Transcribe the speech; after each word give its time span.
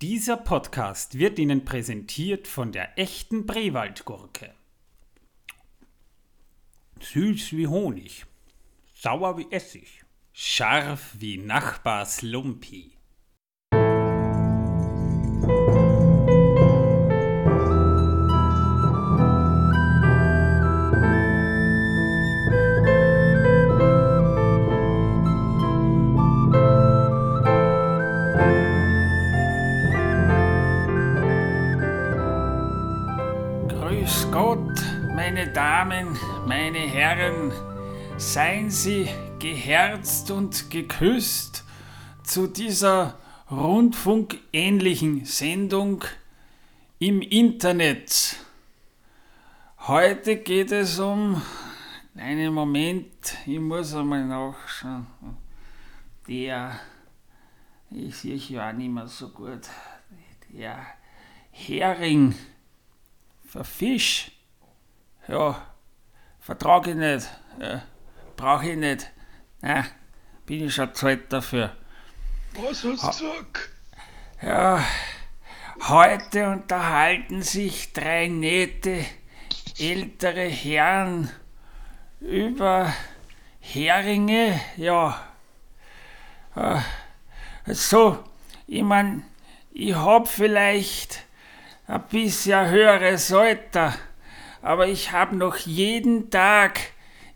Dieser 0.00 0.36
Podcast 0.36 1.18
wird 1.18 1.40
Ihnen 1.40 1.64
präsentiert 1.64 2.46
von 2.46 2.70
der 2.70 2.96
echten 3.00 3.46
Brewaldgurke. 3.46 4.54
Süß 7.00 7.54
wie 7.54 7.66
Honig, 7.66 8.24
sauer 8.94 9.38
wie 9.38 9.50
Essig, 9.50 10.04
scharf 10.32 11.16
wie 11.18 11.36
Nachbars 11.38 12.22
Lumpi. 12.22 12.97
Damen, 35.58 36.16
meine 36.46 36.78
Herren, 36.78 37.50
seien 38.16 38.70
Sie 38.70 39.08
geherzt 39.40 40.30
und 40.30 40.70
geküsst 40.70 41.64
zu 42.22 42.46
dieser 42.46 43.18
rundfunkähnlichen 43.50 45.24
Sendung 45.24 46.04
im 47.00 47.22
Internet. 47.22 48.36
Heute 49.80 50.36
geht 50.36 50.70
es 50.70 51.00
um 51.00 51.42
einen 52.14 52.54
Moment, 52.54 53.36
ich 53.44 53.58
muss 53.58 53.96
einmal 53.96 54.26
nachschauen. 54.26 55.08
Der, 56.28 56.78
ich 57.90 58.14
sehe 58.14 58.36
ja 58.36 58.68
auch 58.68 58.74
nicht 58.74 58.92
mehr 58.92 59.08
so 59.08 59.28
gut, 59.30 59.68
der 60.52 60.86
Hering. 61.50 62.36
Für 63.44 63.64
Fisch? 63.64 64.37
Ja, 65.28 65.60
vertrage 66.40 66.90
ich 66.90 66.96
nicht. 66.96 67.28
Ja, 67.60 67.82
Brauche 68.36 68.70
ich 68.70 68.76
nicht. 68.76 69.10
Na, 69.60 69.84
bin 70.46 70.66
ich 70.66 70.74
schon 70.74 70.94
zahlt 70.94 71.32
dafür. 71.32 71.76
Was 72.54 72.84
hast 72.84 72.84
du 72.84 72.90
gesagt? 72.92 73.68
Ja, 74.40 74.82
heute 75.88 76.48
unterhalten 76.48 77.42
sich 77.42 77.92
drei 77.92 78.28
nette 78.28 79.04
ältere 79.78 80.48
Herren 80.48 81.30
über 82.20 82.92
Heringe. 83.60 84.60
Ja, 84.76 85.24
Äh, 86.56 86.80
so, 87.66 88.24
ich 88.66 88.82
mein, 88.82 89.22
ich 89.70 89.94
hab 89.94 90.26
vielleicht 90.26 91.24
ein 91.86 92.02
bisschen 92.08 92.68
höheres 92.70 93.32
Alter, 93.32 93.94
aber 94.62 94.88
ich 94.88 95.12
hab 95.12 95.32
noch 95.32 95.56
jeden 95.56 96.30
Tag, 96.30 96.80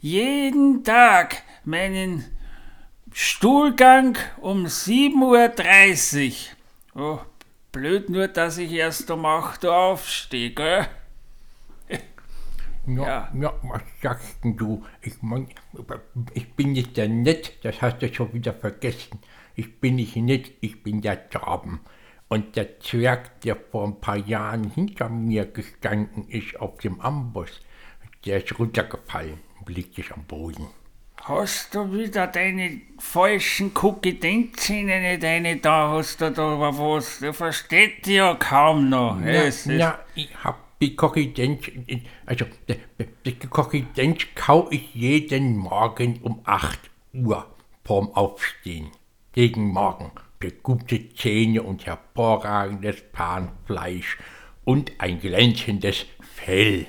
jeden 0.00 0.84
Tag 0.84 1.42
meinen 1.64 2.24
Stuhlgang 3.12 4.16
um 4.40 4.66
7.30 4.66 6.46
Uhr. 6.94 7.02
Oh, 7.02 7.20
blöd 7.72 8.08
nur, 8.10 8.28
dass 8.28 8.58
ich 8.58 8.72
erst 8.72 9.10
um 9.10 9.24
8 9.26 9.64
Uhr 9.64 9.76
aufstehe, 9.76 10.50
gell? 10.50 10.86
Ja, 12.86 13.28
Ja. 13.32 13.32
ja. 13.34 13.54
was 13.62 13.82
sagst 14.02 14.42
denn 14.44 14.56
du? 14.56 14.84
Ich 15.02 15.22
mein, 15.22 15.48
ich 16.34 16.52
bin 16.54 16.72
nicht 16.72 16.96
der 16.96 17.08
Nett, 17.08 17.64
das 17.64 17.80
hast 17.80 18.00
du 18.02 18.12
schon 18.12 18.32
wieder 18.32 18.52
vergessen. 18.54 19.20
Ich 19.54 19.80
bin 19.80 19.96
nicht 19.96 20.16
nett, 20.16 20.50
ich 20.60 20.82
bin 20.82 21.00
der 21.00 21.28
Traben. 21.30 21.80
Und 22.32 22.56
der 22.56 22.80
Zwerg, 22.80 23.42
der 23.42 23.56
vor 23.56 23.86
ein 23.86 24.00
paar 24.00 24.16
Jahren 24.16 24.70
hinter 24.70 25.10
mir 25.10 25.44
gestanden 25.44 26.26
ist 26.28 26.58
auf 26.58 26.78
dem 26.78 26.98
Amboss, 26.98 27.60
der 28.24 28.42
ist 28.42 28.58
runtergefallen 28.58 29.38
und 29.60 29.68
liegt 29.68 29.96
sich 29.96 30.10
am 30.12 30.24
Boden. 30.24 30.68
Hast 31.20 31.74
du 31.74 31.92
wieder 31.92 32.28
deine 32.28 32.80
falschen 32.98 33.72
Cookie-Dent-Zähne 33.74 35.10
nicht 35.10 35.22
eine 35.26 35.58
da 35.58 35.90
hast 35.90 36.22
du 36.22 36.30
da 36.30 36.58
was? 36.58 37.18
Der 37.18 37.34
versteht 37.34 38.06
dich 38.06 38.14
ja 38.14 38.34
kaum 38.36 38.88
noch. 38.88 39.18
Na, 39.20 39.26
Es 39.26 39.66
na, 39.66 39.98
ich 40.14 40.34
hab 40.42 40.78
die 40.80 40.96
Kochidenz, 40.96 41.70
also 42.24 42.46
die, 42.66 42.76
die 43.26 43.46
Kochidenz 43.46 44.22
kau 44.34 44.68
ich 44.70 44.94
jeden 44.94 45.58
Morgen 45.58 46.18
um 46.22 46.40
8 46.44 46.80
Uhr 47.12 47.44
vorm 47.84 48.08
Aufstehen. 48.14 48.88
Gegen 49.34 49.66
Morgen 49.66 50.12
gute 50.50 51.14
Zähne 51.14 51.62
und 51.62 51.86
hervorragendes 51.86 53.02
Panfleisch 53.12 54.18
und 54.64 54.92
ein 54.98 55.20
glänzendes 55.20 56.06
Fell. 56.34 56.86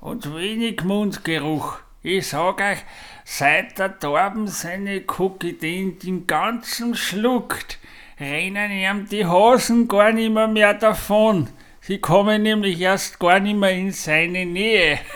Und 0.00 0.34
wenig 0.34 0.82
Mundgeruch. 0.84 1.78
Ich 2.02 2.28
sag 2.28 2.60
euch, 2.60 2.78
seit 3.24 3.78
der 3.78 3.98
Torben 3.98 4.46
seine 4.46 5.02
Cookie 5.18 5.54
den 5.54 6.26
ganzen 6.26 6.94
schluckt, 6.94 7.78
rennen 8.20 8.70
ihm 8.70 9.08
die 9.08 9.26
Hosen 9.26 9.88
gar 9.88 10.12
nicht 10.12 10.32
mehr, 10.32 10.74
davon. 10.74 11.48
Sie 11.80 11.98
kommen 11.98 12.42
nämlich 12.42 12.80
erst 12.80 13.18
gar 13.18 13.40
nicht 13.40 13.56
mehr 13.56 13.72
in 13.72 13.92
seine 13.92 14.46
Nähe. 14.46 14.98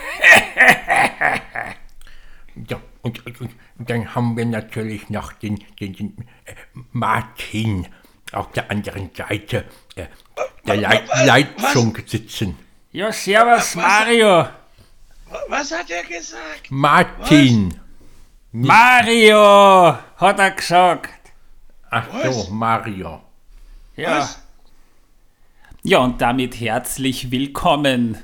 Ja, 2.69 2.81
und, 3.01 3.25
und, 3.25 3.41
und 3.41 3.89
dann 3.89 4.13
haben 4.13 4.37
wir 4.37 4.45
natürlich 4.45 5.09
noch 5.09 5.31
den, 5.33 5.59
den, 5.79 5.93
den 5.93 6.15
Martin 6.91 7.87
auf 8.31 8.51
der 8.51 8.71
anderen 8.71 9.11
Seite 9.15 9.65
äh, 9.95 10.05
der 10.65 10.77
Leit 10.77 11.07
Leitung 11.25 11.97
sitzen. 12.05 12.57
Ja, 12.91 13.11
servus 13.11 13.75
Mario. 13.75 14.47
Was 15.47 15.71
hat 15.71 15.89
er 15.89 16.03
gesagt? 16.03 16.69
Martin! 16.69 17.79
Mario, 18.51 19.97
hat 20.17 20.39
er 20.39 20.51
gesagt. 20.51 21.31
Ach 21.89 22.05
Was? 22.11 22.47
so, 22.47 22.51
Mario. 22.51 23.21
Ja. 23.95 24.19
Was? 24.19 24.41
Ja, 25.83 25.99
und 25.99 26.21
damit 26.21 26.59
herzlich 26.59 27.31
willkommen 27.31 28.17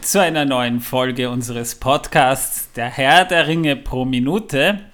zu 0.00 0.20
einer 0.20 0.44
neuen 0.44 0.80
Folge 0.80 1.30
unseres 1.30 1.74
Podcasts 1.74 2.72
Der 2.72 2.88
Herr 2.88 3.24
der 3.24 3.48
Ringe 3.48 3.76
pro 3.76 4.04
Minute. 4.04 4.91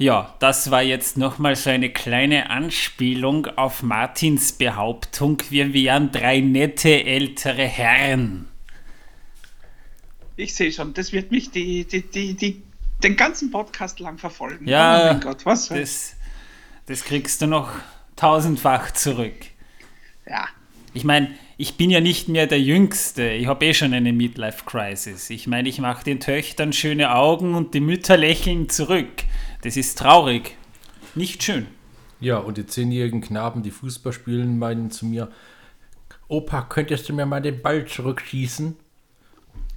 Ja, 0.00 0.34
das 0.38 0.70
war 0.70 0.80
jetzt 0.80 1.18
nochmal 1.18 1.56
so 1.56 1.68
eine 1.68 1.90
kleine 1.90 2.48
Anspielung 2.48 3.44
auf 3.56 3.82
Martins 3.82 4.50
Behauptung, 4.50 5.42
wir 5.50 5.74
wären 5.74 6.10
drei 6.10 6.40
nette 6.40 7.04
ältere 7.04 7.66
Herren. 7.66 8.48
Ich 10.36 10.54
sehe 10.54 10.72
schon, 10.72 10.94
das 10.94 11.12
wird 11.12 11.30
mich 11.30 11.50
die, 11.50 11.84
die, 11.84 12.00
die, 12.00 12.32
die, 12.32 12.62
den 13.02 13.14
ganzen 13.14 13.50
Podcast 13.50 14.00
lang 14.00 14.16
verfolgen. 14.16 14.66
Ja, 14.66 15.02
oh 15.02 15.12
mein 15.12 15.20
Gott, 15.20 15.44
was? 15.44 15.68
Das, 15.68 16.14
das 16.86 17.04
kriegst 17.04 17.42
du 17.42 17.46
noch 17.46 17.70
tausendfach 18.16 18.92
zurück. 18.92 19.36
ja. 20.26 20.48
Ich 20.92 21.04
meine, 21.04 21.30
ich 21.56 21.76
bin 21.76 21.90
ja 21.90 22.00
nicht 22.00 22.28
mehr 22.28 22.48
der 22.48 22.60
Jüngste. 22.60 23.30
Ich 23.30 23.46
habe 23.46 23.64
eh 23.64 23.74
schon 23.74 23.92
eine 23.92 24.12
Midlife-Crisis. 24.12 25.30
Ich 25.30 25.46
meine, 25.46 25.68
ich 25.68 25.78
mache 25.78 26.02
den 26.02 26.18
Töchtern 26.18 26.72
schöne 26.72 27.14
Augen 27.14 27.54
und 27.54 27.74
die 27.74 27.80
Mütter 27.80 28.16
lächeln 28.16 28.68
zurück. 28.68 29.22
Das 29.62 29.76
ist 29.76 29.98
traurig. 29.98 30.56
Nicht 31.14 31.42
schön. 31.42 31.66
Ja, 32.20 32.38
und 32.38 32.56
die 32.56 32.66
zehnjährigen 32.66 33.20
Knaben, 33.20 33.62
die 33.62 33.70
Fußball 33.70 34.12
spielen, 34.12 34.58
meinen 34.58 34.90
zu 34.90 35.06
mir, 35.06 35.30
Opa, 36.28 36.62
könntest 36.62 37.08
du 37.08 37.12
mir 37.12 37.26
mal 37.26 37.42
den 37.42 37.60
Ball 37.60 37.86
zurückschießen? 37.86 38.76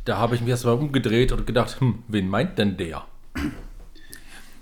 da 0.05 0.17
habe 0.17 0.35
ich 0.35 0.41
mich 0.41 0.49
erstmal 0.49 0.75
umgedreht 0.75 1.31
und 1.31 1.47
gedacht, 1.47 1.79
hm, 1.79 2.03
wen 2.07 2.27
meint 2.27 2.57
denn 2.57 2.77
der? 2.77 3.05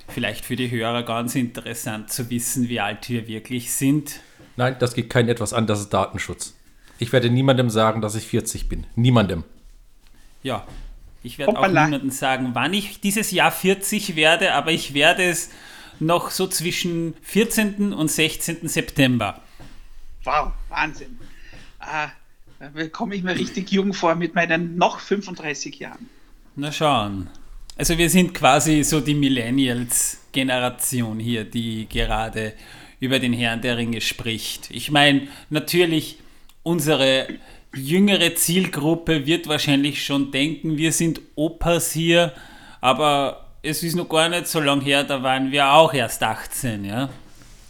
Vielleicht 0.07 0.45
für 0.45 0.55
die 0.55 0.69
Hörer 0.69 1.03
ganz 1.03 1.35
interessant 1.35 2.11
zu 2.11 2.29
wissen, 2.29 2.69
wie 2.69 2.79
alt 2.79 3.09
wir 3.09 3.27
wirklich 3.27 3.73
sind. 3.73 4.19
Nein, 4.57 4.75
das 4.79 4.93
geht 4.93 5.09
kein 5.09 5.29
etwas 5.29 5.53
an, 5.53 5.67
das 5.67 5.79
ist 5.79 5.89
Datenschutz. 5.89 6.55
Ich 6.99 7.11
werde 7.13 7.29
niemandem 7.29 7.69
sagen, 7.69 8.01
dass 8.01 8.15
ich 8.15 8.27
40 8.27 8.69
bin. 8.69 8.85
Niemandem. 8.95 9.43
Ja, 10.43 10.67
ich 11.23 11.37
werde 11.37 11.57
auch 11.57 11.67
niemandem 11.67 12.09
sagen, 12.09 12.51
wann 12.53 12.73
ich 12.73 12.99
dieses 12.99 13.31
Jahr 13.31 13.51
40 13.51 14.15
werde, 14.15 14.53
aber 14.53 14.71
ich 14.71 14.93
werde 14.93 15.23
es 15.23 15.51
noch 15.99 16.31
so 16.31 16.47
zwischen 16.47 17.13
14. 17.21 17.93
und 17.93 18.09
16. 18.09 18.67
September. 18.67 19.39
Wow, 20.23 20.51
Wahnsinn. 20.69 21.19
Ah, 21.79 22.09
da 22.59 22.87
komme 22.87 23.15
ich 23.15 23.23
mir 23.23 23.35
richtig 23.35 23.71
jung 23.71 23.93
vor 23.93 24.15
mit 24.15 24.35
meinen 24.35 24.77
noch 24.77 24.99
35 24.99 25.79
Jahren. 25.79 26.09
Na 26.55 26.71
schauen. 26.71 27.29
Also 27.77 27.97
wir 27.97 28.09
sind 28.09 28.33
quasi 28.33 28.83
so 28.83 28.99
die 28.99 29.15
Millennials-Generation 29.15 31.19
hier, 31.19 31.43
die 31.43 31.87
gerade 31.89 32.53
über 32.99 33.19
den 33.19 33.33
Herrn 33.33 33.61
der 33.61 33.77
Ringe 33.77 34.01
spricht. 34.01 34.69
Ich 34.69 34.91
meine, 34.91 35.27
natürlich, 35.49 36.17
unsere 36.63 37.27
jüngere 37.75 38.35
Zielgruppe 38.35 39.25
wird 39.25 39.47
wahrscheinlich 39.47 40.03
schon 40.03 40.31
denken, 40.31 40.77
wir 40.77 40.91
sind 40.91 41.21
Opas 41.35 41.91
hier, 41.91 42.33
aber 42.81 43.47
es 43.63 43.83
ist 43.83 43.95
noch 43.95 44.09
gar 44.09 44.29
nicht 44.29 44.47
so 44.47 44.59
lange 44.59 44.83
her, 44.83 45.03
da 45.03 45.21
waren 45.23 45.51
wir 45.51 45.71
auch 45.71 45.93
erst 45.93 46.23
18, 46.23 46.85
ja. 46.85 47.09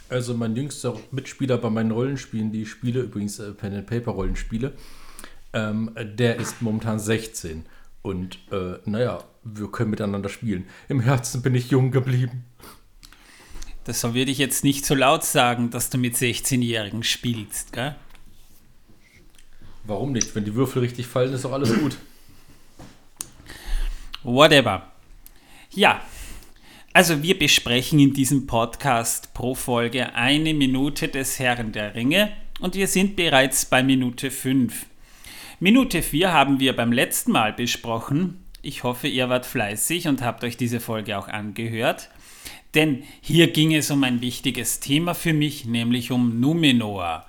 Also 0.09 0.33
mein 0.33 0.55
jüngster 0.55 0.95
Mitspieler 1.11 1.57
bei 1.57 1.69
meinen 1.69 1.91
Rollenspielen, 1.91 2.51
die 2.51 2.63
ich 2.63 2.69
spiele, 2.69 3.01
übrigens 3.01 3.39
äh, 3.39 3.51
Pen 3.51 3.75
and 3.75 3.87
Paper 3.87 4.11
Rollenspiele, 4.11 4.73
ähm, 5.53 5.91
der 5.95 6.37
ist 6.37 6.61
momentan 6.61 6.99
16. 6.99 7.65
Und 8.01 8.39
äh, 8.51 8.79
naja, 8.85 9.23
wir 9.43 9.69
können 9.69 9.91
miteinander 9.91 10.29
spielen. 10.29 10.65
Im 10.89 11.01
Herzen 11.01 11.41
bin 11.41 11.55
ich 11.55 11.69
jung 11.69 11.91
geblieben. 11.91 12.45
Das 13.83 14.03
würde 14.03 14.31
ich 14.31 14.37
jetzt 14.37 14.63
nicht 14.63 14.85
so 14.85 14.95
laut 14.95 15.23
sagen, 15.23 15.69
dass 15.69 15.89
du 15.89 15.97
mit 15.97 16.15
16-Jährigen 16.15 17.03
spielst, 17.03 17.73
gell? 17.73 17.95
Warum 19.83 20.11
nicht? 20.11 20.35
Wenn 20.35 20.45
die 20.45 20.55
Würfel 20.55 20.81
richtig 20.81 21.07
fallen, 21.07 21.33
ist 21.33 21.45
doch 21.45 21.51
alles 21.51 21.73
gut. 21.73 21.97
Whatever. 24.23 24.91
Ja, 25.71 26.01
also 26.93 27.23
wir 27.23 27.39
besprechen 27.39 27.99
in 27.99 28.13
diesem 28.13 28.47
Podcast 28.47 29.33
pro 29.33 29.55
Folge 29.55 30.13
eine 30.13 30.53
Minute 30.53 31.07
des 31.07 31.39
Herrn 31.39 31.71
der 31.71 31.95
Ringe 31.95 32.33
und 32.59 32.75
wir 32.75 32.87
sind 32.87 33.15
bereits 33.15 33.65
bei 33.65 33.81
Minute 33.81 34.29
5. 34.29 34.85
Minute 35.59 36.01
4 36.01 36.33
haben 36.33 36.59
wir 36.59 36.75
beim 36.75 36.91
letzten 36.91 37.31
Mal 37.31 37.53
besprochen. 37.53 38.43
Ich 38.61 38.83
hoffe, 38.83 39.07
ihr 39.07 39.29
wart 39.29 39.45
fleißig 39.45 40.07
und 40.07 40.21
habt 40.21 40.43
euch 40.43 40.57
diese 40.57 40.79
Folge 40.79 41.17
auch 41.17 41.27
angehört. 41.27 42.09
Denn 42.75 43.03
hier 43.21 43.51
ging 43.51 43.73
es 43.73 43.89
um 43.89 44.03
ein 44.03 44.21
wichtiges 44.21 44.79
Thema 44.79 45.13
für 45.13 45.33
mich, 45.33 45.65
nämlich 45.65 46.11
um 46.11 46.39
Numenor. 46.39 47.25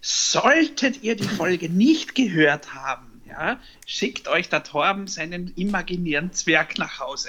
Solltet 0.00 1.02
ihr 1.02 1.16
die 1.16 1.28
Folge 1.28 1.68
nicht 1.68 2.14
gehört 2.14 2.74
haben, 2.74 3.22
ja, 3.28 3.60
schickt 3.86 4.28
euch 4.28 4.48
der 4.48 4.62
Torben 4.62 5.06
seinen 5.06 5.52
imaginären 5.56 6.32
Zwerg 6.32 6.78
nach 6.78 6.98
Hause. 7.00 7.28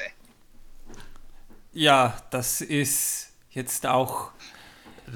Ja, 1.73 2.21
das 2.31 2.61
ist 2.61 3.29
jetzt 3.51 3.85
auch 3.85 4.31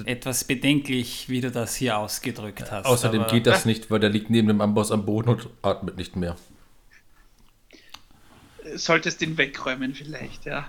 etwas 0.06 0.44
bedenklich, 0.44 1.30
wie 1.30 1.42
du 1.42 1.52
das 1.52 1.76
hier 1.76 1.98
ausgedrückt 1.98 2.72
hast. 2.72 2.86
Außerdem 2.86 3.22
aber- 3.22 3.32
geht 3.32 3.48
das 3.48 3.66
nicht, 3.66 3.90
weil 3.90 4.00
der 4.00 4.10
liegt 4.10 4.30
neben 4.30 4.48
dem 4.50 4.62
Amboss 4.62 4.92
am 4.92 5.06
Boden 5.06 5.30
und 5.30 5.50
atmet 5.62 5.98
nicht 5.98 6.16
mehr. 6.16 6.36
Solltest 8.76 9.22
ihn 9.22 9.38
wegräumen 9.38 9.94
vielleicht, 9.94 10.46
ja. 10.46 10.68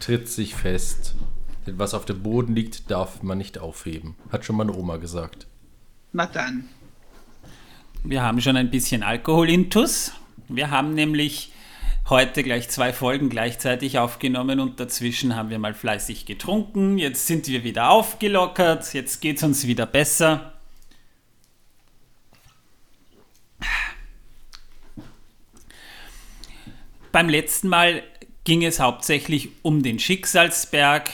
Tritt 0.00 0.28
sich 0.28 0.54
fest. 0.54 1.14
Denn 1.66 1.78
was 1.78 1.94
auf 1.94 2.04
dem 2.04 2.22
Boden 2.22 2.54
liegt, 2.54 2.90
darf 2.90 3.22
man 3.22 3.38
nicht 3.38 3.58
aufheben. 3.58 4.16
Hat 4.30 4.44
schon 4.44 4.56
meine 4.56 4.74
Oma 4.74 4.96
gesagt. 4.96 5.46
Na 6.12 6.26
dann. 6.26 6.68
Wir 8.02 8.22
haben 8.22 8.40
schon 8.40 8.56
ein 8.56 8.70
bisschen 8.70 9.02
Alkoholintus. 9.02 10.12
Wir 10.48 10.70
haben 10.70 10.94
nämlich 10.94 11.52
heute 12.08 12.42
gleich 12.42 12.68
zwei 12.68 12.92
Folgen 12.92 13.28
gleichzeitig 13.28 13.98
aufgenommen 13.98 14.58
und 14.58 14.80
dazwischen 14.80 15.36
haben 15.36 15.50
wir 15.50 15.60
mal 15.60 15.74
fleißig 15.74 16.26
getrunken. 16.26 16.98
Jetzt 16.98 17.26
sind 17.26 17.46
wir 17.46 17.62
wieder 17.62 17.90
aufgelockert. 17.90 18.92
Jetzt 18.94 19.20
geht 19.20 19.36
es 19.36 19.42
uns 19.44 19.66
wieder 19.66 19.86
besser. 19.86 20.54
Beim 27.12 27.28
letzten 27.28 27.68
Mal 27.68 28.02
ging 28.44 28.64
es 28.64 28.80
hauptsächlich 28.80 29.50
um 29.62 29.82
den 29.82 29.98
Schicksalsberg 29.98 31.10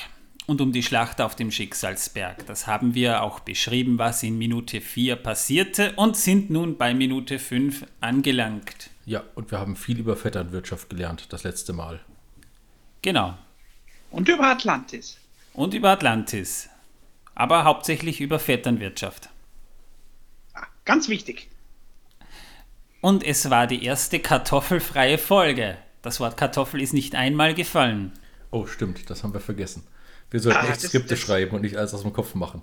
und 0.46 0.60
um 0.60 0.72
die 0.72 0.82
Schlacht 0.82 1.20
auf 1.20 1.34
dem 1.34 1.50
Schicksalsberg. 1.50 2.46
Das 2.46 2.66
haben 2.66 2.94
wir 2.94 3.22
auch 3.22 3.40
beschrieben, 3.40 3.98
was 3.98 4.22
in 4.22 4.38
Minute 4.38 4.80
4 4.80 5.16
passierte 5.16 5.92
und 5.96 6.16
sind 6.16 6.50
nun 6.50 6.76
bei 6.78 6.94
Minute 6.94 7.38
5 7.38 7.84
angelangt. 8.00 8.90
Ja, 9.04 9.22
und 9.34 9.50
wir 9.50 9.58
haben 9.58 9.76
viel 9.76 9.98
über 9.98 10.16
Vetternwirtschaft 10.16 10.90
gelernt, 10.90 11.32
das 11.32 11.42
letzte 11.44 11.72
Mal. 11.72 12.00
Genau. 13.02 13.36
Und 14.10 14.28
über 14.28 14.46
Atlantis. 14.46 15.18
Und 15.52 15.74
über 15.74 15.90
Atlantis. 15.90 16.68
Aber 17.34 17.64
hauptsächlich 17.64 18.20
über 18.20 18.38
Vetternwirtschaft. 18.38 19.28
Ah, 20.54 20.66
ganz 20.84 21.08
wichtig. 21.08 21.48
Und 23.00 23.22
es 23.22 23.50
war 23.50 23.66
die 23.66 23.84
erste 23.84 24.18
kartoffelfreie 24.20 25.18
Folge. 25.18 25.76
Das 26.02 26.18
Wort 26.18 26.36
Kartoffel 26.36 26.80
ist 26.80 26.92
nicht 26.92 27.14
einmal 27.14 27.54
gefallen. 27.54 28.12
Oh, 28.50 28.66
stimmt, 28.66 29.10
das 29.10 29.22
haben 29.22 29.34
wir 29.34 29.40
vergessen. 29.40 29.84
Wir 30.30 30.40
sollten 30.40 30.58
Ah, 30.58 30.68
echt 30.70 30.80
Skripte 30.80 31.10
das- 31.10 31.20
schreiben 31.20 31.54
und 31.54 31.62
nicht 31.62 31.76
alles 31.76 31.94
aus 31.94 32.02
dem 32.02 32.12
Kopf 32.12 32.34
machen. 32.34 32.62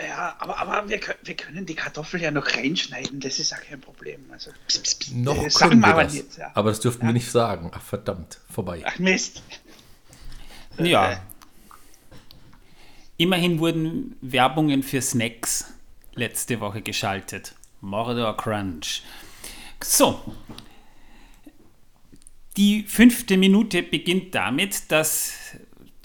Ja, 0.00 0.36
aber, 0.38 0.58
aber 0.58 0.88
wir, 0.88 0.98
können, 1.00 1.18
wir 1.24 1.34
können 1.34 1.66
die 1.66 1.74
Kartoffel 1.74 2.22
ja 2.22 2.30
noch 2.30 2.46
reinschneiden, 2.54 3.18
das 3.18 3.40
ist 3.40 3.50
ja 3.50 3.56
kein 3.56 3.80
Problem. 3.80 4.20
Also, 4.30 4.52
pss, 4.68 4.78
pss, 4.78 4.94
pss, 4.94 5.10
Noch 5.12 5.42
das 5.42 5.54
können 5.56 5.80
wir 5.80 5.88
aber 5.88 6.04
das. 6.04 6.12
nicht, 6.14 6.38
ja. 6.38 6.52
Aber 6.54 6.70
das 6.70 6.78
dürften 6.80 7.02
Ja. 7.02 7.08
wir 7.08 7.12
nicht 7.14 7.28
sagen. 7.30 7.70
Ach, 7.74 7.82
verdammt, 7.82 8.38
vorbei. 8.48 8.82
Ach 8.86 8.98
Mist. 9.00 9.42
Ja. 10.78 11.20
Immerhin 13.16 13.58
wurden 13.58 14.16
Werbungen 14.20 14.84
für 14.84 15.02
Snacks 15.02 15.64
letzte 16.14 16.60
Woche 16.60 16.82
geschaltet. 16.82 17.54
Mordor 17.80 18.36
Crunch. 18.36 19.02
So. 19.82 20.20
Die 22.56 22.84
fünfte 22.84 23.36
Minute 23.36 23.82
beginnt 23.82 24.34
damit, 24.34 24.90
dass 24.92 25.32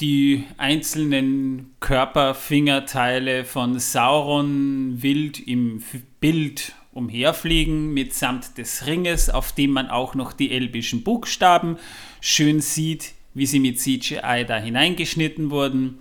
die 0.03 0.43
einzelnen 0.57 1.75
Körperfingerteile 1.79 3.45
von 3.45 3.79
Sauron 3.79 5.01
wild 5.01 5.39
im 5.39 5.81
Bild 6.19 6.73
umherfliegen, 6.91 7.93
mitsamt 7.93 8.57
des 8.57 8.85
Ringes, 8.85 9.29
auf 9.29 9.53
dem 9.53 9.71
man 9.71 9.89
auch 9.89 10.13
noch 10.13 10.33
die 10.33 10.51
elbischen 10.51 11.03
Buchstaben 11.03 11.77
schön 12.19 12.59
sieht, 12.59 13.13
wie 13.33 13.45
sie 13.45 13.61
mit 13.61 13.79
CGI 13.79 14.43
da 14.45 14.57
hineingeschnitten 14.57 15.51
wurden. 15.51 15.99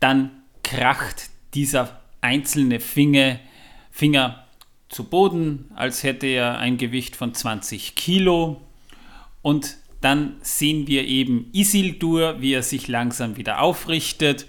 Dann 0.00 0.30
kracht 0.62 1.30
dieser 1.54 2.02
einzelne 2.20 2.78
Finger, 2.78 3.40
Finger 3.90 4.44
zu 4.90 5.04
Boden, 5.04 5.70
als 5.74 6.02
hätte 6.02 6.26
er 6.26 6.58
ein 6.58 6.76
Gewicht 6.76 7.16
von 7.16 7.32
20 7.32 7.94
Kilo. 7.94 8.60
Und 9.40 9.78
dann 10.04 10.36
sehen 10.42 10.86
wir 10.86 11.06
eben 11.06 11.48
Isildur, 11.52 12.40
wie 12.40 12.52
er 12.52 12.62
sich 12.62 12.88
langsam 12.88 13.36
wieder 13.36 13.62
aufrichtet 13.62 14.46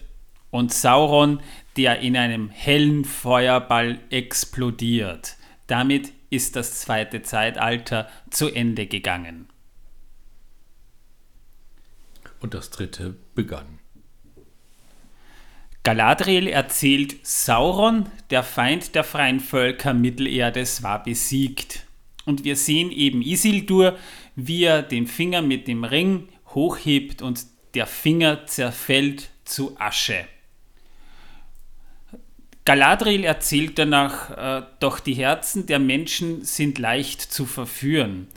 und 0.51 0.73
Sauron, 0.73 1.39
der 1.77 1.99
in 1.99 2.17
einem 2.17 2.49
hellen 2.49 3.05
Feuerball 3.05 3.99
explodiert. 4.09 5.37
Damit 5.67 6.11
ist 6.29 6.57
das 6.57 6.81
zweite 6.81 7.21
Zeitalter 7.21 8.09
zu 8.29 8.49
Ende 8.49 8.85
gegangen. 8.85 9.47
Und 12.41 12.53
das 12.53 12.69
dritte 12.69 13.15
begann. 13.33 13.79
Galadriel 15.83 16.47
erzählt, 16.47 17.15
Sauron, 17.25 18.07
der 18.29 18.43
Feind 18.43 18.93
der 18.93 19.05
freien 19.05 19.39
Völker 19.39 19.93
Mittelerdes, 19.93 20.83
war 20.83 21.01
besiegt. 21.01 21.85
Und 22.25 22.43
wir 22.43 22.55
sehen 22.55 22.91
eben 22.91 23.21
Isildur, 23.21 23.97
wie 24.35 24.63
er 24.63 24.81
den 24.81 25.07
Finger 25.07 25.41
mit 25.41 25.67
dem 25.67 25.83
Ring 25.83 26.29
hochhebt 26.53 27.21
und 27.21 27.45
der 27.73 27.87
Finger 27.87 28.45
zerfällt 28.45 29.29
zu 29.43 29.79
Asche. 29.79 30.25
Galadriel 32.65 33.23
erzählt 33.23 33.77
danach, 33.77 34.31
äh, 34.31 34.65
doch 34.79 34.99
die 34.99 35.13
Herzen 35.13 35.67
der 35.67 35.77
Menschen 35.77 36.43
sind 36.43 36.79
leicht 36.79 37.21
zu 37.21 37.45
verführen. 37.45 38.27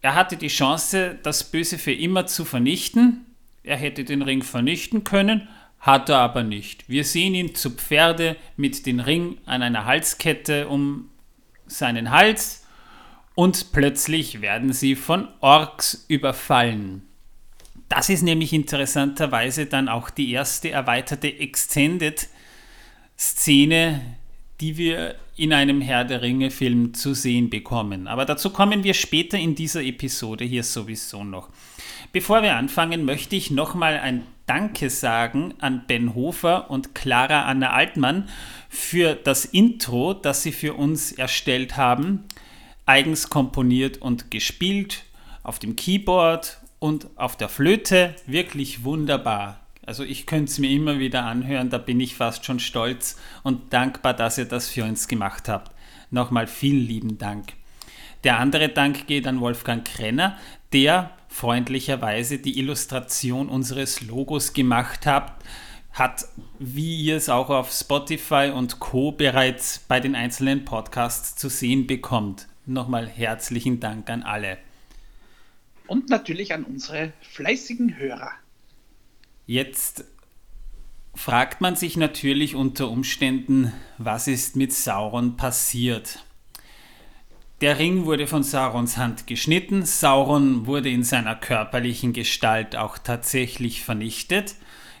Er 0.00 0.14
hatte 0.14 0.36
die 0.36 0.48
Chance, 0.48 1.18
das 1.22 1.44
Böse 1.44 1.78
für 1.78 1.92
immer 1.92 2.26
zu 2.26 2.44
vernichten. 2.44 3.26
Er 3.62 3.76
hätte 3.76 4.04
den 4.04 4.22
Ring 4.22 4.42
vernichten 4.42 5.04
können, 5.04 5.48
hat 5.78 6.08
er 6.08 6.18
aber 6.18 6.42
nicht. 6.42 6.88
Wir 6.88 7.04
sehen 7.04 7.34
ihn 7.34 7.54
zu 7.54 7.70
Pferde 7.70 8.36
mit 8.56 8.86
dem 8.86 9.00
Ring 9.00 9.38
an 9.44 9.62
einer 9.62 9.84
Halskette 9.84 10.66
um 10.68 11.10
seinen 11.66 12.10
Hals 12.10 12.61
und 13.34 13.72
plötzlich 13.72 14.40
werden 14.40 14.72
sie 14.72 14.96
von 14.96 15.28
Orks 15.40 16.06
überfallen. 16.08 17.02
Das 17.88 18.08
ist 18.08 18.22
nämlich 18.22 18.52
interessanterweise 18.52 19.66
dann 19.66 19.88
auch 19.88 20.10
die 20.10 20.32
erste 20.32 20.70
erweiterte 20.70 21.28
Extended-Szene, 21.28 24.00
die 24.60 24.76
wir 24.76 25.16
in 25.36 25.52
einem 25.52 25.80
Herr 25.80 26.04
der 26.04 26.22
Ringe-Film 26.22 26.94
zu 26.94 27.14
sehen 27.14 27.50
bekommen. 27.50 28.06
Aber 28.06 28.24
dazu 28.24 28.50
kommen 28.50 28.84
wir 28.84 28.94
später 28.94 29.38
in 29.38 29.54
dieser 29.54 29.82
Episode 29.82 30.44
hier 30.44 30.62
sowieso 30.62 31.24
noch. 31.24 31.48
Bevor 32.12 32.42
wir 32.42 32.56
anfangen, 32.56 33.04
möchte 33.04 33.36
ich 33.36 33.50
nochmal 33.50 33.98
ein 33.98 34.26
Danke 34.46 34.90
sagen 34.90 35.54
an 35.60 35.84
Ben 35.86 36.14
Hofer 36.14 36.70
und 36.70 36.94
Clara 36.94 37.44
Anna 37.44 37.70
Altmann 37.70 38.28
für 38.68 39.14
das 39.14 39.44
Intro, 39.44 40.14
das 40.14 40.42
sie 40.42 40.52
für 40.52 40.74
uns 40.74 41.12
erstellt 41.12 41.76
haben. 41.76 42.24
Eigens 42.86 43.30
komponiert 43.30 43.98
und 43.98 44.30
gespielt 44.30 45.04
auf 45.42 45.58
dem 45.58 45.76
Keyboard 45.76 46.60
und 46.78 47.08
auf 47.16 47.36
der 47.36 47.48
Flöte. 47.48 48.14
Wirklich 48.26 48.84
wunderbar. 48.84 49.60
Also 49.84 50.04
ich 50.04 50.26
könnte 50.26 50.50
es 50.50 50.58
mir 50.58 50.70
immer 50.70 50.98
wieder 50.98 51.24
anhören, 51.24 51.70
da 51.70 51.78
bin 51.78 51.98
ich 52.00 52.14
fast 52.14 52.44
schon 52.44 52.60
stolz 52.60 53.16
und 53.42 53.72
dankbar, 53.72 54.14
dass 54.14 54.38
ihr 54.38 54.44
das 54.44 54.68
für 54.68 54.84
uns 54.84 55.08
gemacht 55.08 55.48
habt. 55.48 55.72
Nochmal 56.10 56.46
vielen 56.46 56.86
lieben 56.86 57.18
Dank. 57.18 57.54
Der 58.22 58.38
andere 58.38 58.68
Dank 58.68 59.08
geht 59.08 59.26
an 59.26 59.40
Wolfgang 59.40 59.84
Krenner, 59.84 60.38
der 60.72 61.10
freundlicherweise 61.28 62.38
die 62.38 62.58
Illustration 62.58 63.48
unseres 63.48 64.02
Logos 64.02 64.52
gemacht 64.52 65.06
hat, 65.06 65.32
hat, 65.92 66.26
wie 66.58 67.02
ihr 67.02 67.16
es 67.16 67.28
auch 67.28 67.50
auf 67.50 67.72
Spotify 67.72 68.52
und 68.54 68.78
Co 68.78 69.12
bereits 69.12 69.80
bei 69.88 69.98
den 69.98 70.14
einzelnen 70.14 70.64
Podcasts 70.64 71.34
zu 71.34 71.48
sehen 71.48 71.86
bekommt. 71.86 72.46
Nochmal 72.66 73.08
herzlichen 73.08 73.80
Dank 73.80 74.08
an 74.08 74.22
alle. 74.22 74.58
Und 75.86 76.08
natürlich 76.10 76.54
an 76.54 76.64
unsere 76.64 77.12
fleißigen 77.22 77.96
Hörer. 77.96 78.30
Jetzt 79.46 80.04
fragt 81.14 81.60
man 81.60 81.76
sich 81.76 81.96
natürlich 81.96 82.54
unter 82.54 82.88
Umständen, 82.88 83.72
was 83.98 84.28
ist 84.28 84.56
mit 84.56 84.72
Sauron 84.72 85.36
passiert? 85.36 86.24
Der 87.60 87.78
Ring 87.78 88.06
wurde 88.06 88.26
von 88.26 88.42
Saurons 88.42 88.96
Hand 88.96 89.26
geschnitten, 89.26 89.84
Sauron 89.84 90.66
wurde 90.66 90.88
in 90.88 91.04
seiner 91.04 91.36
körperlichen 91.36 92.12
Gestalt 92.12 92.76
auch 92.76 92.98
tatsächlich 92.98 93.84
vernichtet, 93.84 94.54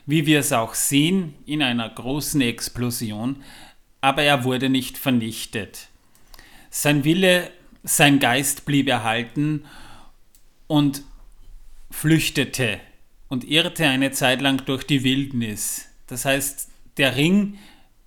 wie 0.06 0.26
wir 0.26 0.40
es 0.40 0.52
auch 0.52 0.74
sehen 0.74 1.34
in 1.46 1.62
einer 1.62 1.88
großen 1.88 2.40
Explosion, 2.40 3.42
aber 4.00 4.22
er 4.22 4.44
wurde 4.44 4.68
nicht 4.68 4.98
vernichtet. 4.98 5.88
Sein 6.74 7.04
Wille, 7.04 7.50
sein 7.82 8.18
Geist 8.18 8.64
blieb 8.64 8.88
erhalten 8.88 9.66
und 10.68 11.02
flüchtete 11.90 12.80
und 13.28 13.44
irrte 13.44 13.86
eine 13.86 14.10
Zeit 14.12 14.40
lang 14.40 14.64
durch 14.64 14.84
die 14.84 15.04
Wildnis. 15.04 15.90
Das 16.06 16.24
heißt, 16.24 16.70
der 16.96 17.14
Ring 17.14 17.58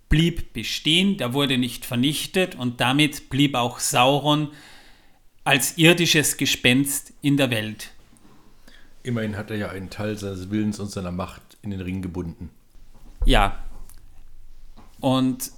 blieb 0.08 0.52
bestehen, 0.52 1.16
der 1.16 1.32
wurde 1.32 1.58
nicht 1.58 1.86
vernichtet 1.86 2.56
und 2.56 2.80
damit 2.80 3.30
blieb 3.30 3.54
auch 3.54 3.78
Sauron 3.78 4.48
als 5.44 5.78
irdisches 5.78 6.36
Gespenst 6.36 7.12
in 7.22 7.36
der 7.36 7.52
Welt. 7.52 7.92
Immerhin 9.04 9.36
hat 9.36 9.52
er 9.52 9.58
ja 9.58 9.68
einen 9.68 9.90
Teil 9.90 10.18
seines 10.18 10.50
Willens 10.50 10.80
und 10.80 10.90
seiner 10.90 11.12
Macht 11.12 11.56
in 11.62 11.70
den 11.70 11.80
Ring 11.80 12.02
gebunden. 12.02 12.50
Ja. 13.26 13.62
Und 14.98 15.52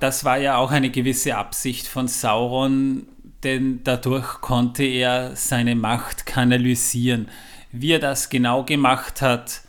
das 0.00 0.24
war 0.24 0.38
ja 0.38 0.56
auch 0.56 0.70
eine 0.70 0.90
gewisse 0.90 1.36
Absicht 1.36 1.86
von 1.86 2.08
Sauron, 2.08 3.06
denn 3.44 3.84
dadurch 3.84 4.40
konnte 4.40 4.84
er 4.84 5.36
seine 5.36 5.74
Macht 5.74 6.26
kanalisieren. 6.26 7.28
Wie 7.72 7.92
er 7.92 7.98
das 7.98 8.28
genau 8.28 8.64
gemacht 8.64 9.22
hat, 9.22 9.62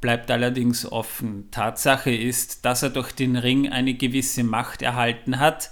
bleibt 0.00 0.30
allerdings 0.30 0.90
offen. 0.90 1.50
Tatsache 1.50 2.14
ist, 2.14 2.64
dass 2.64 2.82
er 2.82 2.90
durch 2.90 3.12
den 3.12 3.36
Ring 3.36 3.70
eine 3.70 3.94
gewisse 3.94 4.44
Macht 4.44 4.82
erhalten 4.82 5.38
hat 5.38 5.70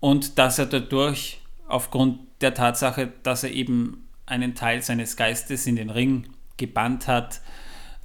und 0.00 0.38
dass 0.38 0.58
er 0.58 0.66
dadurch 0.66 1.40
aufgrund 1.68 2.20
der 2.40 2.54
Tatsache, 2.54 3.12
dass 3.22 3.44
er 3.44 3.50
eben 3.50 4.06
einen 4.26 4.54
Teil 4.54 4.82
seines 4.82 5.16
Geistes 5.16 5.66
in 5.66 5.76
den 5.76 5.90
Ring 5.90 6.28
gebannt 6.56 7.06
hat, 7.06 7.40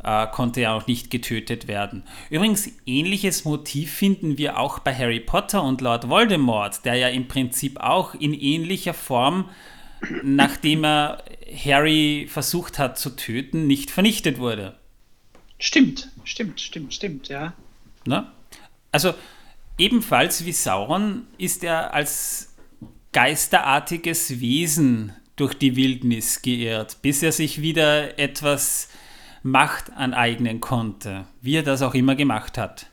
äh, 0.03 0.27
konnte 0.27 0.61
er 0.61 0.73
auch 0.73 0.87
nicht 0.87 1.11
getötet 1.11 1.67
werden. 1.67 2.03
Übrigens, 2.29 2.69
ähnliches 2.85 3.45
Motiv 3.45 3.93
finden 3.93 4.37
wir 4.37 4.59
auch 4.59 4.79
bei 4.79 4.95
Harry 4.95 5.19
Potter 5.19 5.63
und 5.63 5.81
Lord 5.81 6.09
Voldemort, 6.09 6.85
der 6.85 6.95
ja 6.95 7.07
im 7.09 7.27
Prinzip 7.27 7.79
auch 7.79 8.15
in 8.15 8.33
ähnlicher 8.33 8.93
Form, 8.93 9.49
nachdem 10.23 10.83
er 10.83 11.23
Harry 11.65 12.27
versucht 12.29 12.79
hat 12.79 12.97
zu 12.97 13.15
töten, 13.15 13.67
nicht 13.67 13.91
vernichtet 13.91 14.39
wurde. 14.39 14.75
Stimmt, 15.59 16.09
stimmt, 16.23 16.59
stimmt, 16.59 16.93
stimmt, 16.93 17.27
ja. 17.27 17.53
Na? 18.05 18.31
Also 18.91 19.13
ebenfalls 19.77 20.45
wie 20.45 20.53
Sauron 20.53 21.27
ist 21.37 21.63
er 21.63 21.93
als 21.93 22.55
geisterartiges 23.11 24.39
Wesen 24.39 25.13
durch 25.35 25.53
die 25.53 25.75
Wildnis 25.75 26.41
geirrt, 26.41 26.97
bis 27.01 27.23
er 27.23 27.31
sich 27.31 27.61
wieder 27.61 28.17
etwas 28.19 28.89
Macht 29.43 29.91
aneignen 29.93 30.61
konnte, 30.61 31.25
wie 31.41 31.55
er 31.55 31.63
das 31.63 31.81
auch 31.81 31.93
immer 31.93 32.15
gemacht 32.15 32.57
hat. 32.57 32.87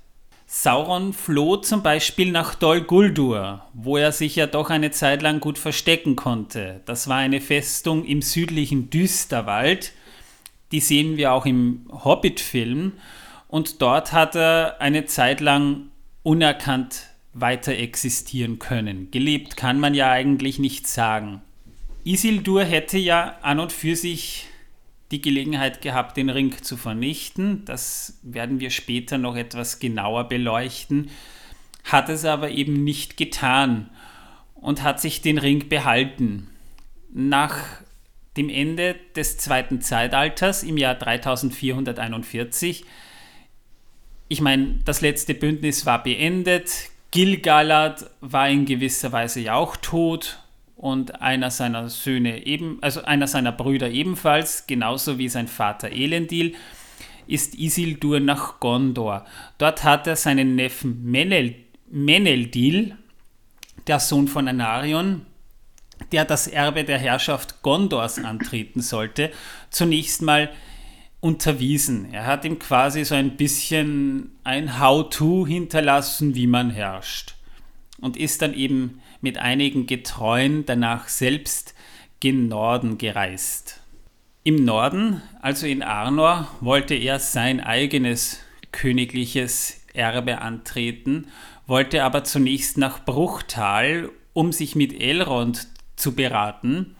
Sauron 0.46 1.12
floh 1.12 1.58
zum 1.58 1.82
Beispiel 1.82 2.32
nach 2.32 2.54
Dol 2.54 2.80
Guldur, 2.80 3.66
wo 3.74 3.98
er 3.98 4.12
sich 4.12 4.36
ja 4.36 4.46
doch 4.46 4.70
eine 4.70 4.90
Zeit 4.90 5.20
lang 5.20 5.40
gut 5.40 5.58
verstecken 5.58 6.16
konnte. 6.16 6.80
Das 6.86 7.06
war 7.06 7.18
eine 7.18 7.42
Festung 7.42 8.06
im 8.06 8.22
südlichen 8.22 8.88
Düsterwald, 8.88 9.92
die 10.72 10.80
sehen 10.80 11.18
wir 11.18 11.32
auch 11.32 11.44
im 11.44 11.86
Hobbit-Film, 11.92 12.92
und 13.48 13.82
dort 13.82 14.14
hat 14.14 14.36
er 14.36 14.80
eine 14.80 15.04
Zeit 15.04 15.40
lang 15.40 15.90
unerkannt 16.22 17.08
weiter 17.34 17.72
existieren 17.72 18.58
können. 18.58 19.10
Gelebt 19.10 19.56
kann 19.56 19.78
man 19.78 19.92
ja 19.92 20.10
eigentlich 20.10 20.58
nicht 20.58 20.86
sagen. 20.86 21.42
Isildur 22.04 22.64
hätte 22.64 22.96
ja 22.96 23.36
an 23.42 23.60
und 23.60 23.72
für 23.72 23.96
sich 23.96 24.46
die 25.10 25.20
Gelegenheit 25.20 25.80
gehabt, 25.80 26.16
den 26.16 26.30
Ring 26.30 26.54
zu 26.62 26.76
vernichten. 26.76 27.64
Das 27.64 28.18
werden 28.22 28.60
wir 28.60 28.70
später 28.70 29.18
noch 29.18 29.36
etwas 29.36 29.78
genauer 29.78 30.24
beleuchten. 30.24 31.10
Hat 31.84 32.08
es 32.08 32.24
aber 32.24 32.50
eben 32.50 32.84
nicht 32.84 33.16
getan 33.16 33.88
und 34.54 34.82
hat 34.82 35.00
sich 35.00 35.22
den 35.22 35.38
Ring 35.38 35.68
behalten. 35.68 36.48
Nach 37.12 37.56
dem 38.36 38.50
Ende 38.50 38.96
des 39.16 39.38
zweiten 39.38 39.80
Zeitalters 39.80 40.62
im 40.62 40.76
Jahr 40.76 40.94
3441, 40.94 42.84
ich 44.28 44.40
meine, 44.42 44.78
das 44.84 45.00
letzte 45.00 45.34
Bündnis 45.34 45.86
war 45.86 46.02
beendet, 46.02 46.90
Gilgalad 47.10 48.10
war 48.20 48.50
in 48.50 48.66
gewisser 48.66 49.10
Weise 49.12 49.40
ja 49.40 49.54
auch 49.54 49.76
tot 49.76 50.40
und 50.78 51.20
einer 51.20 51.50
seiner 51.50 51.88
Söhne 51.90 52.46
eben, 52.46 52.78
also 52.80 53.02
einer 53.02 53.26
seiner 53.26 53.50
Brüder 53.52 53.90
ebenfalls, 53.90 54.66
genauso 54.68 55.18
wie 55.18 55.28
sein 55.28 55.48
Vater 55.48 55.90
Elendil, 55.90 56.54
ist 57.26 57.56
Isildur 57.56 58.20
nach 58.20 58.60
Gondor. 58.60 59.26
Dort 59.58 59.82
hat 59.82 60.06
er 60.06 60.16
seinen 60.16 60.54
Neffen 60.54 61.04
Menel, 61.04 61.56
Meneldil, 61.90 62.96
der 63.88 63.98
Sohn 63.98 64.28
von 64.28 64.46
Anarion, 64.46 65.26
der 66.12 66.24
das 66.24 66.46
Erbe 66.46 66.84
der 66.84 66.98
Herrschaft 66.98 67.60
Gondors 67.62 68.18
antreten 68.18 68.80
sollte, 68.80 69.32
zunächst 69.70 70.22
mal 70.22 70.48
unterwiesen. 71.20 72.12
Er 72.12 72.24
hat 72.24 72.44
ihm 72.44 72.60
quasi 72.60 73.04
so 73.04 73.16
ein 73.16 73.36
bisschen 73.36 74.38
ein 74.44 74.78
How-to 74.78 75.44
hinterlassen, 75.44 76.36
wie 76.36 76.46
man 76.46 76.70
herrscht. 76.70 77.34
Und 78.00 78.16
ist 78.16 78.42
dann 78.42 78.54
eben 78.54 79.00
mit 79.20 79.38
einigen 79.38 79.86
Getreuen 79.86 80.66
danach 80.66 81.08
selbst 81.08 81.74
gen 82.20 82.48
Norden 82.48 82.98
gereist. 82.98 83.80
Im 84.44 84.64
Norden, 84.64 85.20
also 85.40 85.66
in 85.66 85.82
Arnor, 85.82 86.48
wollte 86.60 86.94
er 86.94 87.18
sein 87.18 87.60
eigenes 87.60 88.40
königliches 88.72 89.84
Erbe 89.92 90.40
antreten, 90.40 91.26
wollte 91.66 92.04
aber 92.04 92.24
zunächst 92.24 92.78
nach 92.78 93.04
Bruchtal, 93.04 94.10
um 94.32 94.52
sich 94.52 94.74
mit 94.74 94.98
Elrond 94.98 95.68
zu 95.96 96.14
beraten 96.14 96.96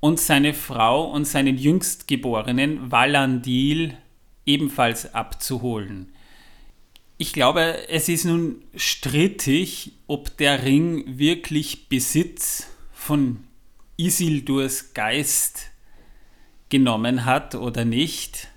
und 0.00 0.20
seine 0.20 0.54
Frau 0.54 1.10
und 1.10 1.26
seinen 1.26 1.58
jüngstgeborenen 1.58 2.92
Valandil 2.92 3.94
ebenfalls 4.44 5.14
abzuholen. 5.14 6.12
Ich 7.18 7.32
glaube, 7.32 7.88
es 7.88 8.10
ist 8.10 8.26
nun 8.26 8.62
strittig, 8.74 9.92
ob 10.06 10.36
der 10.36 10.64
Ring 10.64 11.18
wirklich 11.18 11.88
Besitz 11.88 12.66
von 12.92 13.38
Isildurs 13.96 14.92
Geist 14.92 15.70
genommen 16.68 17.24
hat 17.24 17.54
oder 17.54 17.86
nicht. 17.86 18.48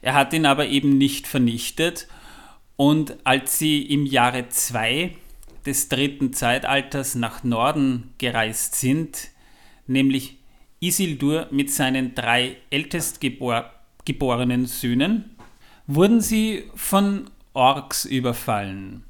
Er 0.00 0.14
hat 0.14 0.32
ihn 0.32 0.46
aber 0.46 0.68
eben 0.68 0.96
nicht 0.96 1.26
vernichtet 1.26 2.06
und 2.76 3.16
als 3.24 3.58
sie 3.58 3.82
im 3.82 4.06
Jahre 4.06 4.48
2 4.48 5.16
des 5.66 5.88
dritten 5.88 6.32
Zeitalters 6.32 7.16
nach 7.16 7.42
Norden 7.42 8.14
gereist 8.18 8.76
sind, 8.76 9.30
nämlich 9.88 10.36
Isildur 10.78 11.48
mit 11.50 11.72
seinen 11.72 12.14
drei 12.14 12.58
ältestgeborenen 12.70 14.66
Söhnen, 14.66 15.36
wurden 15.88 16.20
sie 16.20 16.70
von 16.76 17.28
Orks 17.54 18.04
überfallen. 18.04 19.04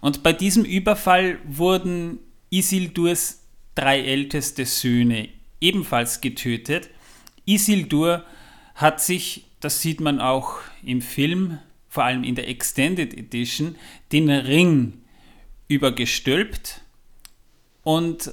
Und 0.00 0.22
bei 0.22 0.32
diesem 0.32 0.64
Überfall 0.64 1.38
wurden 1.44 2.18
Isildurs 2.50 3.44
drei 3.74 4.00
älteste 4.00 4.66
Söhne 4.66 5.28
ebenfalls 5.60 6.20
getötet. 6.20 6.90
Isildur 7.46 8.24
hat 8.74 9.00
sich, 9.00 9.44
das 9.60 9.80
sieht 9.80 10.00
man 10.00 10.20
auch 10.20 10.58
im 10.82 11.00
Film, 11.00 11.58
vor 11.88 12.04
allem 12.04 12.24
in 12.24 12.34
der 12.34 12.48
Extended 12.48 13.14
Edition, 13.16 13.76
den 14.12 14.28
Ring 14.30 15.02
übergestülpt 15.68 16.80
und 17.82 18.32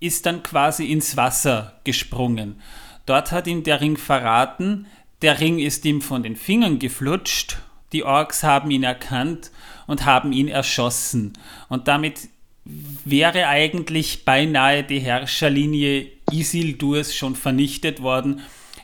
ist 0.00 0.26
dann 0.26 0.42
quasi 0.42 0.86
ins 0.86 1.16
Wasser 1.16 1.80
gesprungen. 1.84 2.60
Dort 3.06 3.32
hat 3.32 3.46
ihn 3.46 3.64
der 3.64 3.80
Ring 3.80 3.96
verraten, 3.96 4.86
der 5.22 5.40
Ring 5.40 5.58
ist 5.58 5.84
ihm 5.84 6.00
von 6.00 6.22
den 6.22 6.36
Fingern 6.36 6.78
geflutscht 6.78 7.58
die 7.92 8.04
Orks 8.04 8.42
haben 8.42 8.70
ihn 8.70 8.82
erkannt 8.82 9.50
und 9.86 10.04
haben 10.04 10.32
ihn 10.32 10.48
erschossen. 10.48 11.32
Und 11.68 11.88
damit 11.88 12.28
wäre 12.64 13.46
eigentlich 13.48 14.24
beinahe 14.24 14.84
die 14.84 15.00
Herrscherlinie 15.00 16.06
Isildurs 16.30 17.14
schon 17.14 17.34
vernichtet 17.34 18.02
worden, 18.02 18.40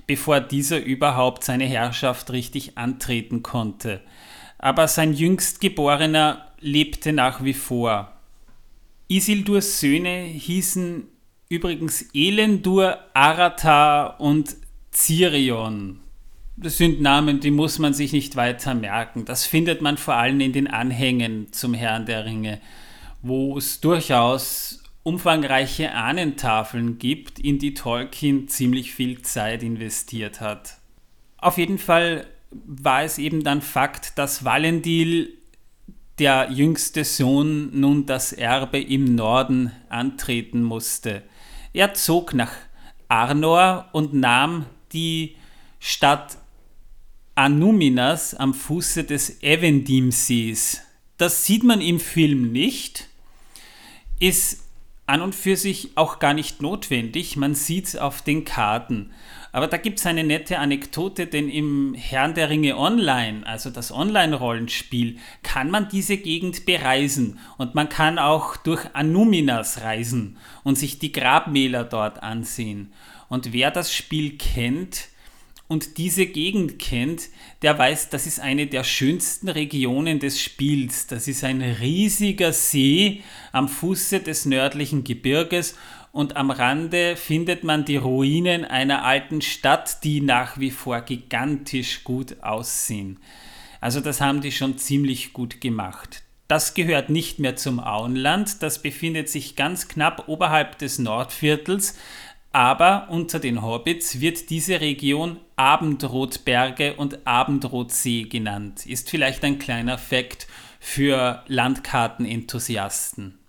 bevor 0.06 0.40
dieser 0.40 0.82
überhaupt 0.82 1.44
seine 1.44 1.64
Herrschaft 1.64 2.30
richtig 2.30 2.78
antreten 2.78 3.42
konnte. 3.42 4.00
aber 4.64 4.88
sein 4.88 5.12
jüngstgeborener 5.12 6.46
lebte 6.58 7.12
nach 7.12 7.44
wie 7.44 7.52
vor. 7.52 8.12
Isildurs 9.08 9.78
Söhne 9.78 10.22
hießen 10.22 11.06
übrigens 11.50 12.06
Elendur, 12.14 12.98
Aratar 13.12 14.18
und 14.20 14.56
Zirion. 14.90 16.00
Das 16.56 16.78
sind 16.78 17.00
Namen, 17.00 17.40
die 17.40 17.50
muss 17.50 17.78
man 17.78 17.94
sich 17.94 18.12
nicht 18.12 18.36
weiter 18.36 18.74
merken. 18.74 19.24
Das 19.24 19.44
findet 19.44 19.82
man 19.82 19.96
vor 19.96 20.14
allem 20.14 20.40
in 20.40 20.52
den 20.52 20.68
Anhängen 20.68 21.52
zum 21.52 21.74
Herrn 21.74 22.06
der 22.06 22.24
Ringe, 22.24 22.60
wo 23.22 23.58
es 23.58 23.80
durchaus 23.80 24.82
umfangreiche 25.02 25.92
Ahnentafeln 25.92 26.98
gibt, 26.98 27.38
in 27.38 27.58
die 27.58 27.74
Tolkien 27.74 28.48
ziemlich 28.48 28.94
viel 28.94 29.20
Zeit 29.22 29.62
investiert 29.62 30.40
hat. 30.40 30.78
Auf 31.38 31.58
jeden 31.58 31.78
Fall 31.78 32.26
war 32.50 33.02
es 33.02 33.18
eben 33.18 33.42
dann 33.42 33.60
Fakt, 33.60 34.16
dass 34.16 34.44
Valendil, 34.44 35.36
der 36.20 36.50
jüngste 36.52 37.04
Sohn, 37.04 37.78
nun 37.78 38.06
das 38.06 38.32
Erbe 38.32 38.80
im 38.80 39.16
Norden 39.16 39.72
antreten 39.88 40.62
musste. 40.62 41.22
Er 41.72 41.94
zog 41.94 42.32
nach 42.32 42.52
Arnor 43.08 43.88
und 43.92 44.14
nahm 44.14 44.66
die 44.92 45.34
Stadt 45.80 46.38
Anuminas 47.36 48.34
am 48.34 48.54
Fuße 48.54 49.02
des 49.02 49.42
Evendim-Sees. 49.42 50.82
Das 51.16 51.44
sieht 51.44 51.64
man 51.64 51.80
im 51.80 51.98
Film 51.98 52.52
nicht, 52.52 53.08
ist 54.20 54.62
an 55.06 55.20
und 55.20 55.34
für 55.34 55.56
sich 55.56 55.90
auch 55.96 56.20
gar 56.20 56.32
nicht 56.32 56.62
notwendig. 56.62 57.36
Man 57.36 57.56
sieht 57.56 57.86
es 57.86 57.96
auf 57.96 58.22
den 58.22 58.44
Karten. 58.44 59.10
Aber 59.50 59.66
da 59.66 59.76
gibt 59.76 59.98
es 59.98 60.06
eine 60.06 60.22
nette 60.22 60.60
Anekdote, 60.60 61.26
denn 61.26 61.48
im 61.48 61.94
Herrn 61.94 62.34
der 62.34 62.50
Ringe 62.50 62.76
Online, 62.76 63.44
also 63.46 63.70
das 63.70 63.90
Online-Rollenspiel, 63.90 65.18
kann 65.42 65.70
man 65.70 65.88
diese 65.88 66.16
Gegend 66.16 66.66
bereisen 66.66 67.40
und 67.58 67.74
man 67.74 67.88
kann 67.88 68.18
auch 68.18 68.56
durch 68.56 68.86
Anuminas 68.94 69.82
reisen 69.82 70.38
und 70.62 70.78
sich 70.78 71.00
die 71.00 71.12
Grabmäler 71.12 71.84
dort 71.84 72.22
ansehen. 72.22 72.92
Und 73.28 73.52
wer 73.52 73.70
das 73.70 73.92
Spiel 73.92 74.38
kennt, 74.38 75.08
und 75.66 75.96
diese 75.96 76.26
Gegend 76.26 76.78
kennt, 76.78 77.28
der 77.62 77.78
weiß, 77.78 78.10
das 78.10 78.26
ist 78.26 78.40
eine 78.40 78.66
der 78.66 78.84
schönsten 78.84 79.48
Regionen 79.48 80.18
des 80.18 80.40
Spiels. 80.40 81.06
Das 81.06 81.26
ist 81.26 81.42
ein 81.42 81.62
riesiger 81.62 82.52
See 82.52 83.22
am 83.52 83.68
Fuße 83.68 84.20
des 84.20 84.44
nördlichen 84.44 85.04
Gebirges 85.04 85.74
und 86.12 86.36
am 86.36 86.50
Rande 86.50 87.16
findet 87.16 87.64
man 87.64 87.84
die 87.84 87.96
Ruinen 87.96 88.64
einer 88.64 89.04
alten 89.04 89.42
Stadt, 89.42 90.04
die 90.04 90.20
nach 90.20 90.60
wie 90.60 90.70
vor 90.70 91.00
gigantisch 91.00 92.04
gut 92.04 92.42
aussehen. 92.42 93.18
Also 93.80 94.00
das 94.00 94.20
haben 94.20 94.40
die 94.40 94.52
schon 94.52 94.78
ziemlich 94.78 95.32
gut 95.32 95.60
gemacht. 95.60 96.22
Das 96.46 96.74
gehört 96.74 97.08
nicht 97.08 97.38
mehr 97.38 97.56
zum 97.56 97.80
Auenland, 97.80 98.62
das 98.62 98.82
befindet 98.82 99.30
sich 99.30 99.56
ganz 99.56 99.88
knapp 99.88 100.28
oberhalb 100.28 100.78
des 100.78 100.98
Nordviertels, 100.98 101.98
aber 102.54 103.08
unter 103.10 103.40
den 103.40 103.62
Hobbits 103.62 104.20
wird 104.20 104.48
diese 104.48 104.80
Region 104.80 105.40
Abendrotberge 105.56 106.94
und 106.94 107.26
Abendrotsee 107.26 108.22
genannt. 108.22 108.86
Ist 108.86 109.10
vielleicht 109.10 109.42
ein 109.42 109.58
kleiner 109.58 109.98
Fakt 109.98 110.46
für 110.78 111.42
Landkartenenthusiasten. 111.48 113.40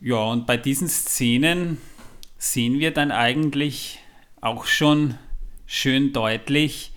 Ja, 0.00 0.24
und 0.24 0.48
bei 0.48 0.56
diesen 0.56 0.88
Szenen 0.88 1.78
sehen 2.36 2.80
wir 2.80 2.90
dann 2.90 3.12
eigentlich 3.12 4.00
auch 4.40 4.66
schon 4.66 5.16
schön 5.66 6.12
deutlich, 6.12 6.90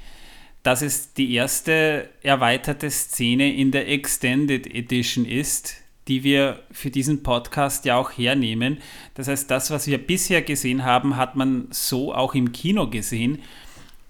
dass 0.63 0.81
es 0.81 1.13
die 1.13 1.31
erste 1.35 2.09
erweiterte 2.23 2.89
Szene 2.89 3.53
in 3.53 3.69
der 3.69 3.87
Extended 3.87 4.65
Edition 4.65 5.25
ist, 5.25 5.82
die 6.07 6.23
wir 6.23 6.61
für 6.71 6.89
diesen 6.89 7.23
Podcast 7.23 7.85
ja 7.85 7.97
auch 7.97 8.11
hernehmen. 8.11 8.79
Das 9.15 9.27
heißt, 9.27 9.49
das, 9.49 9.71
was 9.71 9.87
wir 9.87 9.97
bisher 9.97 10.41
gesehen 10.41 10.83
haben, 10.83 11.15
hat 11.15 11.35
man 11.35 11.67
so 11.71 12.13
auch 12.13 12.35
im 12.35 12.51
Kino 12.51 12.89
gesehen. 12.89 13.39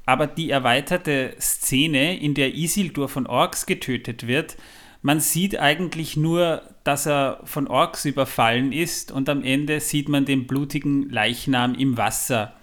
Aber 0.05 0.27
die 0.27 0.49
erweiterte 0.49 1.35
Szene, 1.39 2.19
in 2.19 2.33
der 2.33 2.55
Isildur 2.55 3.07
von 3.07 3.27
Orks 3.27 3.65
getötet 3.65 4.27
wird, 4.27 4.57
man 5.01 5.19
sieht 5.19 5.59
eigentlich 5.59 6.15
nur, 6.17 6.63
dass 6.83 7.05
er 7.05 7.41
von 7.43 7.67
Orks 7.67 8.05
überfallen 8.05 8.71
ist 8.71 9.11
und 9.11 9.29
am 9.29 9.43
Ende 9.43 9.79
sieht 9.79 10.07
man 10.09 10.25
den 10.25 10.47
blutigen 10.47 11.09
Leichnam 11.09 11.75
im 11.75 11.97
Wasser. 11.97 12.53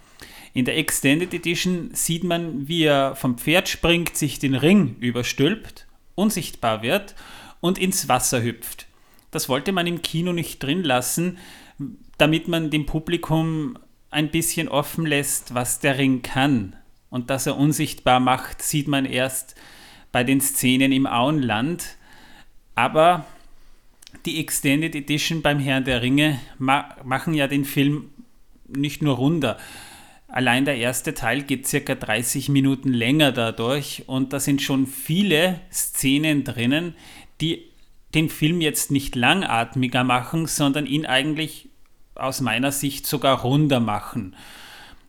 In 0.52 0.64
der 0.64 0.76
Extended 0.78 1.32
Edition 1.32 1.90
sieht 1.92 2.24
man, 2.24 2.66
wie 2.66 2.84
er 2.84 3.14
vom 3.14 3.38
Pferd 3.38 3.68
springt, 3.68 4.16
sich 4.16 4.38
den 4.38 4.54
Ring 4.54 4.96
überstülpt, 5.00 5.86
unsichtbar 6.14 6.82
wird 6.82 7.14
und 7.60 7.78
ins 7.78 8.08
Wasser 8.08 8.42
hüpft. 8.42 8.86
Das 9.30 9.48
wollte 9.48 9.72
man 9.72 9.86
im 9.86 10.02
Kino 10.02 10.32
nicht 10.32 10.62
drin 10.62 10.82
lassen, 10.82 11.38
damit 12.18 12.48
man 12.48 12.70
dem 12.70 12.86
Publikum 12.86 13.78
ein 14.10 14.30
bisschen 14.30 14.68
offen 14.68 15.06
lässt, 15.06 15.54
was 15.54 15.78
der 15.80 15.98
Ring 15.98 16.22
kann. 16.22 16.76
Und 17.10 17.30
dass 17.30 17.46
er 17.46 17.56
unsichtbar 17.56 18.20
macht, 18.20 18.62
sieht 18.62 18.88
man 18.88 19.04
erst 19.04 19.54
bei 20.12 20.24
den 20.24 20.40
Szenen 20.40 20.92
im 20.92 21.06
Auenland. 21.06 21.96
Aber 22.74 23.24
die 24.26 24.40
Extended 24.40 24.94
Edition 24.94 25.42
beim 25.42 25.58
Herrn 25.58 25.84
der 25.84 26.02
Ringe 26.02 26.40
ma 26.58 26.96
machen 27.04 27.34
ja 27.34 27.46
den 27.46 27.64
Film 27.64 28.10
nicht 28.66 29.02
nur 29.02 29.16
runder. 29.16 29.58
Allein 30.28 30.64
der 30.64 30.76
erste 30.76 31.14
Teil 31.14 31.42
geht 31.42 31.66
circa 31.66 31.94
30 31.94 32.48
Minuten 32.48 32.92
länger 32.92 33.32
dadurch 33.32 34.04
und 34.06 34.32
da 34.32 34.38
sind 34.38 34.62
schon 34.62 34.86
viele 34.86 35.60
Szenen 35.72 36.44
drinnen, 36.44 36.94
die 37.40 37.69
den 38.14 38.28
Film 38.28 38.60
jetzt 38.60 38.90
nicht 38.90 39.14
langatmiger 39.14 40.04
machen, 40.04 40.46
sondern 40.46 40.86
ihn 40.86 41.06
eigentlich 41.06 41.68
aus 42.14 42.40
meiner 42.40 42.72
Sicht 42.72 43.06
sogar 43.06 43.40
runder 43.40 43.80
machen. 43.80 44.34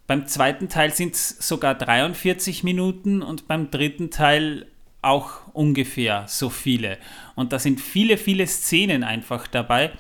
Beim 0.08 0.28
zweiten 0.28 0.70
Teil 0.70 0.94
sind 0.94 1.16
es 1.16 1.30
sogar 1.30 1.76
43 1.76 2.64
Minuten 2.64 3.22
und 3.22 3.48
beim 3.48 3.72
dritten 3.72 4.12
Teil 4.12 4.68
auch 5.02 5.54
ungefähr 5.54 6.26
so 6.28 6.50
viele. 6.50 6.98
Und 7.36 7.54
da 7.54 7.60
sind 7.60 7.82
viele, 7.82 8.18
viele 8.18 8.46
Szenen 8.46 9.04
einfach 9.04 9.48
dabei, 9.48 9.92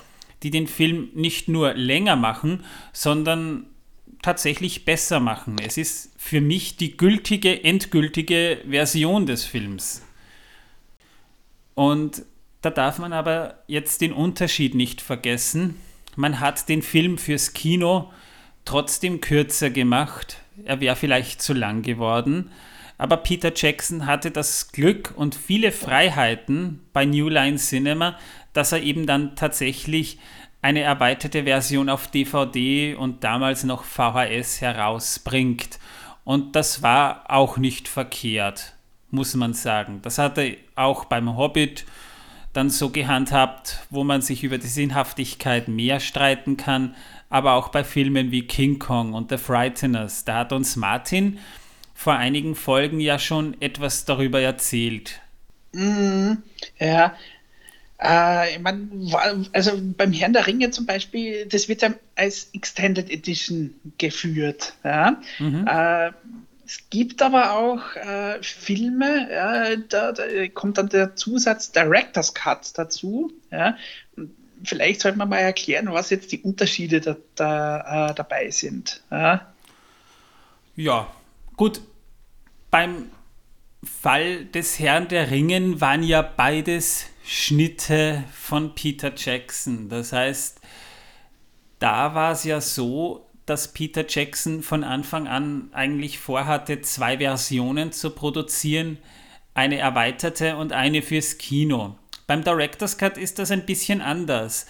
die 0.43 0.51
den 0.51 0.67
Film 0.67 1.09
nicht 1.13 1.47
nur 1.47 1.73
länger 1.73 2.15
machen, 2.15 2.63
sondern 2.93 3.67
tatsächlich 4.21 4.85
besser 4.85 5.19
machen. 5.19 5.57
Es 5.63 5.77
ist 5.77 6.13
für 6.17 6.41
mich 6.41 6.77
die 6.77 6.97
gültige, 6.97 7.63
endgültige 7.63 8.59
Version 8.69 9.25
des 9.25 9.45
Films. 9.45 10.03
Und 11.73 12.23
da 12.61 12.69
darf 12.69 12.99
man 12.99 13.13
aber 13.13 13.55
jetzt 13.67 14.01
den 14.01 14.13
Unterschied 14.13 14.75
nicht 14.75 15.01
vergessen. 15.01 15.79
Man 16.15 16.39
hat 16.39 16.69
den 16.69 16.81
Film 16.81 17.17
fürs 17.17 17.53
Kino 17.53 18.11
trotzdem 18.65 19.21
kürzer 19.21 19.69
gemacht. 19.69 20.37
Er 20.65 20.79
wäre 20.79 20.95
vielleicht 20.95 21.41
zu 21.41 21.53
lang 21.53 21.81
geworden. 21.81 22.51
Aber 22.97 23.17
Peter 23.17 23.51
Jackson 23.55 24.05
hatte 24.05 24.29
das 24.29 24.71
Glück 24.71 25.13
und 25.15 25.33
viele 25.33 25.71
Freiheiten 25.71 26.81
bei 26.93 27.05
New 27.05 27.29
Line 27.29 27.57
Cinema, 27.57 28.19
dass 28.53 28.73
er 28.73 28.83
eben 28.83 29.07
dann 29.07 29.35
tatsächlich 29.35 30.19
eine 30.61 30.81
erweiterte 30.81 31.45
Version 31.45 31.89
auf 31.89 32.07
DVD 32.07 32.93
und 32.93 33.23
damals 33.23 33.63
noch 33.63 33.83
VHS 33.83 34.61
herausbringt. 34.61 35.79
Und 36.23 36.55
das 36.55 36.83
war 36.83 37.23
auch 37.27 37.57
nicht 37.57 37.87
verkehrt, 37.87 38.73
muss 39.09 39.33
man 39.33 39.55
sagen. 39.55 40.01
Das 40.03 40.19
hatte 40.19 40.57
auch 40.75 41.05
beim 41.05 41.35
Hobbit 41.35 41.85
dann 42.53 42.69
so 42.69 42.89
gehandhabt, 42.89 43.79
wo 43.89 44.03
man 44.03 44.21
sich 44.21 44.43
über 44.43 44.57
die 44.57 44.67
Sinnhaftigkeit 44.67 45.67
mehr 45.67 45.99
streiten 45.99 46.57
kann, 46.57 46.95
aber 47.29 47.53
auch 47.53 47.69
bei 47.69 47.83
Filmen 47.83 48.31
wie 48.31 48.45
King 48.45 48.79
Kong 48.79 49.13
und 49.13 49.29
The 49.29 49.37
Frighteners. 49.37 50.25
Da 50.25 50.39
hat 50.39 50.51
uns 50.51 50.75
Martin 50.75 51.39
vor 51.93 52.15
einigen 52.15 52.55
Folgen 52.55 52.99
ja 52.99 53.19
schon 53.19 53.59
etwas 53.61 54.05
darüber 54.05 54.41
erzählt. 54.41 55.21
Mm, 55.73 56.33
ja, 56.79 57.15
äh, 58.01 58.57
mein, 58.57 58.89
also 59.53 59.79
beim 59.95 60.11
Herrn 60.11 60.33
der 60.33 60.47
Ringe 60.47 60.71
zum 60.71 60.87
Beispiel, 60.87 61.45
das 61.45 61.69
wird 61.69 61.83
ja 61.83 61.93
als 62.15 62.49
Extended 62.53 63.11
Edition 63.11 63.75
geführt. 63.99 64.73
Ja? 64.83 65.21
Mhm. 65.37 65.67
Äh, 65.67 66.11
es 66.71 66.89
gibt 66.89 67.21
aber 67.21 67.51
auch 67.51 67.97
äh, 67.97 68.41
Filme, 68.41 69.29
ja, 69.29 69.75
da, 69.75 70.13
da, 70.13 70.23
kommt 70.53 70.77
dann 70.77 70.87
der 70.87 71.17
Zusatz 71.17 71.73
Director's 71.73 72.33
Cut 72.33 72.77
dazu. 72.77 73.29
Ja. 73.51 73.75
Vielleicht 74.63 75.01
sollte 75.01 75.17
man 75.17 75.27
mal 75.27 75.39
erklären, 75.39 75.91
was 75.91 76.11
jetzt 76.11 76.31
die 76.31 76.39
Unterschiede 76.39 77.01
da, 77.01 77.17
da, 77.35 78.11
äh, 78.11 78.13
dabei 78.13 78.49
sind. 78.51 79.01
Ja. 79.11 79.51
ja, 80.77 81.13
gut. 81.57 81.81
Beim 82.69 83.11
Fall 83.83 84.45
des 84.45 84.79
Herrn 84.79 85.09
der 85.09 85.29
Ringen 85.29 85.81
waren 85.81 86.03
ja 86.03 86.21
beides 86.21 87.07
Schnitte 87.25 88.23
von 88.31 88.75
Peter 88.75 89.11
Jackson. 89.13 89.89
Das 89.89 90.13
heißt, 90.13 90.61
da 91.79 92.15
war 92.15 92.31
es 92.31 92.45
ja 92.45 92.61
so, 92.61 93.29
dass 93.51 93.73
Peter 93.73 94.05
Jackson 94.07 94.63
von 94.63 94.85
Anfang 94.85 95.27
an 95.27 95.67
eigentlich 95.73 96.19
vorhatte, 96.19 96.79
zwei 96.79 97.17
Versionen 97.17 97.91
zu 97.91 98.11
produzieren. 98.11 98.97
eine 99.53 99.77
erweiterte 99.77 100.55
und 100.55 100.71
eine 100.71 101.01
fürs 101.01 101.37
Kino. 101.37 101.97
Beim 102.27 102.45
Director's 102.45 102.97
Cut 102.97 103.17
ist 103.17 103.39
das 103.39 103.51
ein 103.51 103.65
bisschen 103.65 103.99
anders. 103.99 104.67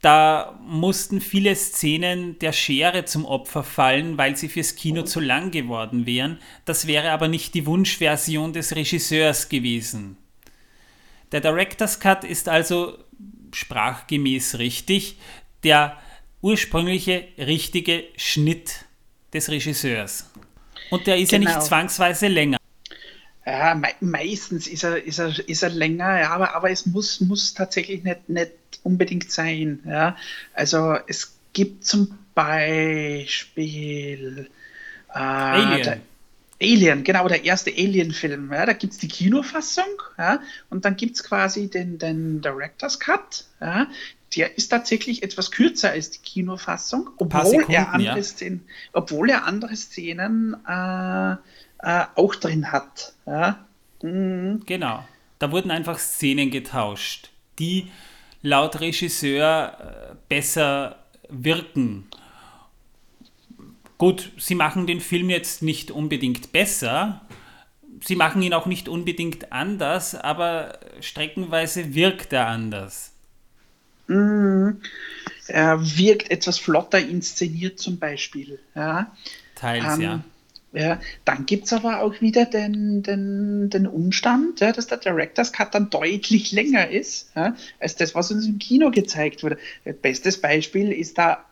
Da 0.00 0.58
mussten 0.62 1.20
viele 1.20 1.54
Szenen 1.54 2.38
der 2.38 2.52
Schere 2.52 3.04
zum 3.04 3.26
Opfer 3.26 3.62
fallen, 3.62 4.16
weil 4.16 4.38
sie 4.38 4.48
fürs 4.48 4.74
Kino 4.74 5.02
zu 5.02 5.20
lang 5.20 5.50
geworden 5.50 6.06
wären. 6.06 6.38
Das 6.64 6.86
wäre 6.86 7.10
aber 7.10 7.28
nicht 7.28 7.52
die 7.52 7.66
Wunschversion 7.66 8.54
des 8.54 8.74
Regisseurs 8.74 9.50
gewesen. 9.50 10.16
Der 11.32 11.42
Director's 11.42 12.00
Cut 12.00 12.24
ist 12.24 12.48
also 12.48 12.96
sprachgemäß 13.52 14.56
richtig 14.58 15.18
der 15.62 15.98
ursprüngliche 16.40 17.28
richtige 17.38 18.04
Schnitt 18.16 18.84
des 19.32 19.50
Regisseurs. 19.50 20.30
Und 20.90 21.06
der 21.06 21.16
ist 21.18 21.30
genau. 21.30 21.42
ja 21.42 21.48
nicht 21.48 21.54
genau. 21.54 21.66
zwangsweise 21.66 22.28
länger. 22.28 22.58
Ja, 23.44 23.74
me 23.74 23.88
meistens 24.00 24.66
ist 24.66 24.84
er, 24.84 25.02
ist 25.02 25.18
er, 25.18 25.48
ist 25.48 25.62
er 25.62 25.70
länger, 25.70 26.20
ja, 26.20 26.30
aber, 26.30 26.54
aber 26.54 26.70
es 26.70 26.84
muss, 26.84 27.20
muss 27.20 27.54
tatsächlich 27.54 28.02
nicht, 28.04 28.28
nicht 28.28 28.52
unbedingt 28.82 29.32
sein. 29.32 29.80
Ja. 29.86 30.16
Also 30.52 30.98
es 31.06 31.34
gibt 31.54 31.86
zum 31.86 32.18
Beispiel 32.34 33.38
äh, 35.14 35.18
Alien. 35.18 36.02
Alien, 36.60 37.04
genau, 37.04 37.28
der 37.28 37.44
erste 37.44 37.70
Alien-Film. 37.70 38.52
Ja, 38.52 38.66
da 38.66 38.72
gibt 38.72 38.94
es 38.94 38.98
die 38.98 39.08
Kinofassung 39.08 39.84
ja, 40.18 40.40
und 40.70 40.84
dann 40.84 40.96
gibt 40.96 41.16
es 41.16 41.22
quasi 41.22 41.70
den, 41.70 41.98
den 41.98 42.40
Director's 42.40 42.98
Cut. 42.98 43.44
Ja, 43.60 43.86
der 44.36 44.56
ist 44.58 44.68
tatsächlich 44.68 45.22
etwas 45.22 45.50
kürzer 45.50 45.90
als 45.90 46.10
die 46.10 46.18
Kinofassung, 46.18 47.10
obwohl, 47.16 47.46
Sekunden, 47.46 47.72
er, 47.72 47.92
andere. 47.92 48.22
Szenen, 48.22 48.64
obwohl 48.92 49.30
er 49.30 49.44
andere 49.46 49.76
Szenen 49.76 50.56
äh, 50.68 51.32
äh, 51.78 52.04
auch 52.14 52.34
drin 52.34 52.70
hat. 52.72 53.14
Mhm. 54.02 54.62
Genau. 54.66 55.04
Da 55.38 55.52
wurden 55.52 55.70
einfach 55.70 55.98
Szenen 55.98 56.50
getauscht, 56.50 57.30
die 57.58 57.90
laut 58.42 58.80
Regisseur 58.80 60.10
äh, 60.10 60.14
besser 60.28 61.04
wirken. 61.28 62.08
Gut, 63.98 64.30
sie 64.38 64.54
machen 64.54 64.86
den 64.86 65.00
Film 65.00 65.28
jetzt 65.28 65.62
nicht 65.62 65.90
unbedingt 65.90 66.52
besser, 66.52 67.22
sie 68.04 68.14
machen 68.14 68.40
ihn 68.42 68.54
auch 68.54 68.66
nicht 68.66 68.88
unbedingt 68.88 69.52
anders, 69.52 70.14
aber 70.14 70.78
streckenweise 71.00 71.94
wirkt 71.94 72.32
er 72.32 72.46
anders. 72.46 73.12
Mhm. 74.06 74.80
Er 75.48 75.80
wirkt 75.98 76.30
etwas 76.30 76.58
flotter 76.58 77.00
inszeniert 77.00 77.78
zum 77.78 77.98
Beispiel. 77.98 78.58
Ja. 78.74 79.12
Teils, 79.54 79.96
ähm, 79.96 80.00
ja. 80.00 80.24
Ja, 80.72 81.00
dann 81.24 81.46
gibt 81.46 81.64
es 81.64 81.72
aber 81.72 82.02
auch 82.02 82.20
wieder 82.20 82.44
den, 82.44 83.02
den, 83.02 83.70
den 83.70 83.86
Umstand, 83.86 84.60
ja, 84.60 84.70
dass 84.70 84.86
der 84.86 84.98
Director's 84.98 85.52
Cut 85.52 85.74
dann 85.74 85.88
deutlich 85.88 86.52
länger 86.52 86.90
ist, 86.90 87.30
ja, 87.34 87.56
als 87.80 87.96
das, 87.96 88.14
was 88.14 88.30
uns 88.30 88.46
im 88.46 88.58
Kino 88.58 88.90
gezeigt 88.90 89.42
wurde. 89.42 89.58
Bestes 90.02 90.38
Beispiel 90.38 90.92
ist 90.92 91.16
da 91.16 91.42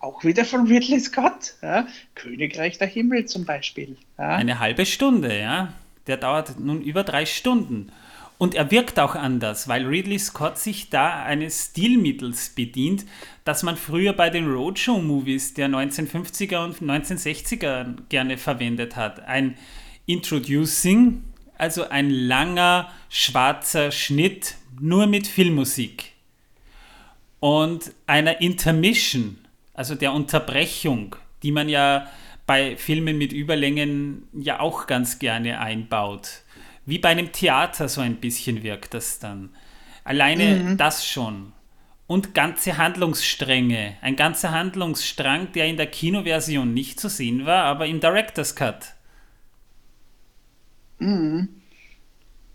auch 0.00 0.24
wieder 0.24 0.44
von 0.44 0.66
Ridley 0.66 1.00
Scott, 1.00 1.54
ja, 1.62 1.86
Königreich 2.14 2.78
der 2.78 2.88
Himmel 2.88 3.26
zum 3.26 3.44
Beispiel. 3.44 3.96
Ja. 4.18 4.36
Eine 4.36 4.58
halbe 4.58 4.86
Stunde, 4.86 5.38
ja. 5.38 5.72
Der 6.06 6.16
dauert 6.16 6.60
nun 6.60 6.82
über 6.82 7.02
drei 7.02 7.26
Stunden. 7.26 7.90
Und 8.38 8.54
er 8.54 8.70
wirkt 8.70 8.98
auch 9.00 9.14
anders, 9.14 9.66
weil 9.66 9.86
Ridley 9.86 10.18
Scott 10.18 10.58
sich 10.58 10.90
da 10.90 11.24
eines 11.24 11.70
Stilmittels 11.70 12.50
bedient, 12.50 13.06
das 13.44 13.62
man 13.62 13.76
früher 13.76 14.12
bei 14.12 14.28
den 14.28 14.50
Roadshow-Movies 14.50 15.54
der 15.54 15.68
1950er 15.68 16.64
und 16.64 16.82
1960er 16.82 17.94
gerne 18.10 18.36
verwendet 18.36 18.94
hat. 18.94 19.20
Ein 19.26 19.56
Introducing, 20.04 21.24
also 21.56 21.88
ein 21.88 22.10
langer 22.10 22.92
schwarzer 23.08 23.90
Schnitt 23.90 24.56
nur 24.80 25.06
mit 25.06 25.26
Filmmusik. 25.26 26.12
Und 27.40 27.92
einer 28.06 28.40
Intermission, 28.42 29.38
also 29.76 29.94
der 29.94 30.12
Unterbrechung, 30.12 31.16
die 31.42 31.52
man 31.52 31.68
ja 31.68 32.08
bei 32.46 32.76
Filmen 32.76 33.18
mit 33.18 33.32
Überlängen 33.32 34.28
ja 34.32 34.60
auch 34.60 34.86
ganz 34.86 35.18
gerne 35.18 35.60
einbaut 35.60 36.42
wie 36.86 36.98
bei 36.98 37.10
einem 37.10 37.32
Theater 37.32 37.88
so 37.88 38.00
ein 38.00 38.16
bisschen 38.16 38.62
wirkt 38.62 38.94
das 38.94 39.18
dann. 39.18 39.50
Alleine 40.04 40.56
mhm. 40.56 40.76
das 40.76 41.06
schon. 41.06 41.52
Und 42.06 42.32
ganze 42.34 42.78
Handlungsstränge. 42.78 43.96
Ein 44.00 44.14
ganzer 44.14 44.52
Handlungsstrang, 44.52 45.52
der 45.52 45.66
in 45.66 45.76
der 45.76 45.88
Kinoversion 45.88 46.72
nicht 46.72 47.00
zu 47.00 47.08
sehen 47.08 47.44
war, 47.44 47.64
aber 47.64 47.86
im 47.86 47.98
Director's 47.98 48.54
Cut. 48.54 48.94
Mhm. 51.00 51.48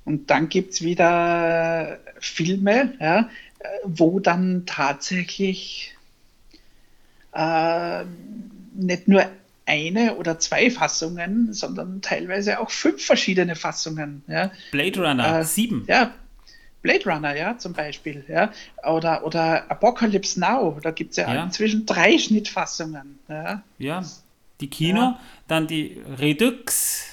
Und 0.05 0.29
dann 0.29 0.47
gibt 0.47 0.73
es 0.73 0.81
wieder 0.81 1.99
Filme, 2.19 2.93
ja, 2.99 3.29
wo 3.83 4.21
dann 4.21 4.65
tatsächlich 4.65 5.93
äh, 7.33 8.03
nicht 8.73 9.07
nur 9.07 9.25
eine 9.65 10.15
oder 10.15 10.39
zwei 10.39 10.69
Fassungen, 10.69 11.53
sondern 11.53 12.01
teilweise 12.01 12.59
auch 12.59 12.69
fünf 12.69 13.05
verschiedene 13.05 13.55
Fassungen. 13.55 14.23
Ja. 14.27 14.51
Blade 14.71 14.99
Runner, 14.99 15.39
äh, 15.39 15.43
sieben. 15.45 15.85
Ja, 15.87 16.13
Blade 16.81 17.05
Runner, 17.05 17.35
ja, 17.35 17.57
zum 17.57 17.73
Beispiel. 17.73 18.25
Ja. 18.27 18.51
Oder, 18.83 19.23
oder 19.25 19.69
Apocalypse 19.69 20.39
Now, 20.39 20.79
da 20.81 20.91
gibt 20.91 21.11
es 21.11 21.17
ja, 21.17 21.33
ja, 21.33 21.43
inzwischen 21.43 21.85
drei 21.85 22.17
Schnittfassungen. 22.17 23.19
Ja, 23.27 23.61
ja. 23.77 24.03
die 24.59 24.69
Kino, 24.69 24.99
ja. 24.99 25.19
dann 25.47 25.67
die 25.67 26.01
Redux, 26.19 27.05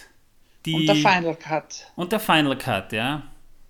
die. 0.64 0.74
Und 0.74 0.86
der 0.86 0.96
Final 0.96 1.36
Cut. 1.36 1.86
Und 1.96 2.12
der 2.12 2.20
Final 2.20 2.56
Cut, 2.56 2.92
ja. 2.92 3.22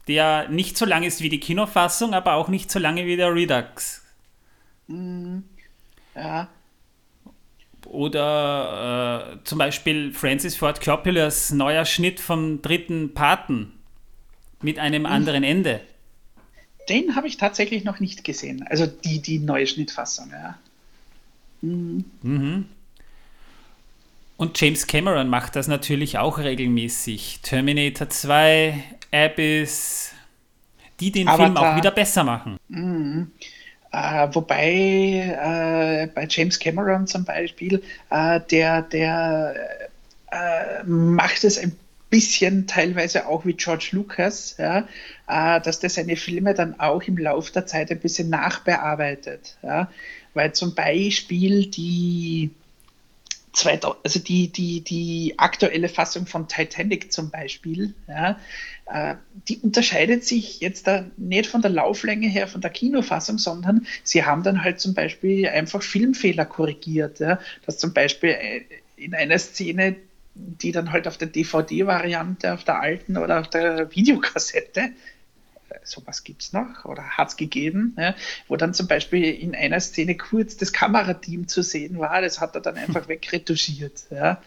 Der 0.06 0.48
nicht 0.48 0.78
so 0.78 0.86
lang 0.86 1.02
ist 1.02 1.20
wie 1.20 1.28
die 1.28 1.40
Kinofassung, 1.40 2.14
aber 2.14 2.34
auch 2.34 2.48
nicht 2.48 2.70
so 2.70 2.78
lange 2.78 3.04
wie 3.04 3.16
der 3.16 3.34
Redux. 3.34 4.02
Mhm. 4.86 5.44
Ja. 6.18 6.48
Oder 7.86 9.38
äh, 9.40 9.44
zum 9.44 9.58
Beispiel 9.58 10.12
Francis 10.12 10.56
Ford 10.56 10.80
Coppolas 10.80 11.52
neuer 11.52 11.84
Schnitt 11.84 12.20
vom 12.20 12.60
dritten 12.60 13.14
Paten 13.14 13.72
mit 14.60 14.78
einem 14.78 15.02
mhm. 15.02 15.06
anderen 15.06 15.44
Ende. 15.44 15.80
Den 16.88 17.14
habe 17.16 17.28
ich 17.28 17.36
tatsächlich 17.36 17.84
noch 17.84 18.00
nicht 18.00 18.24
gesehen. 18.24 18.64
Also 18.68 18.86
die, 18.86 19.20
die 19.20 19.38
neue 19.38 19.66
Schnittfassung, 19.66 20.30
ja. 20.30 20.58
Mhm. 21.62 22.04
Mhm. 22.22 22.64
Und 24.36 24.60
James 24.60 24.86
Cameron 24.86 25.28
macht 25.28 25.56
das 25.56 25.66
natürlich 25.66 26.18
auch 26.18 26.38
regelmäßig. 26.38 27.40
Terminator 27.42 28.08
2, 28.08 28.84
Abyss, 29.12 30.12
die 31.00 31.10
den 31.10 31.28
Avatar. 31.28 31.46
Film 31.46 31.56
auch 31.56 31.76
wieder 31.76 31.90
besser 31.90 32.22
machen. 32.22 32.56
Mhm. 32.68 33.32
Äh, 33.92 34.28
wobei 34.32 36.04
äh, 36.04 36.06
bei 36.14 36.26
James 36.28 36.58
Cameron 36.58 37.06
zum 37.06 37.24
Beispiel, 37.24 37.82
äh, 38.10 38.40
der, 38.50 38.82
der 38.82 39.54
äh, 40.30 40.84
macht 40.84 41.44
es 41.44 41.58
ein 41.58 41.76
bisschen 42.10 42.66
teilweise 42.66 43.26
auch 43.26 43.44
wie 43.44 43.54
George 43.54 43.90
Lucas, 43.92 44.56
ja, 44.58 44.88
äh, 45.28 45.60
dass 45.60 45.80
der 45.80 45.90
seine 45.90 46.16
Filme 46.16 46.54
dann 46.54 46.78
auch 46.80 47.02
im 47.02 47.18
Laufe 47.18 47.52
der 47.52 47.66
Zeit 47.66 47.90
ein 47.90 48.00
bisschen 48.00 48.30
nachbearbeitet. 48.30 49.56
Ja, 49.62 49.90
weil 50.34 50.52
zum 50.52 50.74
Beispiel 50.74 51.66
die 51.66 52.50
2000, 53.52 54.04
also 54.04 54.18
die, 54.20 54.48
die, 54.48 54.82
die 54.82 55.34
aktuelle 55.36 55.88
Fassung 55.88 56.26
von 56.26 56.48
Titanic 56.48 57.12
zum 57.12 57.30
Beispiel, 57.30 57.94
ja, 58.06 58.38
äh, 58.86 59.16
die 59.48 59.58
unterscheidet 59.58 60.24
sich 60.24 60.60
jetzt 60.60 60.86
da 60.86 61.04
nicht 61.16 61.48
von 61.48 61.62
der 61.62 61.70
Lauflänge 61.70 62.28
her 62.28 62.48
von 62.48 62.60
der 62.60 62.70
Kinofassung, 62.70 63.38
sondern 63.38 63.86
sie 64.02 64.24
haben 64.24 64.42
dann 64.42 64.62
halt 64.62 64.80
zum 64.80 64.94
Beispiel 64.94 65.48
einfach 65.48 65.82
Filmfehler 65.82 66.44
korrigiert. 66.44 67.20
Ja, 67.20 67.38
dass 67.66 67.78
zum 67.78 67.92
Beispiel 67.92 68.30
äh, 68.30 68.62
in 68.96 69.14
einer 69.14 69.38
Szene, 69.38 69.96
die 70.34 70.72
dann 70.72 70.92
halt 70.92 71.08
auf 71.08 71.16
der 71.18 71.28
DVD-Variante, 71.28 72.52
auf 72.54 72.64
der 72.64 72.80
alten 72.80 73.16
oder 73.16 73.40
auf 73.40 73.48
der 73.48 73.94
Videokassette 73.94 74.90
sowas 75.84 76.24
gibt 76.24 76.42
es 76.42 76.52
noch 76.52 76.84
oder 76.84 77.02
hat 77.02 77.28
es 77.28 77.36
gegeben, 77.36 77.94
ja, 77.98 78.14
wo 78.46 78.56
dann 78.56 78.74
zum 78.74 78.86
Beispiel 78.86 79.24
in 79.24 79.54
einer 79.54 79.80
Szene 79.80 80.16
kurz 80.16 80.56
das 80.56 80.72
Kamerateam 80.72 81.48
zu 81.48 81.62
sehen 81.62 81.98
war, 81.98 82.20
das 82.20 82.40
hat 82.40 82.54
er 82.54 82.60
dann 82.60 82.76
einfach 82.76 83.08
wegretuschiert. 83.08 84.06
Ja. 84.10 84.40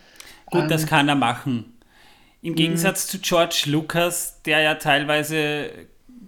Gut, 0.46 0.64
ähm, 0.64 0.70
das 0.70 0.86
kann 0.86 1.08
er 1.08 1.16
machen. 1.16 1.74
Im 2.42 2.56
Gegensatz 2.56 3.08
zu 3.08 3.20
George 3.20 3.64
Lucas, 3.68 4.42
der 4.46 4.62
ja 4.62 4.76
teilweise 4.76 5.70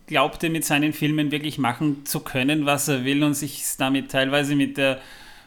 glaubte, 0.05 0.49
mit 0.49 0.63
seinen 0.63 0.93
Filmen 0.93 1.31
wirklich 1.31 1.57
machen 1.57 2.05
zu 2.05 2.19
können, 2.19 2.65
was 2.65 2.87
er 2.87 3.03
will 3.03 3.23
und 3.23 3.33
sich 3.33 3.63
damit 3.77 4.11
teilweise 4.11 4.55
mit 4.55 4.77
der 4.77 4.99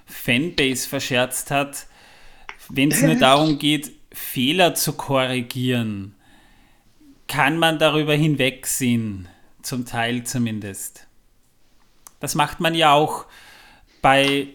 Fanbase 0.06 0.88
verscherzt 0.88 1.50
hat, 1.50 1.86
wenn 2.68 2.90
es 2.90 3.02
nur 3.02 3.14
darum 3.20 3.58
geht, 3.58 3.92
Fehler 4.12 4.74
zu 4.74 4.94
korrigieren, 4.94 6.14
kann 7.28 7.58
man 7.58 7.78
darüber 7.78 8.14
hinwegsehen 8.14 9.28
zum 9.66 9.84
Teil 9.84 10.24
zumindest. 10.24 11.06
Das 12.20 12.34
macht 12.34 12.60
man 12.60 12.74
ja 12.74 12.92
auch 12.92 13.26
bei, 14.00 14.48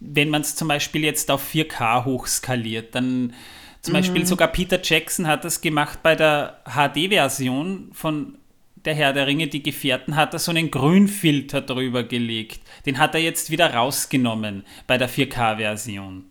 wenn 0.00 0.30
man 0.30 0.42
es 0.42 0.56
zum 0.56 0.68
Beispiel 0.68 1.04
jetzt 1.04 1.30
auf 1.30 1.42
4K 1.52 2.04
hochskaliert, 2.04 2.94
dann 2.94 3.34
Zum 3.82 3.92
Beispiel 3.92 4.24
sogar 4.24 4.48
Peter 4.48 4.80
Jackson 4.82 5.26
hat 5.26 5.44
das 5.44 5.60
gemacht 5.60 5.98
bei 6.02 6.14
der 6.16 6.62
HD-Version 6.64 7.90
von 7.92 8.38
Der 8.86 8.94
Herr 8.94 9.12
der 9.14 9.26
Ringe, 9.26 9.46
die 9.48 9.62
Gefährten, 9.62 10.14
hat 10.16 10.32
er 10.34 10.38
so 10.38 10.50
einen 10.50 10.70
Grünfilter 10.70 11.60
drüber 11.62 12.02
gelegt. 12.04 12.60
Den 12.86 12.98
hat 12.98 13.14
er 13.14 13.20
jetzt 13.22 13.50
wieder 13.50 13.72
rausgenommen 13.74 14.64
bei 14.86 14.96
der 14.98 15.08
4K-Version 15.08 16.24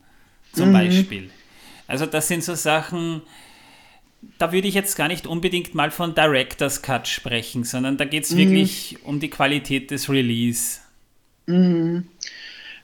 zum 0.52 0.70
Mhm. 0.70 0.74
Beispiel. 0.74 1.30
Also 1.88 2.06
das 2.06 2.28
sind 2.28 2.44
so 2.44 2.54
Sachen, 2.56 3.22
da 4.38 4.52
würde 4.52 4.68
ich 4.68 4.74
jetzt 4.74 4.96
gar 4.96 5.08
nicht 5.08 5.28
unbedingt 5.28 5.76
mal 5.76 5.92
von 5.92 6.16
Director's 6.16 6.82
Cut 6.82 7.08
sprechen, 7.08 7.64
sondern 7.64 7.98
da 7.98 8.06
geht 8.06 8.24
es 8.24 8.36
wirklich 8.36 8.98
um 9.04 9.20
die 9.20 9.30
Qualität 9.30 9.92
des 9.92 10.10
Release. 10.10 10.80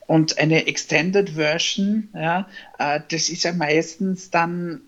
Und 0.07 0.39
eine 0.39 0.67
Extended 0.67 1.31
Version, 1.31 2.09
ja, 2.13 2.47
äh, 2.79 2.99
das 3.09 3.29
ist 3.29 3.43
ja 3.43 3.53
meistens 3.53 4.31
dann 4.31 4.81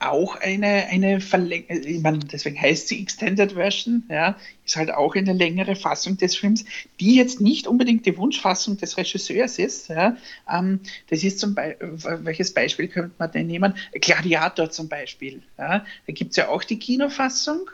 auch 0.00 0.36
eine, 0.36 0.86
eine 0.86 1.20
Verlängerung, 1.20 2.02
meine, 2.02 2.18
deswegen 2.20 2.60
heißt 2.60 2.88
sie 2.88 3.00
Extended 3.02 3.52
Version, 3.52 4.04
ja, 4.08 4.36
ist 4.64 4.76
halt 4.76 4.92
auch 4.92 5.16
eine 5.16 5.32
längere 5.32 5.74
Fassung 5.74 6.16
des 6.16 6.36
Films, 6.36 6.64
die 7.00 7.16
jetzt 7.16 7.40
nicht 7.40 7.66
unbedingt 7.66 8.06
die 8.06 8.16
Wunschfassung 8.16 8.76
des 8.76 8.96
Regisseurs 8.96 9.58
ist. 9.58 9.88
Ja. 9.88 10.16
Ähm, 10.50 10.80
das 11.10 11.24
ist 11.24 11.40
zum 11.40 11.54
Beispiel, 11.54 11.98
welches 12.24 12.54
Beispiel 12.54 12.88
könnte 12.88 13.14
man 13.18 13.32
denn 13.32 13.48
nehmen? 13.48 13.74
Gladiator 13.92 14.70
zum 14.70 14.88
Beispiel. 14.88 15.42
Ja. 15.58 15.84
Da 16.06 16.12
gibt 16.12 16.30
es 16.30 16.36
ja 16.36 16.48
auch 16.48 16.62
die 16.62 16.78
Kinofassung. 16.78 17.68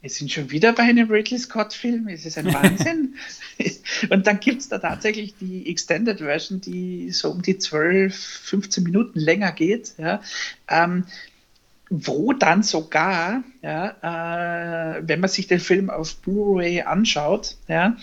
Wir 0.00 0.08
sind 0.08 0.32
schon 0.32 0.50
wieder 0.50 0.72
bei 0.72 0.84
einem 0.84 1.10
Ridley 1.10 1.38
Scott-Film, 1.38 2.08
es 2.08 2.24
ist 2.24 2.38
ein 2.38 2.46
Wahnsinn. 2.54 3.16
Und 4.08 4.26
dann 4.26 4.40
gibt 4.40 4.62
es 4.62 4.70
da 4.70 4.78
tatsächlich 4.78 5.34
die 5.38 5.70
Extended 5.70 6.20
Version, 6.20 6.62
die 6.62 7.10
so 7.10 7.30
um 7.30 7.42
die 7.42 7.58
12, 7.58 8.16
15 8.16 8.82
Minuten 8.82 9.18
länger 9.18 9.52
geht, 9.52 9.92
ja, 9.98 10.22
ähm, 10.68 11.04
wo 11.92 12.32
dann 12.32 12.62
sogar, 12.62 13.42
ja, 13.62 14.96
äh, 14.96 15.02
wenn 15.04 15.18
man 15.18 15.28
sich 15.28 15.48
den 15.48 15.58
Film 15.58 15.90
auf 15.90 16.16
Blu-ray 16.18 16.82
anschaut, 16.82 17.56
ja, 17.66 17.96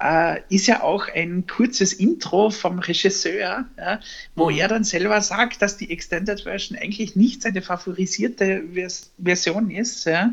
äh, 0.00 0.40
ist 0.48 0.66
ja 0.66 0.82
auch 0.82 1.08
ein 1.08 1.46
kurzes 1.46 1.92
Intro 1.92 2.48
vom 2.48 2.78
Regisseur, 2.78 3.66
ja, 3.76 4.00
wo 4.34 4.48
er 4.48 4.68
dann 4.68 4.82
selber 4.82 5.20
sagt, 5.20 5.60
dass 5.60 5.76
die 5.76 5.90
Extended 5.90 6.40
Version 6.40 6.78
eigentlich 6.78 7.16
nicht 7.16 7.42
seine 7.42 7.60
favorisierte 7.60 8.64
Vers 8.72 9.12
Version 9.22 9.70
ist. 9.70 10.06
Ja. 10.06 10.32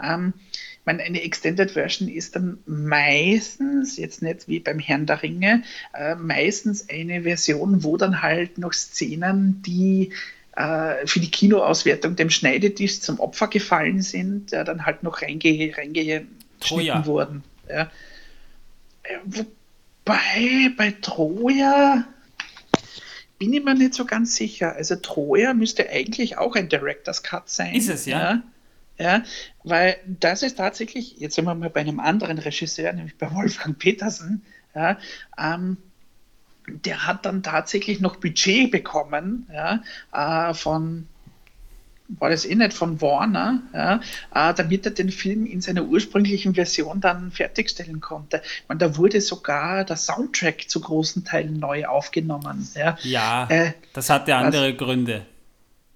Ähm, 0.00 0.34
ich 0.80 0.86
meine, 0.86 1.02
eine 1.02 1.22
Extended 1.22 1.70
Version 1.70 2.08
ist 2.08 2.36
dann 2.36 2.58
meistens, 2.66 3.96
jetzt 3.96 4.20
nicht 4.20 4.48
wie 4.48 4.60
beim 4.60 4.78
Herrn 4.78 5.06
der 5.06 5.22
Ringe, 5.22 5.62
äh, 5.94 6.14
meistens 6.14 6.90
eine 6.90 7.22
Version, 7.22 7.84
wo 7.84 7.96
dann 7.96 8.20
halt 8.20 8.58
noch 8.58 8.74
Szenen, 8.74 9.62
die 9.62 10.12
äh, 10.60 11.06
für 11.06 11.20
die 11.20 11.30
Kinoauswertung 11.30 12.16
dem 12.16 12.28
Schneidetisch 12.28 13.00
zum 13.00 13.18
Opfer 13.18 13.48
gefallen 13.48 14.02
sind, 14.02 14.50
ja, 14.50 14.62
dann 14.62 14.84
halt 14.84 15.02
noch 15.02 15.22
reinge 15.22 15.72
reingeschnitten 15.76 16.28
Troja. 16.60 17.06
wurden. 17.06 17.44
Ja. 17.68 17.90
Äh, 19.02 19.18
Wobei 19.24 20.70
bei 20.76 20.90
Troja 21.00 22.04
bin 23.38 23.52
ich 23.52 23.64
mir 23.64 23.74
nicht 23.74 23.94
so 23.94 24.04
ganz 24.04 24.36
sicher. 24.36 24.74
Also 24.74 24.96
Troja 24.96 25.54
müsste 25.54 25.88
eigentlich 25.88 26.36
auch 26.36 26.56
ein 26.56 26.68
Director's 26.68 27.22
Cut 27.22 27.48
sein. 27.48 27.74
Ist 27.74 27.88
es, 27.88 28.04
ja? 28.06 28.42
Ja, 28.98 29.04
ja 29.04 29.24
weil 29.64 29.96
das 30.06 30.42
ist 30.42 30.58
tatsächlich, 30.58 31.16
jetzt 31.18 31.36
sind 31.36 31.46
wir 31.46 31.54
mal 31.54 31.70
bei 31.70 31.80
einem 31.80 32.00
anderen 32.00 32.38
Regisseur, 32.38 32.92
nämlich 32.92 33.16
bei 33.16 33.32
Wolfgang 33.32 33.78
Petersen, 33.78 34.42
ja, 34.74 34.98
ähm, 35.38 35.78
der 36.70 37.06
hat 37.06 37.26
dann 37.26 37.42
tatsächlich 37.42 38.00
noch 38.00 38.16
Budget 38.16 38.70
bekommen 38.70 39.46
ja, 39.52 39.82
äh, 40.12 40.54
von, 40.54 41.06
war 42.18 42.30
das 42.30 42.44
eh 42.44 42.54
nicht 42.54 42.72
von 42.72 43.00
Warner, 43.00 43.62
ja, 43.72 44.00
äh, 44.34 44.54
damit 44.54 44.86
er 44.86 44.92
den 44.92 45.10
Film 45.10 45.46
in 45.46 45.60
seiner 45.60 45.84
ursprünglichen 45.84 46.54
Version 46.54 47.00
dann 47.00 47.30
fertigstellen 47.30 48.00
konnte. 48.00 48.42
Man, 48.68 48.78
da 48.78 48.96
wurde 48.96 49.20
sogar 49.20 49.84
der 49.84 49.96
Soundtrack 49.96 50.68
zu 50.68 50.80
großen 50.80 51.24
Teilen 51.24 51.58
neu 51.58 51.86
aufgenommen. 51.86 52.68
Ja, 52.74 52.96
Ja, 53.02 53.48
Äh, 53.48 53.72
das 53.92 54.10
hatte 54.10 54.34
andere 54.34 54.74
Gründe. 54.74 55.26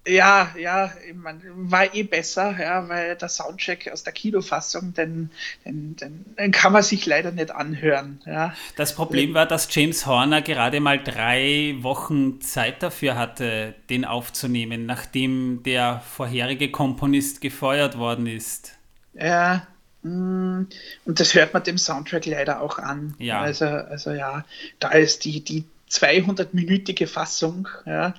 Ja, 0.07 0.51
ja 0.57 0.91
ich 1.07 1.15
mein, 1.15 1.41
war 1.55 1.93
eh 1.93 2.03
besser, 2.03 2.55
ja, 2.59 2.87
weil 2.89 3.15
der 3.15 3.29
Soundtrack 3.29 3.89
aus 3.91 4.03
der 4.03 4.13
Kinofassung, 4.13 4.93
den, 4.93 5.31
den, 5.65 5.95
den, 5.95 6.51
kann 6.51 6.73
man 6.73 6.83
sich 6.83 7.05
leider 7.05 7.31
nicht 7.31 7.51
anhören. 7.51 8.21
Ja. 8.25 8.53
Das 8.75 8.93
Problem 8.93 9.33
war, 9.33 9.45
dass 9.45 9.73
James 9.73 10.05
Horner 10.05 10.41
gerade 10.41 10.79
mal 10.79 11.01
drei 11.01 11.75
Wochen 11.79 12.41
Zeit 12.41 12.83
dafür 12.83 13.15
hatte, 13.15 13.75
den 13.89 14.05
aufzunehmen, 14.05 14.85
nachdem 14.85 15.63
der 15.63 16.01
vorherige 16.01 16.71
Komponist 16.71 17.41
gefeuert 17.41 17.97
worden 17.97 18.27
ist. 18.27 18.73
Ja, 19.13 19.65
mm, 20.03 20.63
und 21.05 21.19
das 21.19 21.33
hört 21.33 21.53
man 21.53 21.63
dem 21.63 21.77
Soundtrack 21.77 22.25
leider 22.25 22.61
auch 22.61 22.77
an. 22.77 23.15
Ja. 23.17 23.41
Also, 23.41 23.65
also 23.65 24.11
ja, 24.11 24.45
da 24.79 24.89
ist 24.89 25.25
die, 25.25 25.43
die 25.43 25.65
200-minütige 25.89 27.07
Fassung, 27.07 27.67
ja, 27.85 28.13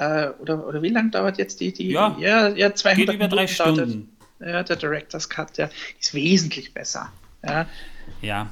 äh, 0.00 0.30
oder, 0.38 0.66
oder 0.66 0.82
wie 0.82 0.88
lange 0.88 1.10
dauert 1.10 1.36
jetzt 1.36 1.60
die? 1.60 1.72
die 1.72 1.90
Ja, 1.90 2.16
ja, 2.18 2.48
ja 2.48 2.74
200 2.74 3.06
Geht 3.06 3.14
über 3.14 3.28
drei 3.28 3.44
Minuten 3.44 3.58
dauert 3.58 3.78
Stunden. 3.78 4.16
Der, 4.40 4.50
ja, 4.50 4.62
der 4.62 4.76
Director's 4.76 5.28
Cut, 5.28 5.58
ja, 5.58 5.68
ist 6.00 6.14
wesentlich 6.14 6.72
besser. 6.72 7.12
Ja. 7.44 7.66
Ja. 8.22 8.48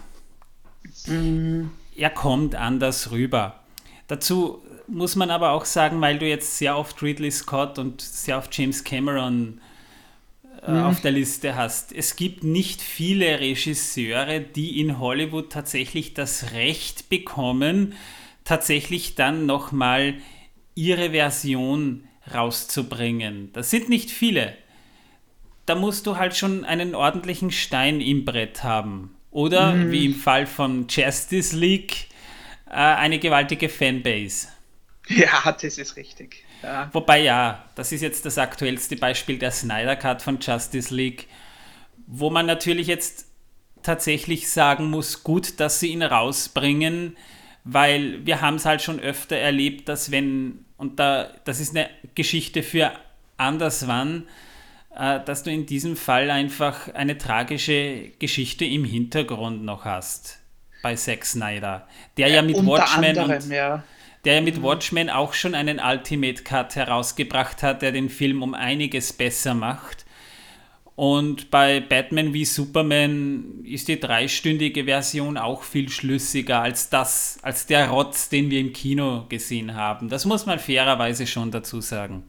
Er 1.97 2.11
kommt 2.11 2.55
anders 2.55 3.11
rüber. 3.11 3.61
Dazu 4.09 4.63
muss 4.87 5.17
man 5.17 5.31
aber 5.31 5.53
auch 5.53 5.65
sagen, 5.65 6.01
weil 6.01 6.19
du 6.19 6.27
jetzt 6.27 6.59
sehr 6.59 6.77
oft 6.77 7.03
Ridley 7.03 7.31
Scott 7.31 7.79
und 7.79 8.01
sehr 8.03 8.37
oft 8.37 8.57
James 8.57 8.85
Cameron 8.85 9.61
äh, 10.63 10.73
auf 10.73 11.01
der 11.01 11.13
Liste 11.13 11.57
hast. 11.57 11.95
Es 11.95 12.17
gibt 12.17 12.45
nicht 12.45 12.83
viele 12.83 13.41
Regisseure, 13.41 14.41
die 14.41 14.81
in 14.81 14.99
Hollywood 14.99 15.51
tatsächlich 15.51 16.13
das 16.13 16.53
Recht 16.53 17.09
bekommen, 17.09 17.95
tatsächlich 18.45 19.15
dann 19.15 19.47
nochmal 19.47 20.15
ihre 20.79 21.11
Version 21.11 22.05
rauszubringen. 22.33 23.51
Das 23.53 23.71
sind 23.71 23.89
nicht 23.89 24.11
viele. 24.11 24.55
Da 25.67 25.75
musst 25.75 26.07
du 26.07 26.17
halt 26.17 26.37
schon 26.37 26.65
einen 26.65 26.95
ordentlichen 26.95 27.51
Stein 27.51 28.01
im 28.01 28.25
Brett 28.25 28.63
haben. 28.63 29.15
Oder 29.31 29.91
wie 29.91 30.07
im 30.07 30.15
Fall 30.15 30.47
von 30.47 30.87
Justice 30.89 31.55
League 31.55 32.07
äh, 32.67 32.75
eine 32.75 33.19
gewaltige 33.19 33.69
Fanbase. 33.69 34.49
ja, 35.09 35.53
das 35.53 35.79
ist 35.79 35.97
richtig. 35.97 36.45
Ja. 36.63 36.89
Wobei 36.93 37.23
ja, 37.23 37.65
das 37.75 37.93
ist 37.93 38.01
jetzt 38.01 38.25
das 38.25 38.39
aktuellste 38.39 38.97
Beispiel 38.97 39.39
der 39.39 39.51
Snyder 39.51 39.97
Cut 39.97 40.23
von 40.23 40.39
Justice 40.41 40.95
League, 40.95 41.27
wo 42.07 42.31
man 42.31 42.47
natürlich 42.47 42.87
jetzt 42.87 43.27
tatsächlich 43.83 44.51
sagen 44.51 44.91
muss, 44.91 45.25
gut, 45.25 45.61
dass 45.61 45.81
sie 45.81 45.89
ihn 45.89 46.03
rausbringen, 46.03 47.17
weil 47.65 48.25
wir 48.25 48.41
haben 48.41 48.57
es 48.57 48.65
halt 48.65 48.83
schon 48.83 48.99
öfter 48.99 49.37
erlebt, 49.37 49.89
dass 49.89 50.11
wenn, 50.11 50.65
und 50.79 50.99
da, 50.99 51.31
das 51.45 51.61
ist 51.61 51.77
eine 51.77 51.91
Geschichte 52.15 52.63
für 52.63 52.93
anderswann, 53.37 54.27
äh, 54.97 55.21
dass 55.25 55.43
du 55.43 55.51
in 55.51 55.67
diesem 55.67 55.97
Fall 55.97 56.31
einfach 56.31 56.95
eine 56.95 57.19
tragische 57.19 58.13
Geschichte 58.19 58.65
im 58.65 58.85
Hintergrund 58.85 59.65
noch 59.65 59.85
hast 59.85 60.39
bei 60.83 60.95
Zack 60.95 61.25
Snyder, 61.25 61.87
der 62.17 62.29
ja 62.29 62.43
mit 62.43 62.57
Unter 62.57 62.73
Watchmen 62.73 63.19
und 63.19 63.51
ja. 63.51 63.83
der 64.25 64.35
ja 64.35 64.41
mit 64.41 64.63
Watchmen 64.63 65.11
auch 65.11 65.35
schon 65.35 65.55
einen 65.55 65.81
Ultimate 65.81 66.45
Cut 66.45 66.77
herausgebracht 66.77 67.63
hat, 67.63 67.83
der 67.83 67.93
den 67.93 68.09
Film 68.09 68.43
um 68.43 68.55
einiges 68.55 69.13
besser 69.13 69.55
macht. 69.55 70.07
Und 70.99 71.53
bei 71.53 71.79
Batman 71.79 72.35
wie 72.35 72.45
Superman 72.45 73.63
ist 73.63 73.87
die 73.87 74.01
dreistündige 74.01 74.87
Version 74.87 75.39
auch 75.39 75.63
viel 75.63 75.91
schlüssiger 75.91 76.61
als 76.61 76.91
das, 76.91 77.39
als 77.43 77.67
der 77.67 77.91
Rotz, 77.91 78.31
den 78.31 78.51
wir 78.51 78.59
im 78.59 78.73
Kino 78.73 79.25
gesehen 79.29 79.77
haben. 79.77 80.09
Das 80.09 80.25
muss 80.25 80.45
man 80.45 80.59
fairerweise 80.59 81.29
schon 81.29 81.53
dazu 81.53 81.81
sagen. 81.81 82.25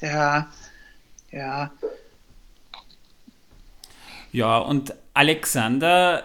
Ja, 0.00 0.50
ja. 1.30 1.70
Ja, 4.32 4.58
und 4.58 4.92
Alexander 5.14 6.24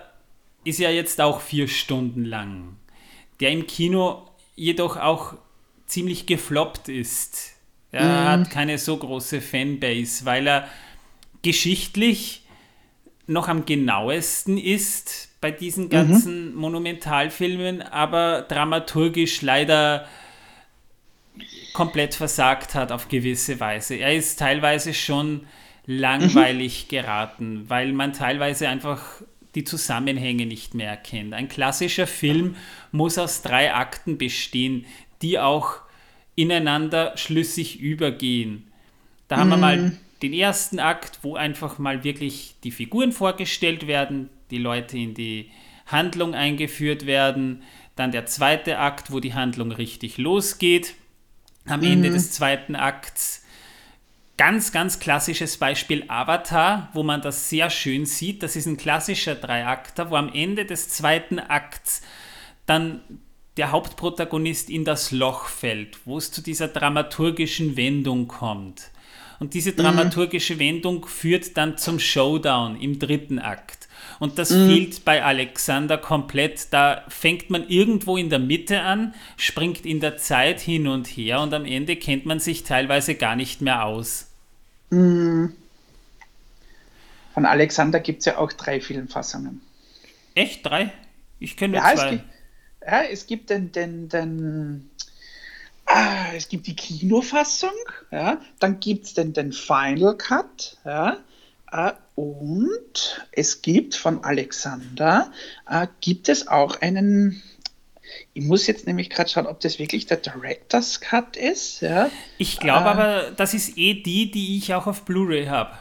ist 0.63 0.79
ja 0.79 0.89
jetzt 0.89 1.21
auch 1.21 1.39
vier 1.39 1.67
Stunden 1.67 2.25
lang, 2.25 2.77
der 3.39 3.51
im 3.51 3.67
Kino 3.67 4.27
jedoch 4.55 4.97
auch 4.97 5.35
ziemlich 5.85 6.25
gefloppt 6.25 6.89
ist. 6.89 7.51
Er 7.91 8.25
hat 8.25 8.49
keine 8.49 8.79
so 8.79 8.97
große 8.97 9.39
Fanbase, 9.39 10.25
weil 10.25 10.47
er 10.47 10.67
geschichtlich 11.45 12.41
noch 13.27 13.47
am 13.47 13.65
genauesten 13.65 14.57
ist 14.57 15.29
bei 15.41 15.51
diesen 15.51 15.89
ganzen 15.89 16.55
Monumentalfilmen, 16.55 17.83
aber 17.83 18.41
dramaturgisch 18.41 19.43
leider 19.43 20.07
komplett 21.73 22.15
versagt 22.15 22.73
hat 22.73 22.91
auf 22.91 23.09
gewisse 23.09 23.59
Weise. 23.59 23.93
Er 23.93 24.15
ist 24.15 24.39
teilweise 24.39 24.95
schon 24.95 25.45
langweilig 25.85 26.87
geraten, 26.87 27.65
weil 27.67 27.93
man 27.93 28.13
teilweise 28.13 28.67
einfach 28.67 29.21
die 29.53 29.63
Zusammenhänge 29.63 30.47
nicht 30.47 30.73
mehr 30.73 30.89
erkennt. 30.89 31.35
Ein 31.35 31.47
klassischer 31.47 32.07
Film 32.07 32.55
muss 32.91 33.19
aus 33.19 33.43
drei 33.43 33.71
Akten 33.71 34.17
bestehen, 34.17 34.87
die 35.21 35.37
auch 35.37 35.75
ineinander 36.33 37.15
schlüssig 37.17 37.79
übergehen. 37.79 38.71
Da 39.27 39.37
haben 39.37 39.49
wir 39.49 39.57
mal 39.57 39.97
den 40.25 40.33
ersten 40.33 40.79
Akt, 40.79 41.19
wo 41.21 41.35
einfach 41.35 41.77
mal 41.77 42.03
wirklich 42.03 42.55
die 42.63 42.71
Figuren 42.71 43.11
vorgestellt 43.11 43.87
werden, 43.87 44.29
die 44.51 44.57
Leute 44.57 44.97
in 44.97 45.13
die 45.13 45.51
Handlung 45.85 46.33
eingeführt 46.33 47.05
werden. 47.05 47.63
Dann 47.95 48.11
der 48.11 48.25
zweite 48.25 48.79
Akt, 48.79 49.11
wo 49.11 49.19
die 49.19 49.33
Handlung 49.33 49.71
richtig 49.71 50.17
losgeht. 50.17 50.95
Am 51.67 51.81
Ende 51.83 52.09
des 52.09 52.31
zweiten 52.31 52.75
Akts 52.75 53.45
ganz, 54.37 54.71
ganz 54.71 54.99
klassisches 54.99 55.57
Beispiel 55.57 56.03
Avatar, 56.07 56.89
wo 56.93 57.03
man 57.03 57.21
das 57.21 57.49
sehr 57.49 57.69
schön 57.69 58.05
sieht. 58.05 58.43
Das 58.43 58.55
ist 58.55 58.65
ein 58.65 58.77
klassischer 58.77 59.35
Dreiakter, 59.35 60.09
wo 60.09 60.15
am 60.15 60.31
Ende 60.33 60.65
des 60.65 60.89
zweiten 60.89 61.39
Akts 61.39 62.01
dann 62.65 63.01
der 63.57 63.71
Hauptprotagonist 63.71 64.69
in 64.69 64.83
das 64.83 65.11
Loch 65.11 65.45
fällt, 65.45 66.05
wo 66.05 66.17
es 66.17 66.31
zu 66.31 66.41
dieser 66.41 66.67
dramaturgischen 66.67 67.77
Wendung 67.77 68.27
kommt. 68.27 68.91
Und 69.39 69.53
diese 69.53 69.73
dramaturgische 69.73 70.59
Wendung 70.59 71.05
führt 71.05 71.57
dann 71.57 71.77
zum 71.77 71.99
Showdown 71.99 72.79
im 72.79 72.99
dritten 72.99 73.39
Akt. 73.39 73.87
Und 74.19 74.39
das 74.39 74.51
mhm. 74.51 74.67
fehlt 74.67 75.05
bei 75.05 75.23
Alexander 75.23 75.97
komplett. 75.97 76.67
Da 76.71 77.03
fängt 77.09 77.49
man 77.49 77.67
irgendwo 77.67 78.17
in 78.17 78.29
der 78.29 78.39
Mitte 78.39 78.81
an, 78.81 79.13
springt 79.37 79.85
in 79.85 79.99
der 79.99 80.17
Zeit 80.17 80.61
hin 80.61 80.87
und 80.87 81.07
her 81.07 81.41
und 81.41 81.53
am 81.53 81.65
Ende 81.65 81.95
kennt 81.95 82.25
man 82.25 82.39
sich 82.39 82.63
teilweise 82.63 83.15
gar 83.15 83.35
nicht 83.35 83.61
mehr 83.61 83.85
aus. 83.85 84.27
Mhm. 84.89 85.53
Von 87.33 87.45
Alexander 87.45 87.99
gibt 87.99 88.19
es 88.19 88.25
ja 88.25 88.37
auch 88.37 88.53
drei 88.53 88.79
Filmfassungen. 88.79 89.61
Echt? 90.35 90.65
Drei? 90.65 90.93
Ich 91.39 91.57
kenne 91.57 91.77
nur 91.77 91.85
ja, 91.85 91.95
zwei. 91.95 92.05
Es 92.05 92.11
gibt, 92.11 92.23
ja, 92.85 93.01
es 93.03 93.27
gibt 93.27 93.49
den, 93.49 93.71
den, 93.73 94.09
den 94.09 94.89
ah, 95.95 96.33
es 96.35 96.49
gibt 96.49 96.67
die 96.67 96.75
Kinofassung, 96.75 97.69
ja, 98.11 98.41
dann 98.59 98.79
gibt 98.79 99.05
es 99.05 99.13
den, 99.13 99.33
den 99.33 99.53
Final 99.53 100.17
Cut, 100.17 100.77
ja, 100.83 101.17
äh, 101.71 101.93
und 102.15 103.25
es 103.31 103.61
gibt 103.61 103.95
von 103.95 104.23
Alexander, 104.23 105.31
äh, 105.69 105.87
gibt 106.01 106.27
es 106.27 106.47
auch 106.47 106.81
einen, 106.81 107.41
ich 108.33 108.43
muss 108.43 108.67
jetzt 108.67 108.87
nämlich 108.87 109.09
gerade 109.09 109.29
schauen, 109.29 109.47
ob 109.47 109.61
das 109.61 109.79
wirklich 109.79 110.05
der 110.05 110.17
Director's 110.17 110.99
Cut 111.01 111.37
ist. 111.37 111.81
Ja. 111.81 112.09
Ich 112.37 112.59
glaube 112.59 112.87
äh, 112.87 112.91
aber, 112.91 113.31
das 113.31 113.53
ist 113.53 113.77
eh 113.77 113.95
die, 113.95 114.31
die 114.31 114.57
ich 114.57 114.73
auch 114.73 114.87
auf 114.87 115.03
Blu-ray 115.03 115.45
habe. 115.47 115.77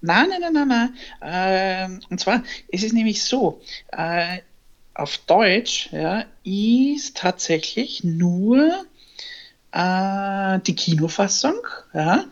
Nein, 0.00 0.28
nein, 0.28 0.52
nein, 0.52 0.68
nein, 0.68 0.92
nein. 1.20 2.00
Äh, 2.00 2.06
und 2.10 2.20
zwar, 2.20 2.42
es 2.70 2.82
ist 2.82 2.92
nämlich 2.92 3.24
so, 3.24 3.60
äh, 3.92 4.38
auf 4.94 5.16
Deutsch 5.26 5.90
ja, 5.92 6.24
ist 6.44 7.16
tatsächlich 7.16 8.04
nur 8.04 8.84
äh, 9.72 10.58
die 10.60 10.74
Kinofassung 10.74 11.58
ja, 11.94 12.24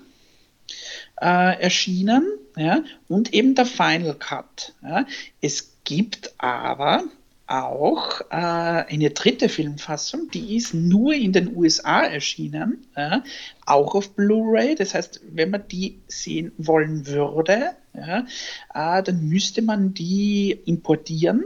äh, 1.20 1.60
erschienen 1.62 2.26
ja, 2.56 2.82
und 3.08 3.32
eben 3.34 3.54
der 3.54 3.66
Final 3.66 4.14
Cut. 4.14 4.74
Ja. 4.82 5.06
Es 5.40 5.76
gibt 5.84 6.32
aber 6.38 7.04
auch 7.46 8.22
äh, 8.22 8.34
eine 8.34 9.10
dritte 9.10 9.48
Filmfassung, 9.48 10.30
die 10.32 10.56
ist 10.56 10.74
nur 10.74 11.14
in 11.14 11.32
den 11.32 11.56
USA 11.56 12.02
erschienen, 12.02 12.86
ja, 12.96 13.22
auch 13.64 13.94
auf 13.94 14.10
Blu-ray. 14.14 14.74
Das 14.74 14.94
heißt, 14.94 15.20
wenn 15.30 15.50
man 15.50 15.68
die 15.68 16.00
sehen 16.08 16.52
wollen 16.58 17.06
würde, 17.06 17.76
ja, 17.94 18.26
äh, 18.74 19.02
dann 19.02 19.28
müsste 19.28 19.62
man 19.62 19.94
die 19.94 20.50
importieren 20.64 21.44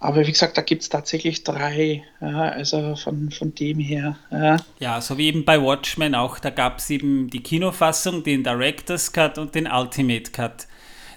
aber 0.00 0.26
wie 0.26 0.32
gesagt, 0.32 0.56
da 0.56 0.62
gibt 0.62 0.82
es 0.82 0.88
tatsächlich 0.88 1.44
drei, 1.44 2.04
ja, 2.20 2.50
also 2.50 2.96
von, 2.96 3.30
von 3.30 3.54
dem 3.54 3.78
her. 3.78 4.16
Ja. 4.30 4.56
ja, 4.78 5.00
so 5.00 5.18
wie 5.18 5.26
eben 5.26 5.44
bei 5.44 5.60
Watchmen 5.62 6.14
auch, 6.14 6.38
da 6.38 6.50
gab 6.50 6.78
es 6.78 6.90
eben 6.90 7.30
die 7.30 7.42
Kinofassung, 7.42 8.22
den 8.22 8.44
Director's 8.44 9.12
Cut 9.12 9.38
und 9.38 9.54
den 9.54 9.66
Ultimate 9.66 10.30
Cut, 10.30 10.66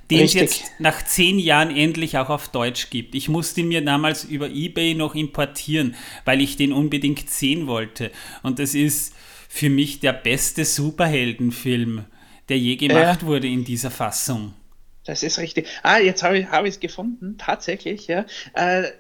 den 0.10 0.26
es 0.26 0.34
jetzt 0.34 0.64
nach 0.80 1.04
zehn 1.04 1.40
Jahren 1.40 1.76
endlich 1.76 2.18
auch 2.18 2.30
auf 2.30 2.50
Deutsch 2.50 2.90
gibt. 2.90 3.16
Ich 3.16 3.30
musste 3.30 3.62
ihn 3.62 3.70
mir 3.70 3.84
damals 3.84 4.24
über 4.24 4.50
Ebay 4.50 4.94
noch 4.94 5.16
importieren, 5.16 5.96
weil 6.26 6.42
ich 6.42 6.58
den 6.58 6.74
unbedingt 6.74 7.30
sehen 7.30 7.68
wollte. 7.68 8.12
Und 8.44 8.60
das 8.60 8.76
ist 8.76 9.14
für 9.48 9.70
mich 9.70 10.00
der 10.00 10.14
beste 10.14 10.66
Superheldenfilm, 10.66 12.06
der 12.50 12.58
je 12.58 12.76
gemacht 12.76 13.24
äh. 13.24 13.26
wurde 13.26 13.48
in 13.48 13.64
dieser 13.64 13.92
Fassung. 13.92 14.54
Das 15.06 15.24
ist 15.24 15.40
richtig. 15.40 15.68
Ah, 15.84 15.98
jetzt 15.98 16.24
habe 16.24 16.38
ich 16.38 16.46
es 16.46 16.52
hab 16.52 16.82
gefunden, 16.82 17.38
tatsächlich, 17.38 18.08
ja. 18.08 18.26
Äh, 18.54 18.92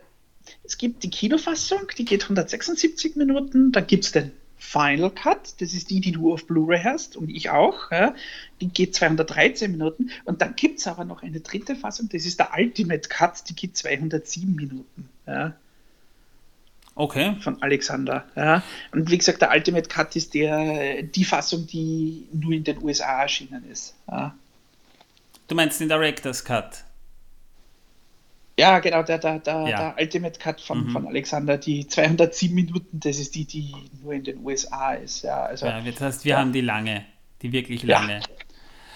es 0.63 0.77
gibt 0.77 1.03
die 1.03 1.09
Kinofassung, 1.09 1.87
die 1.97 2.05
geht 2.05 2.23
176 2.23 3.15
Minuten, 3.15 3.71
dann 3.71 3.85
gibt 3.85 4.05
es 4.05 4.11
den 4.11 4.31
Final 4.57 5.11
Cut, 5.11 5.59
das 5.59 5.73
ist 5.73 5.89
die, 5.89 6.01
die 6.01 6.11
du 6.11 6.33
auf 6.33 6.45
Blu-ray 6.45 6.81
hast 6.83 7.15
und 7.15 7.29
ich 7.29 7.49
auch, 7.49 7.91
ja. 7.91 8.13
die 8.61 8.69
geht 8.69 8.95
213 8.95 9.71
Minuten 9.71 10.11
und 10.25 10.41
dann 10.41 10.55
gibt 10.55 10.79
es 10.79 10.87
aber 10.87 11.03
noch 11.03 11.23
eine 11.23 11.39
dritte 11.39 11.75
Fassung, 11.75 12.09
das 12.09 12.25
ist 12.25 12.39
der 12.39 12.51
Ultimate 12.55 13.09
Cut, 13.09 13.49
die 13.49 13.55
geht 13.55 13.77
207 13.77 14.55
Minuten. 14.55 15.09
Ja. 15.27 15.55
Okay. 16.93 17.35
Von 17.39 17.61
Alexander. 17.63 18.25
Ja. 18.35 18.63
Und 18.91 19.09
wie 19.09 19.17
gesagt, 19.17 19.41
der 19.41 19.51
Ultimate 19.51 19.87
Cut 19.87 20.15
ist 20.15 20.33
der, 20.33 21.03
die 21.03 21.23
Fassung, 21.23 21.65
die 21.65 22.27
nur 22.33 22.51
in 22.51 22.63
den 22.63 22.83
USA 22.83 23.21
erschienen 23.21 23.63
ist. 23.69 23.95
Ja. 24.07 24.35
Du 25.51 25.55
meinst 25.55 25.81
den 25.81 25.89
Director's 25.89 26.45
Cut? 26.45 26.85
Ja, 28.57 28.79
genau, 28.79 29.03
der, 29.03 29.17
der, 29.17 29.39
der, 29.39 29.67
ja. 29.67 29.93
der 29.93 29.95
Ultimate 29.99 30.39
Cut 30.39 30.61
von, 30.61 30.85
mhm. 30.85 30.91
von 30.91 31.05
Alexander, 31.05 31.57
die 31.57 31.85
207 31.85 32.55
Minuten, 32.55 33.01
das 33.01 33.19
ist 33.19 33.35
die, 33.35 33.43
die 33.43 33.75
nur 34.01 34.13
in 34.13 34.23
den 34.23 34.45
USA 34.45 34.93
ist. 34.93 35.23
Ja, 35.23 35.41
also, 35.41 35.65
ja 35.65 35.81
das 35.81 35.99
heißt, 35.99 36.23
wir 36.23 36.29
ja. 36.29 36.39
haben 36.39 36.53
die 36.53 36.61
lange, 36.61 37.03
die 37.41 37.51
wirklich 37.51 37.83
lange. 37.83 38.21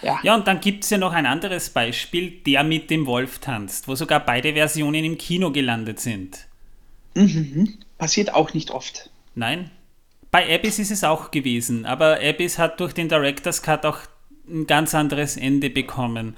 Ja, 0.01 0.17
ja 0.23 0.33
und 0.33 0.47
dann 0.47 0.61
gibt 0.61 0.85
es 0.85 0.91
ja 0.91 0.97
noch 0.97 1.11
ein 1.11 1.25
anderes 1.25 1.71
Beispiel, 1.71 2.31
der 2.31 2.63
mit 2.63 2.89
dem 2.89 3.05
Wolf 3.05 3.39
tanzt, 3.39 3.89
wo 3.89 3.95
sogar 3.95 4.21
beide 4.21 4.53
Versionen 4.53 5.03
im 5.03 5.17
Kino 5.17 5.51
gelandet 5.51 5.99
sind. 5.99 6.47
Mhm. 7.15 7.79
Passiert 7.97 8.33
auch 8.33 8.53
nicht 8.53 8.71
oft. 8.71 9.09
Nein. 9.33 9.71
Bei 10.31 10.55
Abyss 10.55 10.79
ist 10.79 10.91
es 10.91 11.03
auch 11.03 11.31
gewesen, 11.31 11.85
aber 11.85 12.21
Abyss 12.21 12.57
hat 12.57 12.79
durch 12.79 12.93
den 12.93 13.09
Director's 13.09 13.61
Cut 13.61 13.85
auch 13.85 13.99
ein 14.47 14.67
ganz 14.67 14.95
anderes 14.95 15.37
Ende 15.37 15.69
bekommen. 15.69 16.35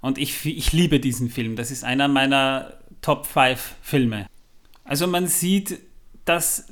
Und 0.00 0.18
ich, 0.18 0.44
ich 0.46 0.72
liebe 0.72 1.00
diesen 1.00 1.30
Film. 1.30 1.56
Das 1.56 1.70
ist 1.70 1.84
einer 1.84 2.08
meiner 2.08 2.74
Top 3.00 3.26
5 3.26 3.76
Filme. 3.82 4.26
Also 4.84 5.06
man 5.06 5.26
sieht, 5.26 5.80
dass 6.24 6.68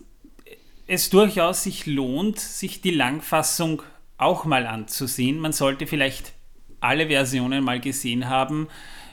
es 0.87 1.11
durchaus 1.11 1.65
sich 1.65 1.87
lohnt, 1.87 2.39
sich 2.39 2.81
die 2.81 2.93
Langfassung 2.93 3.83
auch 4.19 4.45
mal 4.45 4.67
anzusehen. 4.67 5.39
Man 5.39 5.53
sollte 5.53 5.87
vielleicht 5.87 6.33
alle 6.81 7.09
Versionen 7.09 7.65
mal 7.65 7.81
gesehen 7.81 8.29
haben, 8.29 8.69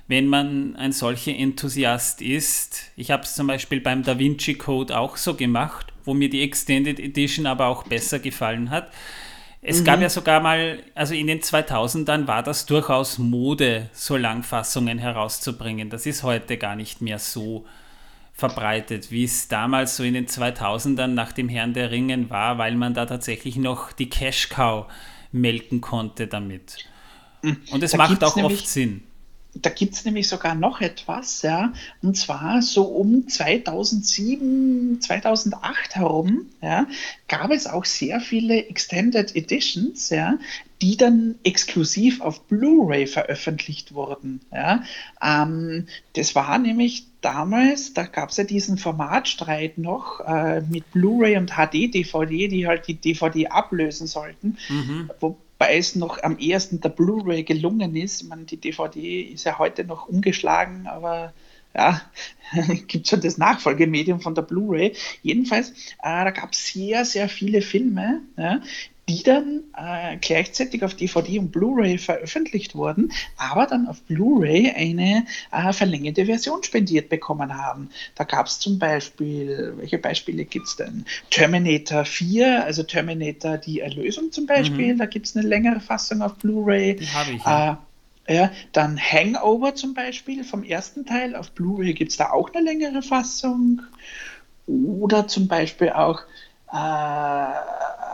wenn 0.07 0.27
man 0.27 0.75
ein 0.75 0.91
solcher 0.91 1.35
Enthusiast 1.35 2.21
ist. 2.21 2.91
Ich 2.95 3.09
habe 3.09 3.23
es 3.23 3.35
zum 3.35 3.47
Beispiel 3.47 3.81
beim 3.81 4.03
Da 4.03 4.19
Vinci 4.19 4.55
Code 4.55 4.97
auch 4.97 5.17
so 5.17 5.33
gemacht, 5.33 5.87
wo 6.03 6.13
mir 6.13 6.29
die 6.29 6.41
Extended 6.41 6.99
Edition 6.99 7.45
aber 7.45 7.67
auch 7.67 7.83
besser 7.83 8.19
gefallen 8.19 8.69
hat. 8.69 8.91
Es 9.65 9.79
mhm. 9.79 9.85
gab 9.85 10.01
ja 10.01 10.09
sogar 10.09 10.41
mal, 10.41 10.83
also 10.93 11.13
in 11.13 11.27
den 11.27 11.39
2000ern 11.39 12.27
war 12.27 12.43
das 12.43 12.65
durchaus 12.65 13.17
Mode, 13.17 13.89
so 13.93 14.17
Langfassungen 14.17 14.99
herauszubringen. 14.99 15.89
Das 15.89 16.05
ist 16.05 16.23
heute 16.23 16.57
gar 16.57 16.75
nicht 16.75 17.01
mehr 17.01 17.17
so 17.17 17.65
verbreitet, 18.33 19.09
wie 19.09 19.23
es 19.23 19.47
damals 19.47 19.95
so 19.95 20.03
in 20.03 20.15
den 20.15 20.27
2000ern 20.27 21.07
nach 21.07 21.31
dem 21.31 21.47
Herrn 21.47 21.73
der 21.73 21.91
Ringen 21.91 22.29
war, 22.29 22.57
weil 22.57 22.75
man 22.75 22.93
da 22.93 23.05
tatsächlich 23.05 23.55
noch 23.55 23.93
die 23.93 24.09
Cash 24.09 24.49
Cow 24.49 24.87
melken 25.31 25.79
konnte 25.79 26.27
damit. 26.27 26.77
Mhm. 27.41 27.61
Und 27.71 27.83
es 27.83 27.91
da 27.91 27.97
macht 27.97 28.23
auch 28.23 28.35
oft 28.35 28.67
Sinn 28.67 29.03
da 29.55 29.69
gibt 29.69 29.93
es 29.93 30.03
nämlich 30.05 30.27
sogar 30.27 30.55
noch 30.55 30.81
etwas, 30.81 31.41
ja, 31.43 31.73
und 32.01 32.17
zwar 32.17 32.61
so 32.61 32.83
um 32.85 33.27
2007, 33.27 34.99
2008 34.99 35.95
herum, 35.95 36.47
ja, 36.61 36.87
gab 37.27 37.51
es 37.51 37.67
auch 37.67 37.85
sehr 37.85 38.19
viele 38.19 38.65
Extended 38.65 39.35
Editions, 39.35 40.09
ja, 40.09 40.39
die 40.81 40.97
dann 40.97 41.35
exklusiv 41.43 42.19
auf 42.21 42.41
Blu-ray 42.47 43.07
veröffentlicht 43.07 43.93
wurden. 43.93 44.41
Ja. 44.51 44.83
Ähm, 45.21 45.87
das 46.13 46.35
war 46.35 46.57
nämlich 46.57 47.05
damals, 47.21 47.93
da 47.93 48.03
gab 48.03 48.29
es 48.29 48.37
ja 48.37 48.43
diesen 48.43 48.77
Formatstreit 48.77 49.77
noch 49.77 50.19
äh, 50.21 50.61
mit 50.61 50.91
Blu-ray 50.91 51.37
und 51.37 51.51
HD-DVD, 51.51 52.47
die 52.47 52.67
halt 52.67 52.87
die 52.87 52.95
DVD 52.95 53.47
ablösen 53.47 54.07
sollten, 54.07 54.57
mhm. 54.67 55.09
wo, 55.19 55.37
es 55.71 55.95
noch 55.95 56.21
am 56.21 56.37
ehesten 56.37 56.81
der 56.81 56.89
Blu-ray 56.89 57.43
gelungen 57.43 57.95
ist. 57.95 58.21
Ich 58.21 58.27
meine, 58.27 58.43
die 58.43 58.57
DVD 58.57 59.21
ist 59.21 59.43
ja 59.43 59.59
heute 59.59 59.83
noch 59.83 60.07
umgeschlagen, 60.07 60.87
aber 60.87 61.33
ja, 61.75 62.01
gibt 62.87 63.07
schon 63.07 63.21
das 63.21 63.37
Nachfolgemedium 63.37 64.21
von 64.21 64.35
der 64.35 64.43
Blu-ray. 64.43 64.95
Jedenfalls, 65.21 65.69
äh, 65.69 66.23
da 66.23 66.31
gab 66.31 66.53
es 66.53 66.67
sehr, 66.67 67.05
sehr 67.05 67.29
viele 67.29 67.61
Filme, 67.61 68.21
ja, 68.37 68.61
die 69.09 69.21
dann 69.21 69.63
äh, 69.77 70.17
gleichzeitig 70.17 70.83
auf 70.83 70.95
DVD 70.95 71.39
und 71.39 71.51
Blu-ray 71.51 71.97
veröffentlicht 71.97 72.73
wurden, 72.75 73.11
aber 73.37 73.65
dann 73.65 73.87
auf 73.87 74.01
Blu-ray 74.03 74.71
eine 74.71 75.25
äh, 75.51 75.73
verlängerte 75.73 76.25
Version 76.25 76.63
spendiert 76.63 77.09
bekommen 77.09 77.57
haben. 77.57 77.89
Da 78.15 78.23
gab 78.23 78.47
es 78.47 78.59
zum 78.59 78.79
Beispiel, 78.79 79.73
welche 79.77 79.97
Beispiele 79.97 80.45
gibt 80.45 80.67
es 80.67 80.77
denn? 80.77 81.05
Terminator 81.29 82.05
4, 82.05 82.63
also 82.63 82.83
Terminator 82.83 83.57
die 83.57 83.81
Erlösung 83.81 84.31
zum 84.31 84.45
Beispiel, 84.45 84.93
mhm. 84.93 84.99
da 84.99 85.05
gibt 85.05 85.25
es 85.25 85.35
eine 85.35 85.45
längere 85.47 85.81
Fassung 85.81 86.21
auf 86.21 86.35
Blu-ray. 86.35 86.95
Die 86.95 87.07
habe 87.09 87.31
ich. 87.31 87.43
Ja. 87.43 87.73
Äh, 87.73 87.75
ja, 88.25 88.51
dann 88.71 88.97
Hangover 88.97 89.75
zum 89.75 89.93
Beispiel 89.93 90.45
vom 90.45 90.63
ersten 90.63 91.05
Teil. 91.05 91.35
Auf 91.35 91.51
Blu-ray 91.51 91.93
gibt 91.93 92.11
es 92.11 92.17
da 92.17 92.29
auch 92.29 92.53
eine 92.53 92.63
längere 92.63 93.01
Fassung. 93.01 93.81
Oder 94.65 95.27
zum 95.27 95.49
Beispiel 95.49 95.89
auch 95.89 96.21
äh, 96.71 97.47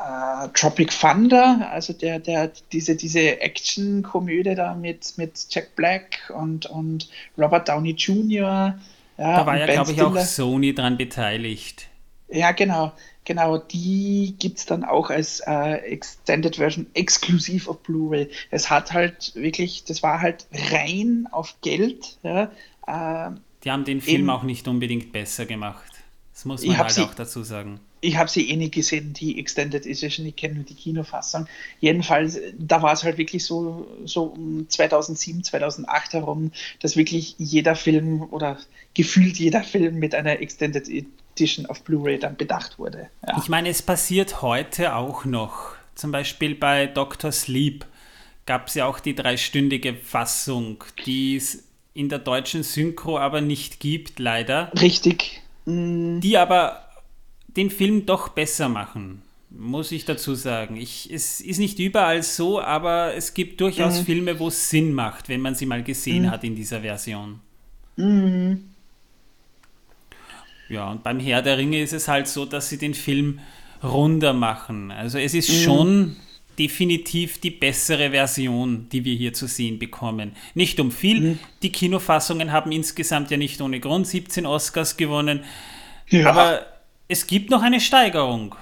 äh, 0.10 0.49
Tropic 0.53 0.91
Thunder, 0.91 1.70
also 1.72 1.93
der, 1.93 2.20
der, 2.20 2.51
diese, 2.72 2.95
diese 2.95 3.41
Action-Komödie 3.41 4.55
da 4.55 4.74
mit, 4.74 5.18
mit 5.18 5.47
Jack 5.49 5.76
Black 5.76 6.32
und, 6.36 6.66
und 6.66 7.10
Robert 7.38 7.70
Downey 7.70 7.91
Jr. 7.91 8.80
Ja, 9.18 9.38
da 9.38 9.45
war 9.45 9.57
ja, 9.57 9.66
glaube 9.66 9.91
ich, 9.91 10.01
auch 10.01 10.18
Sony 10.18 10.74
dran 10.74 10.97
beteiligt. 10.97 11.88
Ja, 12.30 12.51
genau. 12.51 12.93
Genau, 13.26 13.57
die 13.57 14.36
gibt 14.39 14.57
es 14.57 14.66
dann 14.66 14.84
auch 14.84 15.12
als 15.12 15.41
äh, 15.45 15.74
Extended 15.91 16.55
Version 16.55 16.88
exklusiv 16.95 17.68
auf 17.68 17.80
Blu-ray. 17.84 18.30
Es 18.49 18.72
hat 18.72 18.93
halt 18.93 19.36
wirklich, 19.36 19.84
das 19.84 20.01
war 20.01 20.22
halt 20.22 20.47
rein 20.72 21.28
auf 21.32 21.55
Geld. 21.62 22.18
Ja, 22.24 22.51
äh, 22.88 23.32
die 23.64 23.72
haben 23.72 23.86
den 23.86 24.01
Film 24.01 24.22
eben, 24.22 24.30
auch 24.30 24.43
nicht 24.43 24.68
unbedingt 24.68 25.12
besser 25.12 25.45
gemacht. 25.45 25.91
Das 26.34 26.45
muss 26.45 26.66
man 26.66 26.78
halt 26.78 26.99
auch 26.99 27.14
dazu 27.14 27.43
sagen. 27.43 27.80
Ich 28.01 28.17
habe 28.17 28.29
sie 28.29 28.49
eh 28.49 28.55
nicht 28.55 28.73
gesehen, 28.73 29.13
die 29.13 29.39
Extended 29.39 29.85
Edition, 29.85 30.25
ich 30.25 30.35
kenne 30.35 30.55
nur 30.55 30.63
die 30.63 30.75
Kinofassung. 30.75 31.47
Jedenfalls, 31.79 32.39
da 32.57 32.81
war 32.81 32.93
es 32.93 33.03
halt 33.03 33.17
wirklich 33.17 33.43
so, 33.43 33.87
so 34.05 34.23
um 34.23 34.67
2007, 34.69 35.43
2008 35.43 36.13
herum, 36.13 36.51
dass 36.79 36.95
wirklich 36.95 37.35
jeder 37.37 37.75
Film 37.75 38.23
oder 38.31 38.57
gefühlt 38.93 39.37
jeder 39.37 39.63
Film 39.63 39.95
mit 39.95 40.15
einer 40.15 40.39
Extended 40.39 40.87
Edition 40.87 41.65
auf 41.65 41.83
Blu-ray 41.83 42.19
dann 42.19 42.35
bedacht 42.35 42.79
wurde. 42.79 43.09
Ja. 43.27 43.37
Ich 43.37 43.49
meine, 43.49 43.69
es 43.69 43.81
passiert 43.81 44.41
heute 44.41 44.95
auch 44.95 45.25
noch. 45.25 45.75
Zum 45.95 46.11
Beispiel 46.11 46.55
bei 46.55 46.87
Dr. 46.87 47.31
Sleep 47.31 47.85
gab 48.45 48.67
es 48.67 48.75
ja 48.75 48.85
auch 48.85 48.99
die 48.99 49.15
dreistündige 49.15 49.93
Fassung, 49.93 50.83
die 51.05 51.35
es 51.35 51.65
in 51.93 52.09
der 52.09 52.19
deutschen 52.19 52.63
Synchro 52.63 53.19
aber 53.19 53.41
nicht 53.41 53.79
gibt, 53.79 54.19
leider. 54.19 54.71
Richtig. 54.79 55.41
Die 55.65 56.37
aber 56.37 56.88
den 57.55 57.69
Film 57.69 58.05
doch 58.05 58.29
besser 58.29 58.69
machen, 58.69 59.21
muss 59.49 59.91
ich 59.91 60.05
dazu 60.05 60.35
sagen. 60.35 60.75
Ich, 60.75 61.09
es 61.11 61.41
ist 61.41 61.59
nicht 61.59 61.79
überall 61.79 62.23
so, 62.23 62.61
aber 62.61 63.15
es 63.15 63.33
gibt 63.33 63.61
durchaus 63.61 64.01
mhm. 64.01 64.05
Filme, 64.05 64.39
wo 64.39 64.47
es 64.49 64.69
Sinn 64.69 64.93
macht, 64.93 65.29
wenn 65.29 65.41
man 65.41 65.55
sie 65.55 65.65
mal 65.65 65.83
gesehen 65.83 66.23
mhm. 66.23 66.31
hat 66.31 66.43
in 66.43 66.55
dieser 66.55 66.81
Version. 66.81 67.39
Mhm. 67.95 68.65
Ja, 70.69 70.91
und 70.91 71.03
beim 71.03 71.19
Herr 71.19 71.41
der 71.41 71.57
Ringe 71.57 71.81
ist 71.81 71.93
es 71.93 72.07
halt 72.07 72.27
so, 72.27 72.45
dass 72.45 72.69
sie 72.69 72.77
den 72.77 72.93
Film 72.93 73.39
runder 73.83 74.33
machen. 74.33 74.91
Also 74.91 75.17
es 75.17 75.33
ist 75.33 75.49
mhm. 75.49 75.63
schon 75.63 76.15
definitiv 76.59 77.39
die 77.39 77.51
bessere 77.51 78.11
Version, 78.11 78.87
die 78.91 79.05
wir 79.05 79.15
hier 79.15 79.33
zu 79.33 79.47
sehen 79.47 79.79
bekommen. 79.79 80.33
Nicht 80.53 80.79
um 80.79 80.91
viel. 80.91 81.21
Mhm. 81.21 81.39
Die 81.63 81.71
Kinofassungen 81.71 82.51
haben 82.51 82.71
insgesamt 82.71 83.31
ja 83.31 83.37
nicht 83.37 83.61
ohne 83.61 83.79
Grund 83.79 84.05
17 84.05 84.45
Oscars 84.45 84.97
gewonnen. 84.97 85.43
Ja. 86.09 86.29
Aber 86.29 86.65
es 87.10 87.28
gibt 87.28 87.49
noch 87.49 87.62
eine 87.62 87.82
Steigerung. 87.82 88.55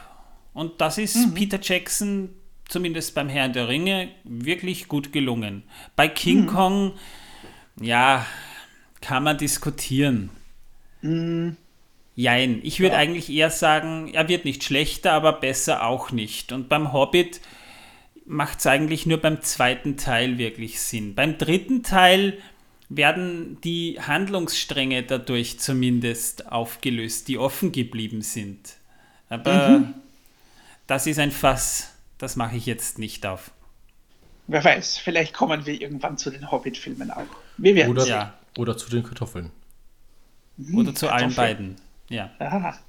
Und 0.53 0.81
das 0.81 0.97
ist 0.97 1.15
mhm. 1.15 1.33
Peter 1.35 1.59
Jackson, 1.61 2.29
zumindest 2.67 3.13
beim 3.13 3.29
Herrn 3.29 3.53
der 3.53 3.67
Ringe, 3.67 4.09
wirklich 4.23 4.87
gut 4.87 5.13
gelungen. 5.13 5.63
Bei 5.95 6.07
King 6.07 6.43
mhm. 6.43 6.47
Kong, 6.47 6.93
ja, 7.79 8.25
kann 9.01 9.23
man 9.23 9.37
diskutieren. 9.37 10.31
Mhm. 11.01 11.57
Jein. 12.15 12.61
Ich 12.63 12.79
würde 12.79 12.95
ja. 12.95 12.99
eigentlich 12.99 13.29
eher 13.29 13.51
sagen, 13.51 14.07
er 14.11 14.27
wird 14.27 14.45
nicht 14.45 14.63
schlechter, 14.63 15.11
aber 15.11 15.33
besser 15.33 15.85
auch 15.85 16.11
nicht. 16.11 16.51
Und 16.51 16.67
beim 16.69 16.91
Hobbit 16.91 17.41
macht 18.25 18.59
es 18.59 18.65
eigentlich 18.65 19.05
nur 19.05 19.19
beim 19.19 19.41
zweiten 19.41 19.97
Teil 19.97 20.39
wirklich 20.39 20.81
Sinn. 20.81 21.13
Beim 21.13 21.37
dritten 21.37 21.83
Teil 21.83 22.39
werden 22.89 23.59
die 23.61 23.99
Handlungsstränge 23.99 25.03
dadurch 25.03 25.59
zumindest 25.59 26.51
aufgelöst, 26.51 27.27
die 27.27 27.37
offen 27.37 27.71
geblieben 27.71 28.21
sind. 28.21 28.75
Aber 29.29 29.69
mhm. 29.69 29.93
das 30.87 31.05
ist 31.07 31.19
ein 31.19 31.31
Fass, 31.31 31.93
das 32.17 32.35
mache 32.35 32.55
ich 32.55 32.65
jetzt 32.65 32.97
nicht 32.97 33.25
auf. 33.25 33.51
Wer 34.47 34.63
weiß, 34.63 34.97
vielleicht 34.97 35.33
kommen 35.33 35.65
wir 35.65 35.79
irgendwann 35.79 36.17
zu 36.17 36.29
den 36.29 36.49
Hobbit-Filmen 36.49 37.11
auch. 37.11 37.25
Wir 37.57 37.75
werden 37.75 37.91
oder, 37.91 38.07
ja. 38.07 38.33
oder 38.57 38.77
zu 38.77 38.89
den 38.89 39.03
Kartoffeln. 39.03 39.51
Mhm, 40.55 40.77
oder 40.77 40.95
zu 40.95 41.07
Kartoffeln. 41.07 41.23
allen 41.23 41.35
beiden. 41.35 41.75
Ja. 42.07 42.31
Aha. 42.39 42.79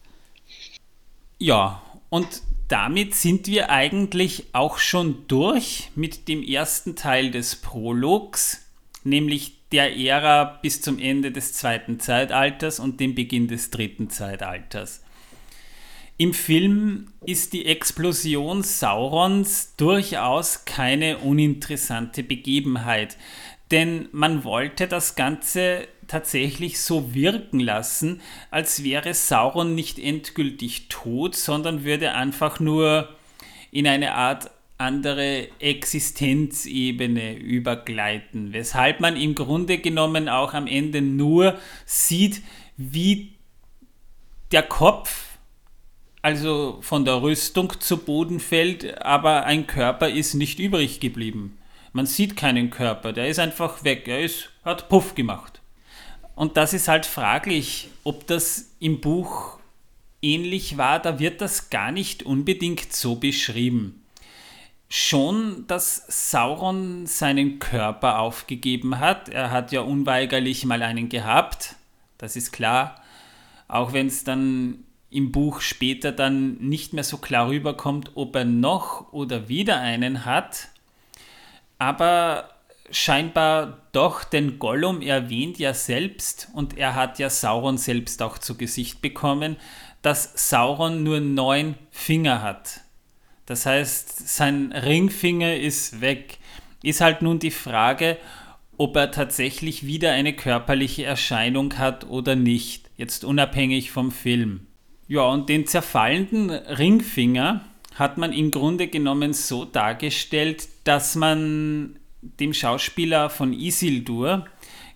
Ja, 1.38 1.82
und 2.10 2.42
damit 2.68 3.14
sind 3.14 3.48
wir 3.48 3.70
eigentlich 3.70 4.46
auch 4.52 4.78
schon 4.78 5.26
durch 5.26 5.90
mit 5.96 6.28
dem 6.28 6.42
ersten 6.42 6.94
Teil 6.94 7.30
des 7.30 7.56
Prologs, 7.56 8.66
nämlich 9.02 9.57
der 9.72 9.96
Ära 9.96 10.58
bis 10.62 10.80
zum 10.80 10.98
Ende 10.98 11.30
des 11.30 11.52
zweiten 11.52 12.00
Zeitalters 12.00 12.80
und 12.80 13.00
dem 13.00 13.14
Beginn 13.14 13.48
des 13.48 13.70
dritten 13.70 14.10
Zeitalters. 14.10 15.02
Im 16.16 16.34
Film 16.34 17.12
ist 17.24 17.52
die 17.52 17.66
Explosion 17.66 18.64
Saurons 18.64 19.76
durchaus 19.76 20.64
keine 20.64 21.18
uninteressante 21.18 22.24
Begebenheit, 22.24 23.16
denn 23.70 24.08
man 24.12 24.42
wollte 24.42 24.88
das 24.88 25.14
Ganze 25.14 25.86
tatsächlich 26.08 26.80
so 26.80 27.14
wirken 27.14 27.60
lassen, 27.60 28.20
als 28.50 28.82
wäre 28.82 29.14
Sauron 29.14 29.74
nicht 29.74 29.98
endgültig 29.98 30.88
tot, 30.88 31.36
sondern 31.36 31.84
würde 31.84 32.14
einfach 32.14 32.58
nur 32.58 33.14
in 33.70 33.86
eine 33.86 34.14
Art 34.14 34.50
andere 34.78 35.48
Existenzebene 35.58 37.36
übergleiten, 37.36 38.52
weshalb 38.52 39.00
man 39.00 39.16
im 39.16 39.34
Grunde 39.34 39.78
genommen 39.78 40.28
auch 40.28 40.54
am 40.54 40.66
Ende 40.66 41.02
nur 41.02 41.58
sieht, 41.84 42.42
wie 42.76 43.32
der 44.52 44.62
Kopf 44.62 45.28
also 46.22 46.78
von 46.80 47.04
der 47.04 47.22
Rüstung 47.22 47.72
zu 47.80 47.98
Boden 47.98 48.40
fällt, 48.40 49.02
aber 49.02 49.44
ein 49.44 49.66
Körper 49.66 50.08
ist 50.08 50.34
nicht 50.34 50.58
übrig 50.58 51.00
geblieben. 51.00 51.58
Man 51.92 52.06
sieht 52.06 52.36
keinen 52.36 52.70
Körper, 52.70 53.12
der 53.12 53.28
ist 53.28 53.38
einfach 53.38 53.84
weg, 53.84 54.06
er 54.08 54.20
ist, 54.20 54.50
hat 54.64 54.88
Puff 54.88 55.14
gemacht. 55.14 55.60
Und 56.34 56.56
das 56.56 56.72
ist 56.72 56.88
halt 56.88 57.06
fraglich, 57.06 57.88
ob 58.04 58.26
das 58.26 58.74
im 58.78 59.00
Buch 59.00 59.58
ähnlich 60.22 60.76
war, 60.76 61.00
da 61.00 61.18
wird 61.18 61.40
das 61.40 61.70
gar 61.70 61.92
nicht 61.92 62.24
unbedingt 62.24 62.92
so 62.92 63.16
beschrieben. 63.16 63.97
Schon, 64.88 65.66
dass 65.66 66.30
Sauron 66.30 67.06
seinen 67.06 67.58
Körper 67.58 68.20
aufgegeben 68.20 68.98
hat. 68.98 69.28
Er 69.28 69.50
hat 69.50 69.70
ja 69.70 69.82
unweigerlich 69.82 70.64
mal 70.64 70.82
einen 70.82 71.08
gehabt, 71.08 71.76
das 72.16 72.36
ist 72.36 72.52
klar. 72.52 73.02
Auch 73.68 73.92
wenn 73.92 74.06
es 74.06 74.24
dann 74.24 74.84
im 75.10 75.30
Buch 75.30 75.60
später 75.60 76.12
dann 76.12 76.56
nicht 76.56 76.92
mehr 76.92 77.04
so 77.04 77.18
klar 77.18 77.48
rüberkommt, 77.48 78.12
ob 78.14 78.34
er 78.36 78.44
noch 78.44 79.12
oder 79.12 79.48
wieder 79.48 79.78
einen 79.80 80.24
hat. 80.24 80.68
Aber 81.78 82.50
scheinbar 82.90 83.78
doch, 83.92 84.24
denn 84.24 84.58
Gollum 84.58 85.02
erwähnt 85.02 85.58
ja 85.58 85.74
selbst, 85.74 86.48
und 86.52 86.76
er 86.76 86.94
hat 86.94 87.18
ja 87.18 87.30
Sauron 87.30 87.78
selbst 87.78 88.22
auch 88.22 88.38
zu 88.38 88.56
Gesicht 88.56 89.02
bekommen, 89.02 89.56
dass 90.02 90.48
Sauron 90.48 91.02
nur 91.02 91.20
neun 91.20 91.74
Finger 91.90 92.42
hat. 92.42 92.80
Das 93.48 93.64
heißt, 93.64 94.28
sein 94.28 94.72
Ringfinger 94.72 95.56
ist 95.56 96.02
weg. 96.02 96.36
Ist 96.82 97.00
halt 97.00 97.22
nun 97.22 97.38
die 97.38 97.50
Frage, 97.50 98.18
ob 98.76 98.94
er 98.94 99.10
tatsächlich 99.10 99.86
wieder 99.86 100.12
eine 100.12 100.34
körperliche 100.34 101.06
Erscheinung 101.06 101.78
hat 101.78 102.06
oder 102.10 102.36
nicht. 102.36 102.90
Jetzt 102.98 103.24
unabhängig 103.24 103.90
vom 103.90 104.12
Film. 104.12 104.66
Ja, 105.06 105.22
und 105.22 105.48
den 105.48 105.66
zerfallenden 105.66 106.50
Ringfinger 106.50 107.62
hat 107.94 108.18
man 108.18 108.34
im 108.34 108.50
Grunde 108.50 108.86
genommen 108.86 109.32
so 109.32 109.64
dargestellt, 109.64 110.68
dass 110.84 111.14
man 111.14 111.98
dem 112.20 112.52
Schauspieler 112.52 113.30
von 113.30 113.54
Isildur 113.54 114.44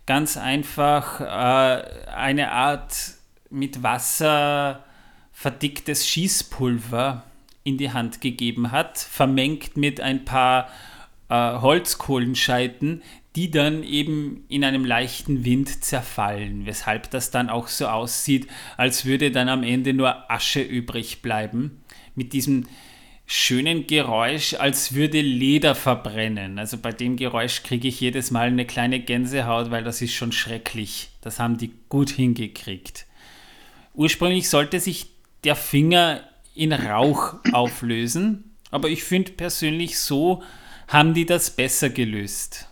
ganz 0.05 0.37
einfach 0.37 1.23
äh, 1.23 2.11
eine 2.15 2.53
Art 2.53 2.95
mit 3.49 3.83
Wasser 3.83 4.85
verdicktes 5.33 6.07
Schießpulver 6.07 7.25
in 7.65 7.79
die 7.79 7.93
Hand 7.93 8.21
gegeben 8.21 8.73
hat, 8.73 8.99
vermengt 8.99 9.77
mit 9.77 10.01
ein 10.01 10.25
paar 10.25 10.69
äh, 11.29 11.35
Holzkohlenscheiten, 11.35 13.03
die 13.37 13.51
dann 13.51 13.83
eben 13.83 14.45
in 14.49 14.65
einem 14.65 14.85
leichten 14.85 15.45
Wind 15.45 15.85
zerfallen, 15.85 16.67
weshalb 16.67 17.11
das 17.11 17.31
dann 17.31 17.49
auch 17.49 17.69
so 17.69 17.87
aussieht, 17.87 18.47
als 18.77 19.07
würde 19.07 19.31
dann 19.31 19.49
am 19.49 19.63
Ende 19.63 19.95
nur 19.95 20.31
Asche 20.31 20.61
übrig 20.61 21.23
bleiben. 21.23 21.83
Mit 22.15 22.35
diesem 22.35 22.67
schönen 23.25 23.87
Geräusch, 23.87 24.55
als 24.55 24.95
würde 24.95 25.23
Leder 25.23 25.75
verbrennen. 25.75 26.59
Also 26.59 26.77
bei 26.77 26.93
dem 26.93 27.17
Geräusch 27.17 27.63
kriege 27.63 27.89
ich 27.89 28.01
jedes 28.01 28.31
Mal 28.31 28.49
eine 28.49 28.67
kleine 28.67 29.01
Gänsehaut, 29.01 29.71
weil 29.71 29.85
das 29.85 30.03
ist 30.03 30.13
schon 30.13 30.33
schrecklich. 30.33 31.09
Das 31.23 31.39
haben 31.39 31.57
die 31.57 31.73
gut 31.89 32.11
hingekriegt. 32.11 33.07
Ursprünglich 33.95 34.51
sollte 34.51 34.81
sich 34.81 35.07
der 35.45 35.57
Finger 35.57 36.23
in 36.55 36.73
Rauch 36.73 37.37
auflösen, 37.53 38.57
aber 38.71 38.89
ich 38.89 39.05
finde 39.05 39.33
persönlich 39.33 39.99
so 39.99 40.43
haben 40.89 41.15
die 41.15 41.27
das 41.27 41.51
besser 41.51 41.91
gelöst. 41.91 42.69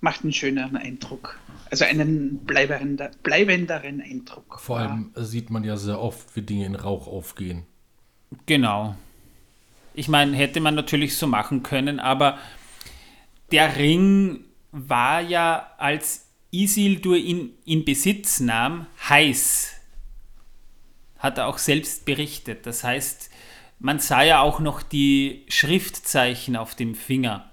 Macht 0.00 0.22
einen 0.22 0.32
schöneren 0.32 0.76
Eindruck. 0.76 1.38
Also 1.70 1.84
einen 1.84 2.38
bleibender, 2.44 3.10
bleibenderen 3.22 4.00
Eindruck. 4.00 4.60
Vor 4.60 4.78
allem 4.78 5.10
sieht 5.14 5.50
man 5.50 5.64
ja 5.64 5.76
sehr 5.76 6.00
oft, 6.00 6.36
wie 6.36 6.42
Dinge 6.42 6.66
in 6.66 6.74
Rauch 6.74 7.08
aufgehen. 7.08 7.64
Genau. 8.46 8.94
Ich 9.94 10.08
meine, 10.08 10.36
hätte 10.36 10.60
man 10.60 10.74
natürlich 10.74 11.16
so 11.16 11.26
machen 11.26 11.62
können, 11.62 12.00
aber 12.00 12.38
der 13.52 13.76
Ring 13.76 14.44
war 14.72 15.20
ja, 15.20 15.70
als 15.78 16.26
Isildur 16.50 17.16
ihn 17.16 17.54
in 17.64 17.84
Besitz 17.84 18.40
nahm, 18.40 18.86
heiß. 19.08 19.73
Hat 21.18 21.38
er 21.38 21.46
auch 21.46 21.58
selbst 21.58 22.04
berichtet. 22.04 22.66
Das 22.66 22.84
heißt, 22.84 23.30
man 23.78 23.98
sah 23.98 24.22
ja 24.22 24.40
auch 24.40 24.60
noch 24.60 24.82
die 24.82 25.44
Schriftzeichen 25.48 26.56
auf 26.56 26.74
dem 26.74 26.94
Finger. 26.94 27.50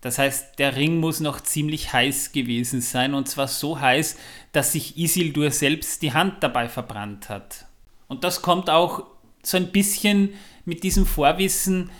Das 0.00 0.18
heißt, 0.18 0.58
der 0.58 0.76
Ring 0.76 1.00
muss 1.00 1.20
noch 1.20 1.40
ziemlich 1.40 1.92
heiß 1.92 2.32
gewesen 2.32 2.80
sein 2.80 3.14
und 3.14 3.28
zwar 3.28 3.48
so 3.48 3.80
heiß, 3.80 4.16
dass 4.52 4.72
sich 4.72 4.96
Isildur 4.96 5.50
selbst 5.50 6.02
die 6.02 6.12
Hand 6.12 6.42
dabei 6.42 6.68
verbrannt 6.68 7.28
hat. 7.28 7.66
Und 8.06 8.24
das 8.24 8.42
kommt 8.42 8.70
auch 8.70 9.04
so 9.42 9.56
ein 9.56 9.72
bisschen 9.72 10.34
mit 10.64 10.82
diesem 10.82 11.04
Vorwissen 11.04 11.90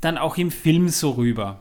dann 0.00 0.18
auch 0.18 0.36
im 0.36 0.50
Film 0.50 0.88
so 0.88 1.12
rüber. 1.12 1.60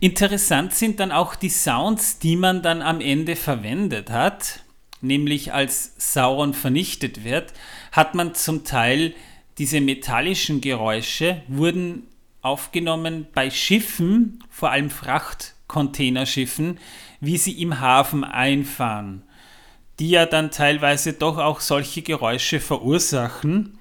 Interessant 0.00 0.74
sind 0.74 1.00
dann 1.00 1.12
auch 1.12 1.34
die 1.34 1.48
Sounds, 1.48 2.18
die 2.18 2.36
man 2.36 2.62
dann 2.62 2.82
am 2.82 3.00
Ende 3.00 3.36
verwendet 3.36 4.10
hat, 4.10 4.60
nämlich 5.00 5.52
als 5.52 5.94
Sauron 5.98 6.54
vernichtet 6.54 7.24
wird, 7.24 7.52
hat 7.92 8.14
man 8.14 8.34
zum 8.34 8.64
Teil 8.64 9.14
diese 9.58 9.80
metallischen 9.80 10.60
Geräusche 10.60 11.42
wurden 11.48 12.06
aufgenommen 12.42 13.26
bei 13.34 13.50
Schiffen, 13.50 14.44
vor 14.50 14.70
allem 14.70 14.90
Frachtcontainerschiffen, 14.90 16.78
wie 17.20 17.38
sie 17.38 17.60
im 17.60 17.80
Hafen 17.80 18.22
einfahren, 18.22 19.22
die 19.98 20.10
ja 20.10 20.26
dann 20.26 20.50
teilweise 20.50 21.14
doch 21.14 21.38
auch 21.38 21.60
solche 21.60 22.02
Geräusche 22.02 22.60
verursachen. 22.60 23.78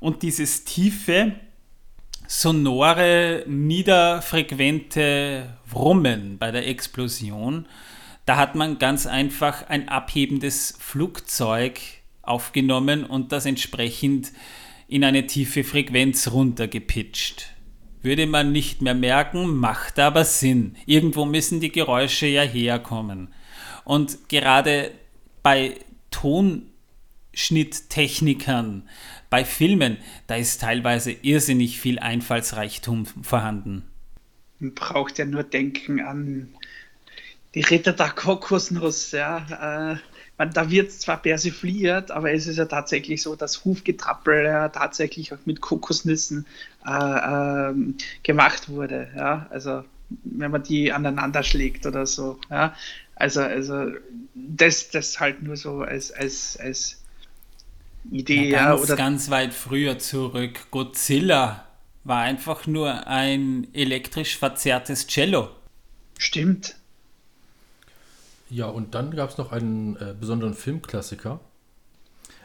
Und 0.00 0.22
dieses 0.22 0.64
tiefe, 0.64 1.34
sonore, 2.28 3.42
niederfrequente 3.46 5.58
Brummen 5.68 6.38
bei 6.38 6.50
der 6.50 6.68
Explosion, 6.68 7.66
da 8.28 8.36
hat 8.36 8.54
man 8.54 8.78
ganz 8.78 9.06
einfach 9.06 9.66
ein 9.70 9.88
abhebendes 9.88 10.76
Flugzeug 10.78 11.80
aufgenommen 12.20 13.04
und 13.04 13.32
das 13.32 13.46
entsprechend 13.46 14.32
in 14.86 15.02
eine 15.02 15.26
tiefe 15.26 15.64
Frequenz 15.64 16.30
runtergepitcht. 16.30 17.54
Würde 18.02 18.26
man 18.26 18.52
nicht 18.52 18.82
mehr 18.82 18.92
merken, 18.92 19.56
macht 19.56 19.98
aber 19.98 20.26
Sinn. 20.26 20.76
Irgendwo 20.84 21.24
müssen 21.24 21.60
die 21.60 21.72
Geräusche 21.72 22.26
ja 22.26 22.42
herkommen. 22.42 23.32
Und 23.84 24.28
gerade 24.28 24.90
bei 25.42 25.76
Tonschnitttechnikern, 26.10 28.86
bei 29.30 29.46
Filmen, 29.46 29.96
da 30.26 30.36
ist 30.36 30.60
teilweise 30.60 31.12
irrsinnig 31.12 31.80
viel 31.80 31.98
Einfallsreichtum 31.98 33.06
vorhanden. 33.06 33.84
Man 34.58 34.74
braucht 34.74 35.16
ja 35.16 35.24
nur 35.24 35.44
denken 35.44 36.00
an 36.00 36.57
die 37.58 37.64
Ritter 37.64 37.92
der 37.92 38.10
Kokosnuss, 38.10 39.10
ja. 39.10 39.92
Äh, 39.92 39.96
man, 40.38 40.52
da 40.52 40.70
wird 40.70 40.92
zwar 40.92 41.16
persifliert, 41.16 42.12
aber 42.12 42.32
es 42.32 42.46
ist 42.46 42.56
ja 42.56 42.66
tatsächlich 42.66 43.20
so, 43.20 43.34
dass 43.34 43.64
Hufgetrappel 43.64 44.44
ja 44.44 44.68
tatsächlich 44.68 45.34
auch 45.34 45.38
mit 45.44 45.60
Kokosnüssen 45.60 46.46
äh, 46.86 47.70
äh, 47.70 47.74
gemacht 48.22 48.68
wurde. 48.68 49.08
Ja? 49.16 49.48
Also 49.50 49.82
wenn 50.22 50.52
man 50.52 50.62
die 50.62 50.92
aneinander 50.92 51.42
schlägt 51.42 51.84
oder 51.84 52.06
so. 52.06 52.38
Ja? 52.48 52.76
Also, 53.16 53.40
also 53.40 53.90
das, 54.34 54.90
das 54.90 55.18
halt 55.18 55.42
nur 55.42 55.56
so 55.56 55.80
als, 55.80 56.12
als, 56.12 56.56
als 56.62 57.02
Idee. 58.12 58.50
Ja, 58.50 58.70
ganz, 58.70 58.82
oder 58.82 58.94
ganz 58.94 59.30
weit 59.30 59.52
früher 59.52 59.98
zurück. 59.98 60.70
Godzilla 60.70 61.66
war 62.04 62.20
einfach 62.20 62.68
nur 62.68 63.08
ein 63.08 63.66
elektrisch 63.74 64.38
verzerrtes 64.38 65.08
Cello. 65.08 65.50
Stimmt. 66.18 66.77
Ja, 68.50 68.66
und 68.66 68.94
dann 68.94 69.14
gab 69.14 69.30
es 69.30 69.38
noch 69.38 69.52
einen 69.52 69.96
äh, 69.96 70.14
besonderen 70.18 70.54
Filmklassiker, 70.54 71.40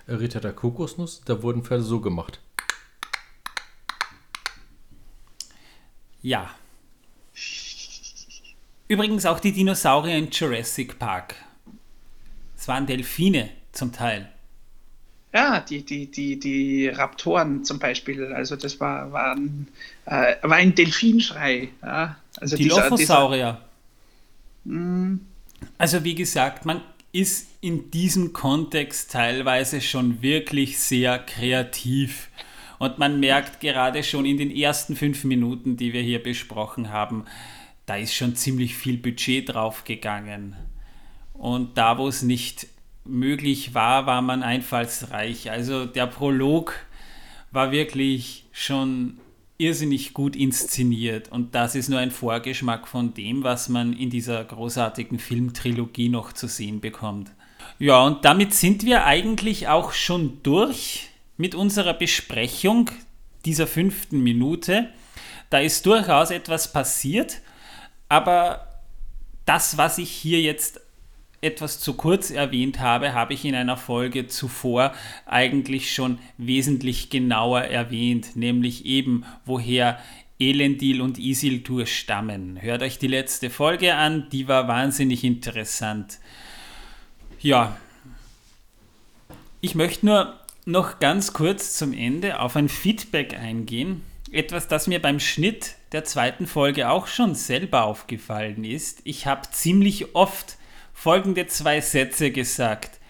äh, 0.08 0.14
Ritter 0.14 0.41
der 0.41 0.54
Kokosnuss. 0.54 1.22
Da 1.26 1.41
wurden 1.41 1.64
Pferde 1.64 1.84
so 1.84 2.01
gemacht. 2.01 2.39
Ja. 6.22 6.49
Übrigens 8.88 9.26
auch 9.26 9.39
die 9.39 9.54
Dinosaurier 9.54 10.18
in 10.18 10.30
Jurassic 10.30 10.99
Park. 10.99 11.36
Es 12.58 12.68
waren 12.68 12.86
Delfine 12.86 13.49
zum 13.72 13.91
Teil. 13.91 14.30
Ja, 15.34 15.62
die, 15.62 15.84
die, 15.84 16.12
die, 16.12 16.39
die 16.39 16.89
Raptoren 16.89 17.64
zum 17.66 17.80
Beispiel, 17.80 18.32
also 18.34 18.56
das 18.56 18.80
war, 18.80 19.12
war, 19.12 19.36
ein, 19.36 19.68
äh, 20.06 20.36
war 20.43 20.58
ein 20.58 20.76
Delfinschrei. 20.76 21.70
Ja? 21.82 22.18
Also 22.39 22.56
die 22.56 22.66
Lophosaurier. 22.66 23.60
Hm. 24.66 25.26
Also 25.78 26.03
wie 26.03 26.16
gesagt, 26.16 26.66
man 26.66 26.82
ist 27.11 27.47
in 27.61 27.91
diesem 27.91 28.34
Kontext 28.34 29.11
teilweise 29.11 29.82
schon 29.82 30.22
wirklich 30.22 30.80
sehr 30.80 31.20
kreativ. 31.20 32.30
Und 32.80 32.97
man 32.97 33.20
merkt 33.20 33.61
gerade 33.61 34.03
schon 34.03 34.26
in 34.26 34.38
den 34.38 34.51
ersten 34.51 34.95
fünf 34.95 35.24
Minuten, 35.24 35.78
die 35.78 35.93
wir 35.93 36.01
hier 36.01 36.22
besprochen 36.22 36.89
haben, 36.89 37.26
da 37.86 37.97
ist 37.97 38.14
schon 38.14 38.36
ziemlich 38.36 38.76
viel 38.76 38.97
Budget 38.97 39.53
draufgegangen. 39.53 40.55
Und 41.34 41.78
da, 41.78 41.97
wo 41.97 42.07
es 42.07 42.22
nicht 42.22 42.68
möglich 43.05 43.74
war, 43.74 44.05
war 44.05 44.22
man 44.22 44.43
einfallsreich. 44.43 45.51
Also 45.51 45.86
der 45.86 46.07
Prolog 46.07 46.74
war 47.51 47.72
wirklich 47.72 48.45
schon 48.51 49.20
irrsinnig 49.58 50.14
gut 50.14 50.36
inszeniert 50.36 51.32
und 51.32 51.56
das 51.56 51.76
ist 51.76 51.89
nur 51.89 51.99
ein 51.99 52.12
Vorgeschmack 52.12 52.88
von 52.88 53.14
dem, 53.14 53.43
was 53.43 53.70
man 53.70 53.93
in 53.93 54.10
dieser 54.10 54.43
großartigen 54.43 55.20
Filmtrilogie 55.20 56.10
noch 56.10 56.34
zu 56.34 56.47
sehen 56.47 56.82
bekommt. 56.82 57.32
Ja, 57.80 58.04
und 58.04 58.26
damit 58.26 58.54
sind 58.54 58.84
wir 58.86 59.06
eigentlich 59.06 59.68
auch 59.68 59.93
schon 59.93 60.39
durch 60.43 61.10
mit 61.38 61.56
unserer 61.56 61.93
Besprechung 61.93 62.89
dieser 63.45 63.68
fünften 63.68 64.22
Minute. 64.22 64.89
Da 65.49 65.60
ist 65.60 65.86
durchaus 65.86 66.32
etwas 66.32 66.72
passiert, 66.72 67.41
aber 68.10 68.82
das, 69.45 69.78
was 69.78 69.97
ich 69.97 70.10
hier 70.10 70.41
jetzt 70.41 70.82
etwas 71.43 71.79
zu 71.79 71.93
kurz 71.93 72.31
erwähnt 72.31 72.79
habe, 72.79 73.13
habe 73.13 73.33
ich 73.33 73.45
in 73.45 73.55
einer 73.55 73.77
Folge 73.77 74.27
zuvor 74.27 74.93
eigentlich 75.25 75.93
schon 75.93 76.19
wesentlich 76.37 77.09
genauer 77.09 77.61
erwähnt, 77.61 78.35
nämlich 78.35 78.85
eben 78.85 79.25
woher 79.45 79.99
Elendil 80.39 81.01
und 81.01 81.19
Isildur 81.19 81.85
stammen. 81.85 82.61
Hört 82.61 82.81
euch 82.81 82.97
die 82.97 83.07
letzte 83.07 83.49
Folge 83.49 83.95
an, 83.95 84.27
die 84.31 84.47
war 84.47 84.67
wahnsinnig 84.67 85.23
interessant. 85.23 86.19
Ja, 87.39 87.77
ich 89.61 89.75
möchte 89.75 90.05
nur 90.05 90.39
noch 90.65 90.99
ganz 90.99 91.33
kurz 91.33 91.77
zum 91.77 91.93
Ende 91.93 92.39
auf 92.39 92.55
ein 92.55 92.69
Feedback 92.69 93.37
eingehen. 93.37 94.03
Etwas, 94.31 94.67
das 94.67 94.87
mir 94.87 95.01
beim 95.01 95.19
Schnitt 95.19 95.75
der 95.91 96.03
zweiten 96.03 96.47
Folge 96.47 96.89
auch 96.89 97.07
schon 97.07 97.35
selber 97.35 97.83
aufgefallen 97.83 98.63
ist. 98.63 99.01
Ich 99.03 99.27
habe 99.27 99.49
ziemlich 99.51 100.15
oft 100.15 100.57
folgende 101.04 101.47
zwei 101.47 101.82
Sätze 101.82 102.32
gesagt. 102.32 103.01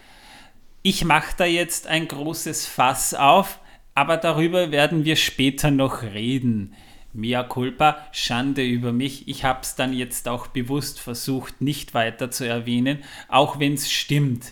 Ich 0.82 1.04
mache 1.04 1.32
da 1.36 1.44
jetzt 1.44 1.86
ein 1.86 2.08
großes 2.08 2.66
Fass 2.66 3.14
auf, 3.14 3.60
aber 3.94 4.16
darüber 4.16 4.72
werden 4.72 5.04
wir 5.04 5.14
später 5.14 5.70
noch 5.70 6.02
reden. 6.02 6.74
Mea 7.12 7.44
culpa, 7.44 7.98
Schande 8.10 8.64
über 8.64 8.90
mich. 8.90 9.28
Ich 9.28 9.44
habe 9.44 9.60
es 9.62 9.76
dann 9.76 9.92
jetzt 9.92 10.26
auch 10.26 10.48
bewusst 10.48 10.98
versucht, 10.98 11.60
nicht 11.60 11.94
weiter 11.94 12.32
zu 12.32 12.42
erwähnen, 12.42 13.04
auch 13.28 13.60
wenn 13.60 13.74
es 13.74 13.92
stimmt. 13.92 14.46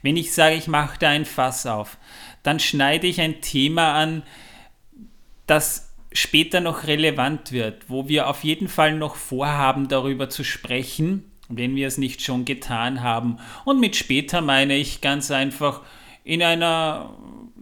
Wenn 0.00 0.16
ich 0.16 0.32
sage, 0.32 0.54
ich 0.54 0.66
mache 0.66 0.98
da 0.98 1.10
ein 1.10 1.26
Fass 1.26 1.66
auf, 1.66 1.98
dann 2.42 2.60
schneide 2.60 3.06
ich 3.06 3.20
ein 3.20 3.42
Thema 3.42 3.92
an, 3.92 4.22
das 5.46 5.92
später 6.12 6.60
noch 6.60 6.86
relevant 6.86 7.52
wird, 7.52 7.90
wo 7.90 8.08
wir 8.08 8.30
auf 8.30 8.42
jeden 8.42 8.68
Fall 8.68 8.94
noch 8.94 9.16
vorhaben, 9.16 9.88
darüber 9.88 10.30
zu 10.30 10.44
sprechen 10.44 11.30
wenn 11.48 11.76
wir 11.76 11.86
es 11.86 11.98
nicht 11.98 12.22
schon 12.22 12.44
getan 12.44 13.02
haben. 13.02 13.38
Und 13.64 13.80
mit 13.80 13.96
später 13.96 14.40
meine 14.40 14.76
ich 14.76 15.00
ganz 15.00 15.30
einfach 15.30 15.82
in 16.24 16.42
einer 16.42 17.14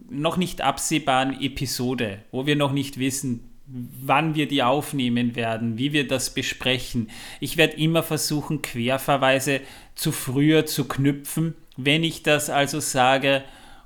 noch 0.09 0.37
nicht 0.37 0.61
absehbaren 0.61 1.39
Episode, 1.41 2.19
wo 2.31 2.45
wir 2.45 2.55
noch 2.55 2.71
nicht 2.71 2.99
wissen, 2.99 3.49
wann 3.67 4.35
wir 4.35 4.47
die 4.47 4.63
aufnehmen 4.63 5.35
werden, 5.35 5.77
wie 5.77 5.91
wir 5.91 6.07
das 6.07 6.33
besprechen. 6.33 7.09
Ich 7.39 7.57
werde 7.57 7.77
immer 7.77 8.03
versuchen, 8.03 8.61
Querverweise 8.61 9.61
zu 9.95 10.11
früher 10.11 10.65
zu 10.65 10.87
knüpfen. 10.87 11.55
Wenn 11.75 12.03
ich 12.03 12.23
das 12.23 12.49
also 12.49 12.79
sage, 12.79 13.43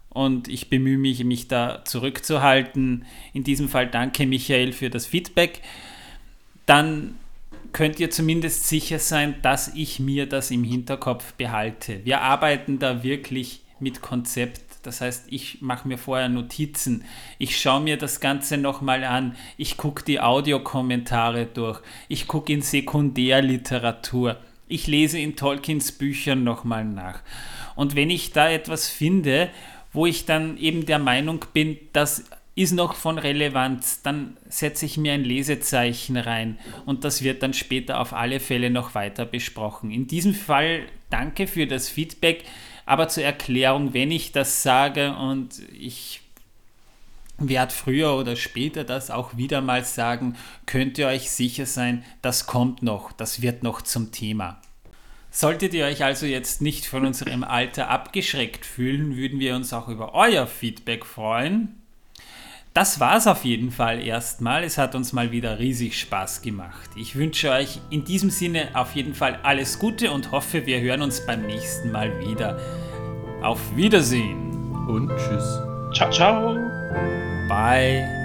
und 0.10 0.48
ich 0.48 0.70
bemühe 0.70 0.98
mich, 0.98 1.24
mich 1.24 1.48
da 1.48 1.84
zurückzuhalten, 1.86 3.06
in 3.34 3.44
diesem 3.44 3.70
Fall 3.70 3.88
danke 3.88 4.26
Michael 4.26 4.74
für 4.74 4.90
das 4.90 5.06
Feedback, 5.06 5.62
dann 6.66 7.16
könnt 7.74 8.00
ihr 8.00 8.10
zumindest 8.10 8.68
sicher 8.68 9.00
sein, 9.00 9.36
dass 9.42 9.70
ich 9.76 10.00
mir 10.00 10.28
das 10.28 10.52
im 10.52 10.64
Hinterkopf 10.64 11.34
behalte. 11.34 12.04
Wir 12.06 12.22
arbeiten 12.22 12.80
da 12.80 13.04
wirklich 13.04 13.62
mit 13.80 14.02
Konzept. 14.02 14.62
Das 14.84 15.02
heißt, 15.02 15.26
ich 15.30 15.62
mache 15.62 15.88
mir 15.88 15.98
vorher 15.98 16.30
Notizen. 16.30 17.04
Ich 17.38 17.60
schaue 17.60 17.82
mir 17.82 17.98
das 17.98 18.20
Ganze 18.20 18.58
nochmal 18.58 19.04
an. 19.04 19.36
Ich 19.58 19.78
gucke 19.78 20.04
die 20.04 20.22
Audiokommentare 20.22 21.46
durch. 21.46 21.82
Ich 22.08 22.28
gucke 22.28 22.54
in 22.54 22.62
Sekundärliteratur. 22.62 24.38
Ich 24.68 24.88
lese 24.88 25.20
in 25.20 25.36
Tolkiens 25.36 25.92
Büchern 25.92 26.44
nochmal 26.44 26.86
nach. 26.86 27.22
Und 27.76 27.96
wenn 27.96 28.10
ich 28.10 28.32
da 28.32 28.50
etwas 28.50 28.88
finde, 28.88 29.50
wo 29.92 30.06
ich 30.06 30.26
dann 30.26 30.58
eben 30.58 30.86
der 30.86 31.00
Meinung 31.00 31.46
bin, 31.54 31.78
das 31.94 32.26
ist 32.56 32.74
noch 32.74 32.96
von 32.96 33.18
Relevanz, 33.18 34.02
dann 34.02 34.38
setze 34.50 34.86
ich 34.86 34.98
mir 34.98 35.14
ein 35.14 35.24
Lesezeichen 35.24 36.18
rein 36.18 36.60
und 36.86 37.04
das 37.04 37.24
wird 37.24 37.42
dann 37.42 37.54
später 37.54 38.00
auf 38.02 38.14
alle 38.14 38.40
Fälle 38.40 38.70
noch 38.70 38.96
weiter 38.96 39.26
besprochen. 39.26 39.92
In 39.92 40.08
diesem 40.08 40.34
Fall 40.34 40.82
danke 41.10 41.48
für 41.48 41.68
das 41.68 41.88
Feedback, 41.90 42.44
aber 42.86 43.08
zur 43.08 43.24
Erklärung, 43.24 43.94
wenn 43.94 44.12
ich 44.12 44.32
das 44.32 44.64
sage 44.64 45.16
und 45.16 45.62
ich 45.80 46.22
werde 47.38 47.74
früher 47.74 48.16
oder 48.16 48.36
später 48.36 48.84
das 48.84 49.12
auch 49.12 49.38
wieder 49.38 49.62
mal 49.62 49.86
sagen, 49.86 50.36
könnt 50.66 50.98
ihr 50.98 51.08
euch 51.08 51.32
sicher 51.32 51.66
sein, 51.66 52.04
das 52.22 52.46
kommt 52.46 52.84
noch, 52.84 53.12
das 53.12 53.42
wird 53.42 53.64
noch 53.64 53.82
zum 53.82 54.12
Thema. 54.12 54.62
Solltet 55.32 55.74
ihr 55.74 55.86
euch 55.86 56.04
also 56.04 56.26
jetzt 56.26 56.62
nicht 56.62 56.86
von 56.86 57.06
unserem 57.06 57.44
Alter 57.44 57.90
abgeschreckt 57.90 58.66
fühlen, 58.66 59.16
würden 59.16 59.40
wir 59.40 59.56
uns 59.56 59.72
auch 59.74 59.88
über 59.88 60.16
euer 60.16 60.48
Feedback 60.48 61.06
freuen. 61.06 61.79
Das 62.80 63.02
war 63.02 63.18
es 63.18 63.28
auf 63.28 63.44
jeden 63.44 63.72
Fall 63.72 64.02
erstmal. 64.02 64.64
Es 64.64 64.78
hat 64.78 64.96
uns 64.96 65.12
mal 65.12 65.34
wieder 65.34 65.60
riesig 65.60 66.00
Spaß 66.00 66.42
gemacht. 66.42 66.90
Ich 66.96 67.18
wünsche 67.18 67.52
euch 67.52 67.82
in 67.90 68.06
diesem 68.06 68.30
Sinne 68.30 68.70
auf 68.74 68.96
jeden 68.96 69.14
Fall 69.14 69.38
alles 69.44 69.80
Gute 69.80 70.12
und 70.12 70.32
hoffe, 70.32 70.66
wir 70.66 70.80
hören 70.80 71.02
uns 71.02 71.26
beim 71.26 71.46
nächsten 71.46 71.92
Mal 71.92 72.18
wieder. 72.22 72.58
Auf 73.44 73.60
Wiedersehen 73.76 74.74
und 74.88 75.10
tschüss. 75.10 75.60
Ciao, 75.94 76.10
ciao. 76.10 76.56
Bye. 77.50 78.19